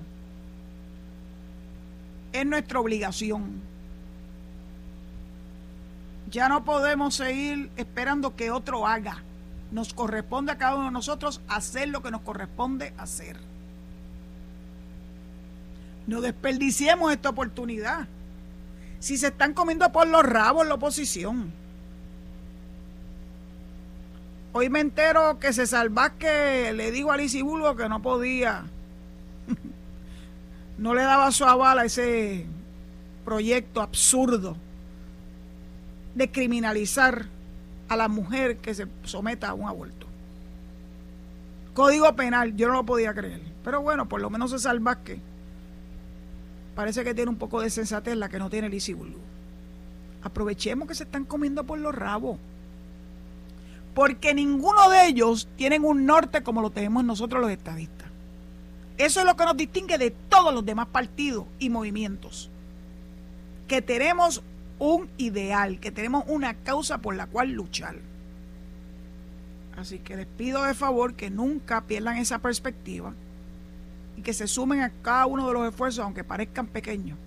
Es 2.33 2.45
nuestra 2.45 2.79
obligación. 2.79 3.61
Ya 6.29 6.49
no 6.49 6.65
podemos 6.65 7.15
seguir 7.15 7.71
esperando 7.77 8.35
que 8.35 8.51
otro 8.51 8.85
haga. 8.85 9.23
Nos 9.71 9.93
corresponde 9.93 10.51
a 10.51 10.57
cada 10.57 10.75
uno 10.75 10.85
de 10.85 10.91
nosotros 10.91 11.41
hacer 11.47 11.89
lo 11.89 12.01
que 12.01 12.11
nos 12.11 12.21
corresponde 12.21 12.93
hacer. 12.97 13.37
No 16.07 16.21
desperdiciemos 16.21 17.11
esta 17.11 17.29
oportunidad. 17.29 18.07
Si 18.99 19.17
se 19.17 19.27
están 19.27 19.53
comiendo 19.53 19.91
por 19.91 20.07
los 20.07 20.23
rabos 20.23 20.65
la 20.65 20.75
oposición. 20.75 21.51
Hoy 24.53 24.69
me 24.69 24.79
entero 24.79 25.37
que 25.37 25.53
se 25.53 25.65
que 26.17 26.73
le 26.73 26.91
dijo 26.91 27.11
a 27.11 27.17
Lizy 27.17 27.41
Bulgo 27.41 27.75
que 27.75 27.89
no 27.89 28.01
podía. 28.01 28.63
no 30.77 30.95
le 30.95 31.03
daba 31.03 31.31
su 31.31 31.45
aval 31.45 31.79
a 31.79 31.85
ese 31.85 32.45
proyecto 33.25 33.81
absurdo 33.81 34.55
de 36.15 36.31
criminalizar 36.31 37.25
a 37.87 37.95
la 37.95 38.07
mujer 38.07 38.57
que 38.57 38.73
se 38.73 38.87
someta 39.03 39.49
a 39.49 39.53
un 39.53 39.67
aborto. 39.67 40.07
Código 41.73 42.15
penal, 42.15 42.55
yo 42.55 42.67
no 42.67 42.73
lo 42.73 42.85
podía 42.85 43.13
creer. 43.13 43.41
Pero 43.63 43.81
bueno, 43.81 44.09
por 44.09 44.21
lo 44.21 44.29
menos 44.29 44.49
se 44.49 44.69
que 45.03 45.19
parece 46.75 47.03
que 47.03 47.13
tiene 47.13 47.29
un 47.29 47.37
poco 47.37 47.61
de 47.61 47.69
sensatez 47.69 48.15
la 48.15 48.29
que 48.29 48.39
no 48.39 48.49
tiene 48.49 48.69
Lizzie 48.69 48.95
Bulu. 48.95 49.19
Aprovechemos 50.23 50.87
que 50.87 50.95
se 50.95 51.03
están 51.03 51.25
comiendo 51.25 51.63
por 51.65 51.79
los 51.79 51.93
rabos. 51.93 52.37
Porque 53.93 54.33
ninguno 54.33 54.89
de 54.89 55.07
ellos 55.07 55.47
tienen 55.55 55.83
un 55.83 56.05
norte 56.05 56.43
como 56.43 56.61
lo 56.61 56.69
tenemos 56.69 57.03
nosotros 57.03 57.41
los 57.41 57.51
estadistas. 57.51 58.07
Eso 58.97 59.19
es 59.19 59.25
lo 59.25 59.35
que 59.35 59.45
nos 59.45 59.57
distingue 59.57 59.97
de 59.97 60.11
todos 60.11 60.53
los 60.53 60.65
demás 60.65 60.87
partidos 60.87 61.45
y 61.59 61.69
movimientos. 61.69 62.49
Que 63.67 63.81
tenemos 63.81 64.41
un 64.79 65.09
ideal, 65.17 65.79
que 65.79 65.91
tenemos 65.91 66.23
una 66.27 66.53
causa 66.55 66.99
por 66.99 67.15
la 67.15 67.27
cual 67.27 67.51
luchar. 67.51 67.95
Así 69.75 69.99
que 69.99 70.15
les 70.15 70.25
pido 70.25 70.63
de 70.63 70.73
favor 70.73 71.13
que 71.13 71.29
nunca 71.29 71.81
pierdan 71.81 72.17
esa 72.17 72.39
perspectiva 72.39 73.13
y 74.15 74.21
que 74.21 74.33
se 74.33 74.47
sumen 74.47 74.81
a 74.81 74.91
cada 75.01 75.27
uno 75.27 75.47
de 75.47 75.53
los 75.53 75.67
esfuerzos, 75.67 76.03
aunque 76.03 76.23
parezcan 76.23 76.67
pequeños, 76.67 77.17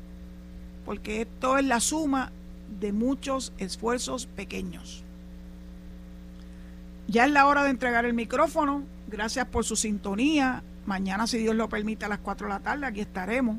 porque 0.84 1.22
esto 1.22 1.58
es 1.58 1.64
la 1.64 1.80
suma 1.80 2.32
de 2.80 2.92
muchos 2.92 3.52
esfuerzos 3.58 4.26
pequeños. 4.26 5.04
Ya 7.06 7.24
es 7.24 7.32
la 7.32 7.46
hora 7.46 7.64
de 7.64 7.70
entregar 7.70 8.04
el 8.04 8.14
micrófono. 8.14 8.84
Gracias 9.08 9.46
por 9.46 9.64
su 9.64 9.74
sintonía. 9.74 10.62
Mañana, 10.86 11.26
si 11.26 11.38
Dios 11.38 11.56
lo 11.56 11.68
permite, 11.68 12.04
a 12.04 12.08
las 12.08 12.20
4 12.20 12.46
de 12.46 12.52
la 12.52 12.60
tarde, 12.60 12.86
aquí 12.86 13.00
estaremos 13.00 13.56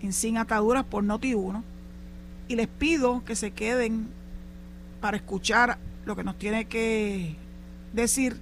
en 0.00 0.12
Sin 0.12 0.36
Ataduras 0.36 0.84
por 0.84 1.04
Noti1. 1.04 1.62
Y 2.48 2.56
les 2.56 2.68
pido 2.68 3.24
que 3.24 3.36
se 3.36 3.50
queden 3.50 4.08
para 5.00 5.16
escuchar 5.16 5.78
lo 6.04 6.16
que 6.16 6.24
nos 6.24 6.38
tiene 6.38 6.66
que 6.66 7.36
decir 7.92 8.36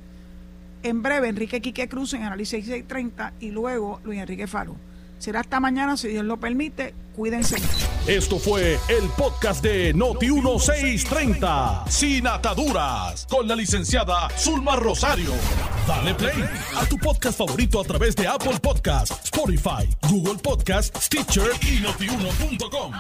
en 0.83 1.03
breve, 1.03 1.29
Enrique 1.29 1.61
Quique 1.63 1.89
Cruz 1.89 2.13
en 2.13 2.23
Análisis 2.23 2.67
630 2.67 3.33
y 3.41 3.51
luego 3.51 4.01
Luis 4.05 4.21
Enrique 4.21 4.47
Faro. 4.47 4.77
Será 5.19 5.41
hasta 5.41 5.59
mañana, 5.59 5.97
si 5.97 6.09
Dios 6.09 6.25
lo 6.25 6.39
permite. 6.39 6.95
Cuídense. 7.17 7.57
Esto 8.07 8.39
fue 8.39 8.79
el 8.89 9.09
podcast 9.17 9.63
de 9.63 9.95
Noti1630, 9.95 11.89
Sin 11.89 12.27
Ataduras, 12.27 13.27
con 13.31 13.49
la 13.49 13.57
licenciada 13.57 14.29
Zulma 14.37 14.77
Rosario. 14.77 15.31
Dale 15.89 16.15
play 16.15 16.45
a 16.77 16.85
tu 16.85 16.99
podcast 16.99 17.39
favorito 17.39 17.81
a 17.81 17.85
través 17.85 18.15
de 18.17 18.27
Apple 18.27 18.59
Podcasts, 18.61 19.19
Spotify, 19.25 19.89
Google 20.11 20.39
Podcasts, 20.43 21.07
Stitcher 21.07 21.53
y 21.63 21.81
notiuno.com. 21.81 22.93